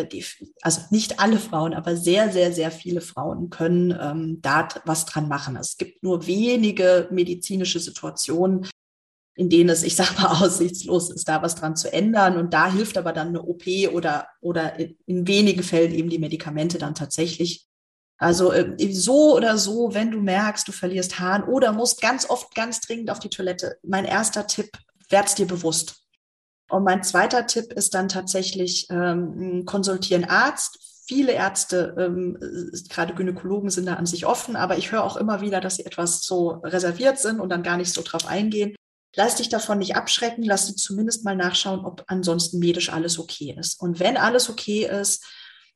Also 0.61 0.81
nicht 0.89 1.19
alle 1.19 1.37
Frauen, 1.37 1.73
aber 1.73 1.97
sehr, 1.97 2.31
sehr, 2.31 2.53
sehr 2.53 2.71
viele 2.71 3.01
Frauen 3.01 3.49
können 3.49 3.91
ähm, 3.99 4.39
da 4.41 4.69
was 4.85 5.05
dran 5.05 5.27
machen. 5.27 5.57
Es 5.57 5.77
gibt 5.77 6.01
nur 6.01 6.25
wenige 6.27 7.09
medizinische 7.11 7.81
Situationen, 7.81 8.69
in 9.35 9.49
denen 9.49 9.69
es, 9.69 9.83
ich 9.83 9.97
sag 9.97 10.17
mal, 10.17 10.27
aussichtslos 10.41 11.09
ist, 11.09 11.27
da 11.27 11.41
was 11.41 11.55
dran 11.55 11.75
zu 11.75 11.91
ändern. 11.91 12.37
Und 12.37 12.53
da 12.53 12.71
hilft 12.71 12.97
aber 12.97 13.11
dann 13.11 13.29
eine 13.29 13.41
OP 13.41 13.63
oder, 13.91 14.27
oder 14.39 14.79
in 14.79 15.27
wenigen 15.27 15.63
Fällen 15.63 15.93
eben 15.93 16.09
die 16.09 16.19
Medikamente 16.19 16.77
dann 16.77 16.95
tatsächlich. 16.95 17.67
Also 18.23 18.53
äh, 18.53 18.93
so 18.93 19.35
oder 19.35 19.57
so, 19.57 19.93
wenn 19.93 20.09
du 20.09 20.21
merkst, 20.21 20.65
du 20.67 20.71
verlierst 20.71 21.19
Haaren 21.19 21.43
oder 21.43 21.73
musst 21.73 22.01
ganz 22.01 22.29
oft 22.29 22.55
ganz 22.55 22.79
dringend 22.79 23.11
auf 23.11 23.19
die 23.19 23.29
Toilette, 23.29 23.77
mein 23.83 24.05
erster 24.05 24.47
Tipp, 24.47 24.71
werd's 25.09 25.35
dir 25.35 25.45
bewusst. 25.45 25.97
Und 26.69 26.85
mein 26.85 27.03
zweiter 27.03 27.45
Tipp 27.45 27.73
ist 27.73 27.93
dann 27.93 28.07
tatsächlich 28.07 28.87
ähm, 28.89 29.65
konsultieren 29.65 30.23
Arzt. 30.23 31.03
Viele 31.05 31.33
Ärzte, 31.33 31.95
ähm, 31.99 32.37
gerade 32.87 33.13
Gynäkologen, 33.13 33.69
sind 33.69 33.87
da 33.87 33.95
an 33.95 34.05
sich 34.05 34.25
offen, 34.25 34.55
aber 34.55 34.77
ich 34.77 34.93
höre 34.93 35.03
auch 35.03 35.17
immer 35.17 35.41
wieder, 35.41 35.59
dass 35.59 35.75
sie 35.75 35.85
etwas 35.85 36.21
so 36.21 36.61
reserviert 36.63 37.19
sind 37.19 37.41
und 37.41 37.49
dann 37.49 37.61
gar 37.61 37.75
nicht 37.75 37.93
so 37.93 38.01
drauf 38.01 38.25
eingehen. 38.25 38.73
Lass 39.15 39.35
dich 39.35 39.49
davon 39.49 39.79
nicht 39.79 39.97
abschrecken, 39.97 40.43
lass 40.43 40.67
dir 40.67 40.75
zumindest 40.75 41.25
mal 41.25 41.35
nachschauen, 41.35 41.83
ob 41.83 42.05
ansonsten 42.07 42.59
medisch 42.59 42.89
alles 42.89 43.19
okay 43.19 43.55
ist. 43.59 43.81
Und 43.81 43.99
wenn 43.99 44.15
alles 44.15 44.49
okay 44.49 44.85
ist, 44.85 45.25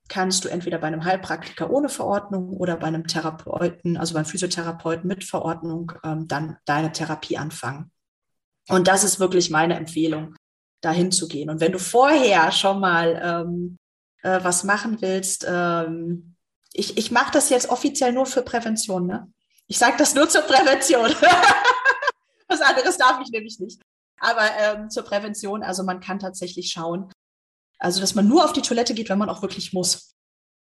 kannst 0.10 0.46
du 0.46 0.50
entweder 0.50 0.78
bei 0.78 0.88
einem 0.88 1.04
Heilpraktiker 1.04 1.70
ohne 1.70 1.89
Verordnung 1.89 2.50
oder 2.50 2.78
bei 2.78 2.88
einem 2.88 3.08
Therapeuten, 3.08 3.98
also 3.98 4.13
beim 4.13 4.26
Physiotherapeuten 4.26 5.08
mit 5.08 5.24
Verordnung, 5.24 5.93
ähm, 6.04 6.28
dann 6.28 6.58
deine 6.65 6.91
Therapie 6.91 7.38
anfangen. 7.38 7.91
Und 8.70 8.88
das 8.88 9.04
ist 9.04 9.20
wirklich 9.20 9.50
meine 9.50 9.76
Empfehlung, 9.76 10.36
dahin 10.82 11.12
zu 11.12 11.28
gehen. 11.28 11.50
Und 11.50 11.60
wenn 11.60 11.72
du 11.72 11.80
vorher 11.80 12.52
schon 12.52 12.80
mal 12.80 13.22
ähm, 13.24 13.78
äh, 14.24 14.43
was 14.43 14.63
machen 14.63 15.02
willst, 15.02 15.46
ähm, 15.50 16.36
ich, 16.74 16.98
ich 16.98 17.12
mache 17.12 17.32
das 17.32 17.50
jetzt 17.50 17.70
offiziell 17.70 18.12
nur 18.12 18.26
für 18.26 18.41
Prävention. 18.41 19.08
Ne? 19.08 19.32
Ich 19.67 19.78
sage 19.78 19.96
das 19.98 20.13
nur 20.13 20.30
zur 20.30 20.43
Prävention. 20.43 21.10
was 22.48 22.62
anderes 22.62 22.98
darf 22.98 23.20
ich 23.22 23.32
nämlich 23.32 23.60
nicht. 23.60 23.82
Aber 24.20 24.50
ähm, 24.60 24.89
zur 24.89 25.04
Prävention, 25.04 25.63
also 25.63 25.84
man 25.84 26.00
kann 26.00 26.20
tatsächlich 26.20 26.72
schauen, 26.72 27.12
also, 27.80 28.02
dass 28.02 28.16
man 28.16 28.28
nur 28.28 28.44
auf 28.44 28.54
die 28.54 28.62
Toilette 28.62 28.94
geht, 28.94 29.10
wenn 29.10 29.20
man 29.20 29.30
auch 29.30 29.42
wirklich 29.42 29.74
muss. 29.74 30.16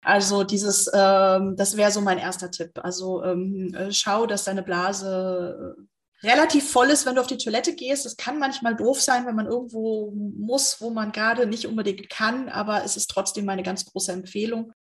Also 0.03 0.45
dieses, 0.45 0.91
ähm, 0.95 1.57
das 1.57 1.77
wäre 1.77 1.91
so 1.91 2.01
mein 2.01 2.19
erster 2.19 2.51
Tipp. 2.51 2.79
Also 2.83 3.23
ähm, 3.23 3.75
äh, 3.75 3.93
schau, 3.93 4.27
dass 4.27 4.45
deine 4.45 4.63
Blase 4.63 5.77
äh, 6.23 6.27
relativ 6.27 6.71
voll 6.71 6.89
ist, 6.89 7.05
wenn 7.05 7.17
du 7.17 7.21
auf 7.21 7.27
die 7.27 7.37
Toilette 7.37 7.75
gehst. 7.75 8.07
Das 8.07 8.17
kann 8.17 8.39
manchmal 8.39 8.77
doof 8.77 9.01
sein, 9.01 9.27
wenn 9.27 9.37
man 9.37 9.47
irgendwo 9.47 10.13
muss, 10.13 10.81
wo 10.81 10.91
man 10.91 11.13
gerade 11.13 11.47
nicht 11.47 11.67
unbedingt 11.67 12.09
kann, 12.09 12.49
aber 12.49 12.85
es 12.85 12.97
ist 12.97 13.09
trotzdem 13.11 13.45
meine 13.45 13.63
ganz 13.63 13.85
große 13.85 14.13
Empfehlung. 14.13 14.73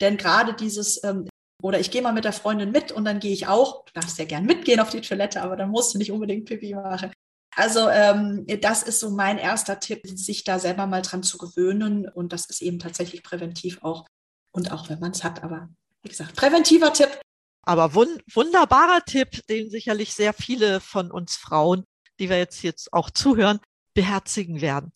Denn 0.00 0.16
gerade 0.16 0.54
dieses, 0.54 1.02
ähm, 1.02 1.28
oder 1.60 1.80
ich 1.80 1.90
gehe 1.90 2.02
mal 2.02 2.12
mit 2.12 2.24
der 2.24 2.32
Freundin 2.32 2.70
mit 2.70 2.92
und 2.92 3.04
dann 3.04 3.18
gehe 3.18 3.32
ich 3.32 3.48
auch, 3.48 3.84
du 3.84 3.92
darfst 3.94 4.18
ja 4.18 4.24
gern 4.26 4.44
mitgehen 4.44 4.78
auf 4.78 4.90
die 4.90 5.00
Toilette, 5.00 5.42
aber 5.42 5.56
dann 5.56 5.70
musst 5.70 5.92
du 5.92 5.98
nicht 5.98 6.12
unbedingt 6.12 6.44
Pipi 6.44 6.74
machen. 6.74 7.12
Also 7.58 7.88
ähm, 7.88 8.46
das 8.60 8.84
ist 8.84 9.00
so 9.00 9.10
mein 9.10 9.36
erster 9.36 9.80
Tipp, 9.80 10.02
sich 10.04 10.44
da 10.44 10.60
selber 10.60 10.86
mal 10.86 11.02
dran 11.02 11.24
zu 11.24 11.38
gewöhnen. 11.38 12.08
Und 12.08 12.32
das 12.32 12.46
ist 12.46 12.62
eben 12.62 12.78
tatsächlich 12.78 13.24
präventiv 13.24 13.82
auch. 13.82 14.06
Und 14.52 14.70
auch 14.70 14.88
wenn 14.88 15.00
man 15.00 15.10
es 15.10 15.24
hat, 15.24 15.42
aber 15.42 15.68
wie 16.02 16.08
gesagt, 16.08 16.36
präventiver 16.36 16.92
Tipp. 16.92 17.20
Aber 17.66 17.96
wun 17.96 18.22
wunderbarer 18.32 19.04
Tipp, 19.04 19.44
den 19.48 19.70
sicherlich 19.70 20.14
sehr 20.14 20.32
viele 20.34 20.78
von 20.78 21.10
uns 21.10 21.34
Frauen, 21.34 21.84
die 22.20 22.30
wir 22.30 22.38
jetzt, 22.38 22.62
jetzt 22.62 22.92
auch 22.92 23.10
zuhören, 23.10 23.58
beherzigen 23.92 24.60
werden. 24.60 24.92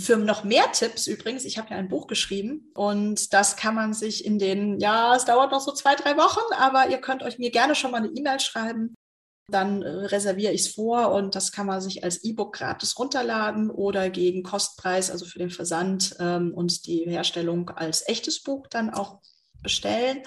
Für 0.00 0.16
noch 0.16 0.44
mehr 0.44 0.70
Tipps 0.70 1.08
übrigens, 1.08 1.44
ich 1.44 1.58
habe 1.58 1.70
ja 1.70 1.76
ein 1.76 1.88
Buch 1.88 2.06
geschrieben 2.06 2.70
und 2.74 3.32
das 3.34 3.56
kann 3.56 3.74
man 3.74 3.92
sich 3.92 4.24
in 4.24 4.38
den, 4.38 4.78
ja, 4.78 5.16
es 5.16 5.24
dauert 5.24 5.50
noch 5.50 5.60
so 5.60 5.72
zwei, 5.72 5.96
drei 5.96 6.16
Wochen, 6.16 6.52
aber 6.54 6.88
ihr 6.88 6.98
könnt 6.98 7.24
euch 7.24 7.40
mir 7.40 7.50
gerne 7.50 7.74
schon 7.74 7.90
mal 7.90 7.96
eine 7.96 8.12
E-Mail 8.14 8.38
schreiben 8.38 8.94
dann 9.50 9.82
äh, 9.82 9.88
reserviere 9.88 10.52
ich 10.52 10.62
es 10.62 10.74
vor 10.74 11.12
und 11.12 11.34
das 11.34 11.52
kann 11.52 11.66
man 11.66 11.80
sich 11.80 12.04
als 12.04 12.22
E-Book 12.22 12.54
gratis 12.54 12.98
runterladen 12.98 13.70
oder 13.70 14.10
gegen 14.10 14.42
Kostpreis, 14.42 15.10
also 15.10 15.24
für 15.24 15.38
den 15.38 15.50
Versand 15.50 16.16
ähm, 16.20 16.52
und 16.54 16.86
die 16.86 17.04
Herstellung 17.08 17.70
als 17.70 18.06
echtes 18.08 18.42
Buch 18.42 18.66
dann 18.68 18.90
auch 18.90 19.20
bestellen. 19.62 20.22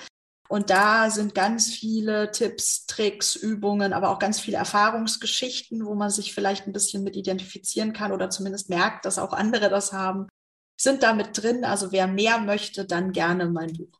Und 0.49 0.69
da 0.69 1.09
sind 1.09 1.33
ganz 1.33 1.71
viele 1.71 2.31
Tipps, 2.31 2.85
Tricks, 2.85 3.37
Übungen, 3.37 3.93
aber 3.93 4.09
auch 4.09 4.19
ganz 4.19 4.39
viele 4.39 4.57
Erfahrungsgeschichten, 4.57 5.85
wo 5.85 5.95
man 5.95 6.09
sich 6.09 6.33
vielleicht 6.33 6.67
ein 6.67 6.73
bisschen 6.73 7.03
mit 7.03 7.15
identifizieren 7.15 7.93
kann 7.93 8.11
oder 8.11 8.29
zumindest 8.29 8.69
merkt, 8.69 9.05
dass 9.05 9.17
auch 9.17 9.31
andere 9.31 9.69
das 9.69 9.93
haben, 9.93 10.27
sind 10.75 11.03
da 11.03 11.13
mit 11.13 11.41
drin. 11.41 11.63
Also 11.63 11.93
wer 11.93 12.07
mehr 12.07 12.39
möchte, 12.39 12.85
dann 12.85 13.13
gerne 13.13 13.45
mein 13.45 13.71
Buch. 13.71 13.97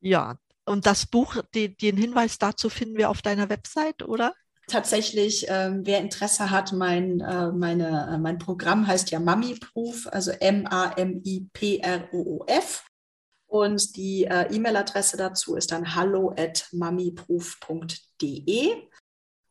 Ja, 0.00 0.38
und 0.64 0.86
das 0.86 1.06
Buch, 1.06 1.36
die, 1.54 1.76
den 1.76 1.96
Hinweis 1.96 2.38
dazu 2.38 2.68
finden 2.68 2.96
wir 2.96 3.08
auf 3.08 3.22
deiner 3.22 3.48
Website, 3.48 4.02
oder? 4.02 4.34
Tatsächlich, 4.66 5.46
ähm, 5.48 5.82
wer 5.84 6.00
Interesse 6.00 6.50
hat, 6.50 6.72
mein, 6.72 7.20
äh, 7.20 7.52
meine, 7.52 8.10
äh, 8.12 8.18
mein 8.18 8.38
Programm 8.38 8.86
heißt 8.86 9.10
ja 9.10 9.20
Mami-Proof, 9.20 10.08
also 10.10 10.32
M-A-M-I-P-R-O-O-F. 10.32 10.84
Und 13.48 13.96
die 13.96 14.24
äh, 14.24 14.52
E-Mail-Adresse 14.52 15.16
dazu 15.16 15.54
ist 15.54 15.70
dann 15.70 15.94
hallo 15.94 16.34
at 16.36 16.68
mamiproof.de. 16.72 17.68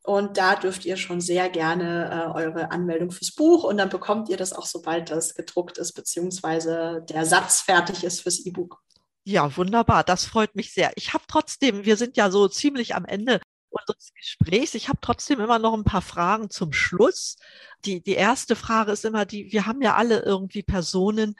Und 0.04 0.38
da 0.38 0.56
dürft 0.56 0.86
ihr 0.86 0.98
schon 0.98 1.20
sehr 1.22 1.50
gerne 1.50 2.12
äh, 2.12 2.28
eure 2.38 2.70
Anmeldung 2.72 3.10
fürs 3.10 3.34
Buch 3.34 3.64
und 3.64 3.78
dann 3.78 3.90
bekommt 3.90 4.30
ihr 4.30 4.38
das 4.38 4.54
auch, 4.54 4.68
sobald 4.68 5.10
das 5.10 5.34
gedruckt 5.34 5.80
ist, 5.80 5.94
beziehungsweise 5.94 7.04
der 7.10 7.26
Satz 7.26 7.62
fertig 7.62 8.04
ist 8.04 8.22
fürs 8.22 8.46
E-Book. 8.46 8.84
Ja, 9.24 9.58
wunderbar. 9.58 10.04
Das 10.04 10.26
freut 10.26 10.56
mich 10.56 10.74
sehr. 10.74 10.92
Ich 10.96 11.14
habe 11.14 11.24
trotzdem, 11.28 11.86
wir 11.86 11.98
sind 11.98 12.18
ja 12.18 12.30
so 12.30 12.48
ziemlich 12.48 12.94
am 12.94 13.06
Ende 13.06 13.42
unseres 13.76 14.14
Gesprächs. 14.14 14.76
Ich 14.76 14.88
habe 14.90 15.00
trotzdem 15.02 15.40
immer 15.40 15.60
noch 15.60 15.74
ein 15.74 15.84
paar 15.84 16.02
Fragen 16.02 16.50
zum 16.50 16.74
Schluss. 16.74 17.38
Die, 17.86 18.02
die 18.02 18.14
erste 18.14 18.56
Frage 18.56 18.92
ist 18.92 19.06
immer 19.06 19.26
die, 19.26 19.52
wir 19.52 19.66
haben 19.66 19.82
ja 19.82 19.96
alle 19.96 20.20
irgendwie 20.20 20.64
Personen, 20.64 21.36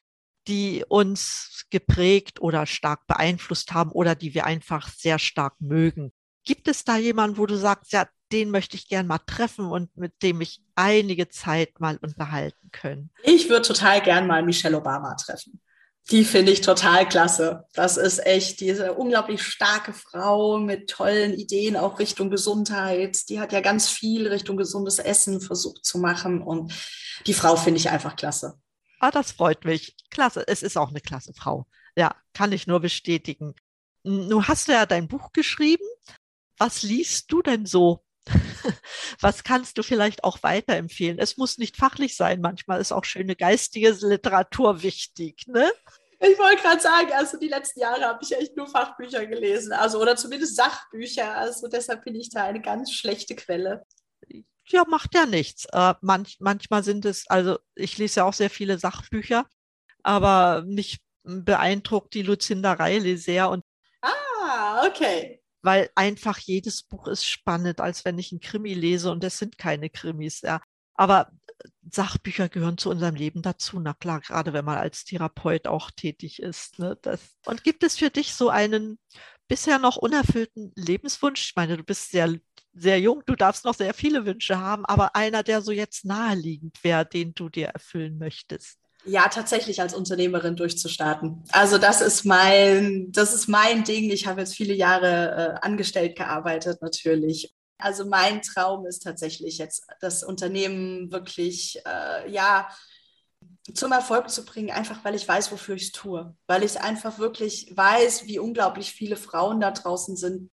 die 0.48 0.84
uns 0.88 1.66
geprägt 1.70 2.40
oder 2.40 2.66
stark 2.66 3.06
beeinflusst 3.06 3.72
haben 3.72 3.90
oder 3.90 4.14
die 4.14 4.34
wir 4.34 4.46
einfach 4.46 4.88
sehr 4.88 5.18
stark 5.18 5.54
mögen. 5.60 6.12
Gibt 6.44 6.68
es 6.68 6.84
da 6.84 6.96
jemanden, 6.96 7.38
wo 7.38 7.46
du 7.46 7.56
sagst, 7.56 7.92
ja, 7.92 8.06
den 8.32 8.50
möchte 8.50 8.76
ich 8.76 8.88
gern 8.88 9.06
mal 9.06 9.18
treffen 9.18 9.66
und 9.66 9.96
mit 9.96 10.22
dem 10.22 10.40
ich 10.40 10.62
einige 10.76 11.28
Zeit 11.28 11.80
mal 11.80 11.96
unterhalten 11.96 12.70
können? 12.70 13.10
Ich 13.24 13.48
würde 13.48 13.66
total 13.66 14.00
gern 14.00 14.26
mal 14.26 14.42
Michelle 14.42 14.76
Obama 14.76 15.14
treffen 15.14 15.60
die 16.10 16.24
finde 16.24 16.52
ich 16.52 16.60
total 16.60 17.08
klasse. 17.08 17.64
Das 17.72 17.96
ist 17.96 18.24
echt 18.24 18.60
diese 18.60 18.94
unglaublich 18.94 19.42
starke 19.42 19.92
Frau 19.92 20.58
mit 20.58 20.88
tollen 20.88 21.34
Ideen 21.34 21.76
auch 21.76 21.98
Richtung 21.98 22.30
Gesundheit. 22.30 23.28
Die 23.28 23.40
hat 23.40 23.52
ja 23.52 23.60
ganz 23.60 23.88
viel 23.88 24.28
Richtung 24.28 24.56
gesundes 24.56 24.98
Essen 24.98 25.40
versucht 25.40 25.84
zu 25.84 25.98
machen 25.98 26.42
und 26.42 26.72
die 27.26 27.34
Frau 27.34 27.56
finde 27.56 27.80
ich 27.80 27.90
einfach 27.90 28.16
klasse. 28.16 28.54
Ah, 29.00 29.10
das 29.10 29.32
freut 29.32 29.64
mich. 29.64 29.96
Klasse. 30.10 30.44
Es 30.46 30.62
ist 30.62 30.76
auch 30.76 30.90
eine 30.90 31.00
klasse 31.00 31.34
Frau. 31.34 31.66
Ja, 31.96 32.14
kann 32.32 32.52
ich 32.52 32.66
nur 32.66 32.80
bestätigen. 32.80 33.54
Du 34.04 34.44
hast 34.44 34.68
ja 34.68 34.86
dein 34.86 35.08
Buch 35.08 35.32
geschrieben 35.32 35.84
was 36.58 36.82
liest 36.82 37.30
du 37.32 37.42
denn 37.42 37.66
so? 37.66 38.04
was 39.20 39.44
kannst 39.44 39.78
du 39.78 39.82
vielleicht 39.82 40.24
auch 40.24 40.42
weiterempfehlen? 40.42 41.18
Es 41.18 41.36
muss 41.36 41.58
nicht 41.58 41.76
fachlich 41.76 42.16
sein, 42.16 42.40
manchmal 42.40 42.80
ist 42.80 42.92
auch 42.92 43.04
schöne 43.04 43.36
geistige 43.36 43.90
Literatur 44.00 44.82
wichtig, 44.82 45.46
ne? 45.46 45.70
Ich 46.18 46.38
wollte 46.38 46.62
gerade 46.62 46.80
sagen, 46.80 47.12
also 47.12 47.38
die 47.38 47.48
letzten 47.48 47.80
Jahre 47.80 48.02
habe 48.02 48.20
ich 48.22 48.34
echt 48.34 48.56
nur 48.56 48.66
Fachbücher 48.66 49.26
gelesen, 49.26 49.72
also 49.72 50.00
oder 50.00 50.16
zumindest 50.16 50.56
Sachbücher. 50.56 51.36
Also 51.36 51.68
deshalb 51.68 52.04
bin 52.04 52.14
ich 52.14 52.30
da 52.30 52.44
eine 52.44 52.62
ganz 52.62 52.92
schlechte 52.92 53.36
Quelle. 53.36 53.84
Ja, 54.68 54.84
macht 54.88 55.14
ja 55.14 55.26
nichts. 55.26 55.66
Äh, 55.72 55.94
manch, 56.00 56.38
manchmal 56.40 56.82
sind 56.82 57.04
es, 57.04 57.28
also 57.28 57.58
ich 57.74 57.98
lese 57.98 58.20
ja 58.20 58.24
auch 58.24 58.32
sehr 58.32 58.48
viele 58.48 58.78
Sachbücher, 58.78 59.46
aber 60.02 60.64
mich 60.66 61.00
beeindruckt 61.22 62.14
die 62.14 62.22
Lucinda 62.22 62.72
Reilly 62.72 63.18
sehr 63.18 63.50
und 63.50 63.62
Ah, 64.00 64.86
okay 64.86 65.35
weil 65.66 65.90
einfach 65.96 66.38
jedes 66.38 66.84
Buch 66.84 67.08
ist 67.08 67.26
spannend, 67.26 67.80
als 67.80 68.04
wenn 68.04 68.18
ich 68.18 68.30
ein 68.30 68.38
Krimi 68.38 68.72
lese 68.72 69.10
und 69.10 69.24
es 69.24 69.36
sind 69.36 69.58
keine 69.58 69.90
Krimis, 69.90 70.42
ja. 70.42 70.62
Aber 70.94 71.32
äh, 71.58 71.68
Sachbücher 71.90 72.48
gehören 72.48 72.78
zu 72.78 72.88
unserem 72.88 73.16
Leben 73.16 73.42
dazu, 73.42 73.80
na 73.80 73.92
klar, 73.92 74.20
gerade 74.20 74.52
wenn 74.52 74.64
man 74.64 74.78
als 74.78 75.04
Therapeut 75.04 75.66
auch 75.66 75.90
tätig 75.90 76.40
ist. 76.40 76.78
Ne? 76.78 76.96
Das. 77.02 77.36
Und 77.46 77.64
gibt 77.64 77.82
es 77.82 77.96
für 77.96 78.10
dich 78.10 78.32
so 78.32 78.48
einen 78.48 79.00
bisher 79.48 79.80
noch 79.80 79.96
unerfüllten 79.96 80.72
Lebenswunsch? 80.76 81.48
Ich 81.48 81.56
meine, 81.56 81.76
du 81.76 81.82
bist 81.82 82.12
sehr, 82.12 82.32
sehr 82.72 83.00
jung, 83.00 83.24
du 83.26 83.34
darfst 83.34 83.64
noch 83.64 83.74
sehr 83.74 83.92
viele 83.92 84.24
Wünsche 84.24 84.60
haben, 84.60 84.86
aber 84.86 85.16
einer, 85.16 85.42
der 85.42 85.62
so 85.62 85.72
jetzt 85.72 86.04
naheliegend 86.04 86.82
wäre, 86.84 87.04
den 87.04 87.34
du 87.34 87.48
dir 87.48 87.66
erfüllen 87.66 88.18
möchtest. 88.18 88.78
Ja, 89.06 89.28
tatsächlich 89.28 89.80
als 89.80 89.94
Unternehmerin 89.94 90.56
durchzustarten. 90.56 91.44
Also 91.52 91.78
das 91.78 92.00
ist 92.00 92.24
mein, 92.24 93.12
das 93.12 93.32
ist 93.32 93.48
mein 93.48 93.84
Ding. 93.84 94.10
Ich 94.10 94.26
habe 94.26 94.40
jetzt 94.40 94.54
viele 94.54 94.74
Jahre 94.74 95.60
äh, 95.62 95.66
angestellt 95.66 96.16
gearbeitet, 96.16 96.82
natürlich. 96.82 97.54
Also 97.78 98.06
mein 98.06 98.42
Traum 98.42 98.86
ist 98.86 99.04
tatsächlich 99.04 99.58
jetzt, 99.58 99.86
das 100.00 100.22
Unternehmen 100.22 101.12
wirklich, 101.12 101.80
äh, 101.86 102.30
ja, 102.30 102.68
zum 103.74 103.92
Erfolg 103.92 104.30
zu 104.30 104.44
bringen, 104.44 104.70
einfach 104.70 105.04
weil 105.04 105.14
ich 105.14 105.26
weiß, 105.26 105.52
wofür 105.52 105.74
ich 105.74 105.84
es 105.84 105.92
tue. 105.92 106.34
Weil 106.46 106.62
ich 106.62 106.80
einfach 106.80 107.18
wirklich 107.18 107.72
weiß, 107.76 108.26
wie 108.26 108.38
unglaublich 108.38 108.92
viele 108.92 109.16
Frauen 109.16 109.60
da 109.60 109.70
draußen 109.70 110.16
sind, 110.16 110.50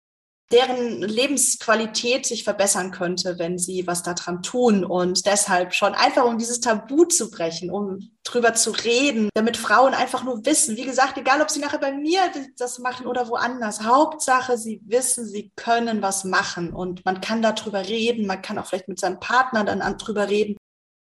deren 0.53 1.01
Lebensqualität 1.01 2.27
sich 2.27 2.45
verbessern 2.45 2.91
könnte, 2.91 3.39
wenn 3.39 3.59
sie 3.59 3.87
was 3.87 4.03
daran 4.03 4.43
tun. 4.43 4.85
Und 4.85 5.27
deshalb 5.27 5.75
schon 5.75 5.95
einfach, 5.95 6.25
um 6.25 6.39
dieses 6.39 6.61
Tabu 6.61 7.05
zu 7.05 7.31
brechen, 7.31 7.71
um 7.71 8.11
drüber 8.23 8.55
zu 8.55 8.71
reden, 8.71 9.31
damit 9.35 9.57
Frauen 9.57 9.95
einfach 9.95 10.23
nur 10.23 10.45
wissen, 10.45 10.77
wie 10.77 10.85
gesagt, 10.85 11.17
egal 11.17 11.41
ob 11.41 11.51
sie 11.51 11.61
nachher 11.61 11.79
bei 11.79 11.93
mir 11.93 12.21
das 12.57 12.79
machen 12.79 13.07
oder 13.07 13.29
woanders, 13.29 13.83
Hauptsache, 13.83 14.59
sie 14.59 14.81
wissen, 14.85 15.27
sie 15.27 15.51
können 15.57 16.03
was 16.03 16.25
machen 16.25 16.73
und 16.73 17.05
man 17.05 17.21
kann 17.21 17.43
darüber 17.43 17.89
reden, 17.89 18.27
man 18.27 18.43
kann 18.43 18.59
auch 18.59 18.67
vielleicht 18.67 18.89
mit 18.89 19.01
seinem 19.01 19.19
Partner 19.19 19.65
dann 19.65 19.81
drüber 19.99 20.29
reden, 20.29 20.57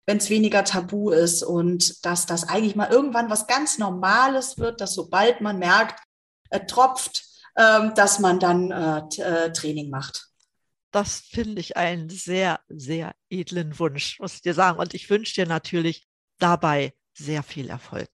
wenn 0.06 0.18
es 0.18 0.30
weniger 0.30 0.64
tabu 0.64 1.10
ist 1.10 1.42
und 1.42 2.04
dass 2.04 2.26
das 2.26 2.48
eigentlich 2.48 2.76
mal 2.76 2.90
irgendwann 2.90 3.30
was 3.30 3.46
ganz 3.46 3.78
Normales 3.78 4.58
wird, 4.58 4.80
dass 4.80 4.94
sobald 4.94 5.40
man 5.40 5.58
merkt, 5.58 6.02
er 6.50 6.66
tropft, 6.66 7.31
dass 7.54 8.18
man 8.18 8.40
dann 8.40 8.70
äh, 8.70 9.02
äh, 9.20 9.52
Training 9.52 9.90
macht. 9.90 10.28
Das 10.90 11.20
finde 11.20 11.60
ich 11.60 11.76
einen 11.76 12.10
sehr, 12.10 12.60
sehr 12.68 13.14
edlen 13.30 13.78
Wunsch, 13.78 14.20
muss 14.20 14.34
ich 14.34 14.42
dir 14.42 14.54
sagen. 14.54 14.78
Und 14.78 14.94
ich 14.94 15.08
wünsche 15.08 15.34
dir 15.34 15.46
natürlich 15.46 16.06
dabei 16.38 16.94
sehr 17.14 17.42
viel 17.42 17.70
Erfolg. 17.70 18.08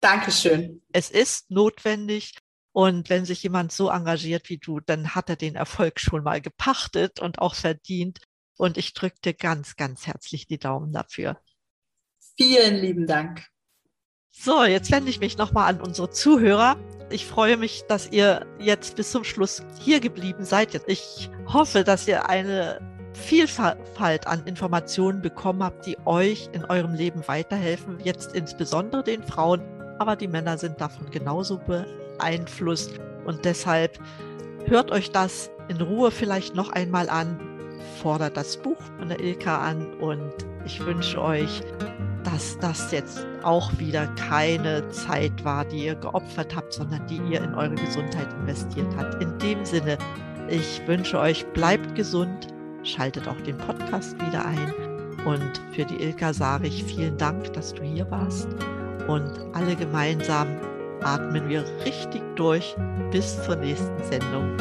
Dankeschön. 0.00 0.82
Es 0.92 1.10
ist 1.10 1.50
notwendig. 1.50 2.34
Und 2.72 3.10
wenn 3.10 3.24
sich 3.24 3.42
jemand 3.42 3.70
so 3.70 3.90
engagiert 3.90 4.48
wie 4.48 4.58
du, 4.58 4.80
dann 4.80 5.14
hat 5.14 5.28
er 5.28 5.36
den 5.36 5.56
Erfolg 5.56 6.00
schon 6.00 6.24
mal 6.24 6.40
gepachtet 6.40 7.20
und 7.20 7.38
auch 7.38 7.54
verdient. 7.54 8.20
Und 8.56 8.78
ich 8.78 8.94
drücke 8.94 9.20
dir 9.22 9.34
ganz, 9.34 9.76
ganz 9.76 10.06
herzlich 10.06 10.46
die 10.46 10.58
Daumen 10.58 10.92
dafür. 10.92 11.38
Vielen 12.36 12.76
lieben 12.76 13.06
Dank. 13.06 13.46
So, 14.34 14.64
jetzt 14.64 14.90
wende 14.90 15.10
ich 15.10 15.20
mich 15.20 15.36
nochmal 15.36 15.68
an 15.68 15.80
unsere 15.80 16.10
Zuhörer. 16.10 16.76
Ich 17.10 17.26
freue 17.26 17.58
mich, 17.58 17.84
dass 17.86 18.10
ihr 18.10 18.46
jetzt 18.58 18.96
bis 18.96 19.10
zum 19.10 19.24
Schluss 19.24 19.62
hier 19.78 20.00
geblieben 20.00 20.44
seid. 20.44 20.80
Ich 20.86 21.30
hoffe, 21.46 21.84
dass 21.84 22.08
ihr 22.08 22.28
eine 22.30 22.80
Vielfalt 23.12 24.26
an 24.26 24.42
Informationen 24.46 25.20
bekommen 25.20 25.62
habt, 25.62 25.84
die 25.84 25.98
euch 26.06 26.48
in 26.54 26.64
eurem 26.64 26.94
Leben 26.94 27.22
weiterhelfen. 27.28 27.98
Jetzt 28.02 28.34
insbesondere 28.34 29.04
den 29.04 29.22
Frauen, 29.22 29.60
aber 29.98 30.16
die 30.16 30.28
Männer 30.28 30.56
sind 30.56 30.80
davon 30.80 31.10
genauso 31.10 31.58
beeinflusst. 31.58 32.98
Und 33.26 33.44
deshalb 33.44 34.00
hört 34.64 34.90
euch 34.90 35.12
das 35.12 35.50
in 35.68 35.76
Ruhe 35.76 36.10
vielleicht 36.10 36.54
noch 36.54 36.70
einmal 36.70 37.10
an, 37.10 37.38
fordert 38.00 38.38
das 38.38 38.56
Buch 38.56 38.78
von 38.98 39.08
der 39.08 39.20
Ilka 39.20 39.58
an 39.58 39.92
und 40.00 40.32
ich 40.64 40.84
wünsche 40.84 41.20
euch 41.20 41.62
dass 42.32 42.58
das 42.58 42.90
jetzt 42.92 43.26
auch 43.42 43.78
wieder 43.78 44.06
keine 44.14 44.88
Zeit 44.88 45.44
war, 45.44 45.66
die 45.66 45.84
ihr 45.84 45.94
geopfert 45.94 46.56
habt, 46.56 46.72
sondern 46.72 47.06
die 47.06 47.20
ihr 47.30 47.42
in 47.42 47.54
eure 47.54 47.74
Gesundheit 47.74 48.32
investiert 48.40 48.88
habt. 48.96 49.22
In 49.22 49.38
dem 49.38 49.64
Sinne, 49.66 49.98
ich 50.48 50.80
wünsche 50.86 51.18
euch, 51.18 51.44
bleibt 51.48 51.94
gesund, 51.94 52.48
schaltet 52.84 53.28
auch 53.28 53.40
den 53.42 53.58
Podcast 53.58 54.14
wieder 54.26 54.46
ein. 54.46 54.72
Und 55.26 55.60
für 55.72 55.84
die 55.84 56.02
Ilka 56.02 56.32
sage 56.32 56.68
ich 56.68 56.82
vielen 56.84 57.18
Dank, 57.18 57.52
dass 57.52 57.74
du 57.74 57.82
hier 57.82 58.10
warst. 58.10 58.48
Und 59.08 59.30
alle 59.52 59.76
gemeinsam 59.76 60.48
atmen 61.02 61.48
wir 61.48 61.64
richtig 61.84 62.22
durch 62.36 62.74
bis 63.10 63.42
zur 63.42 63.56
nächsten 63.56 64.02
Sendung. 64.04 64.56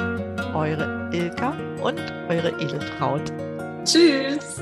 Eure 0.53 1.09
Ilka 1.13 1.53
und 1.81 2.01
eure 2.27 2.49
Edeltraut. 2.59 3.31
Tschüss. 3.85 4.61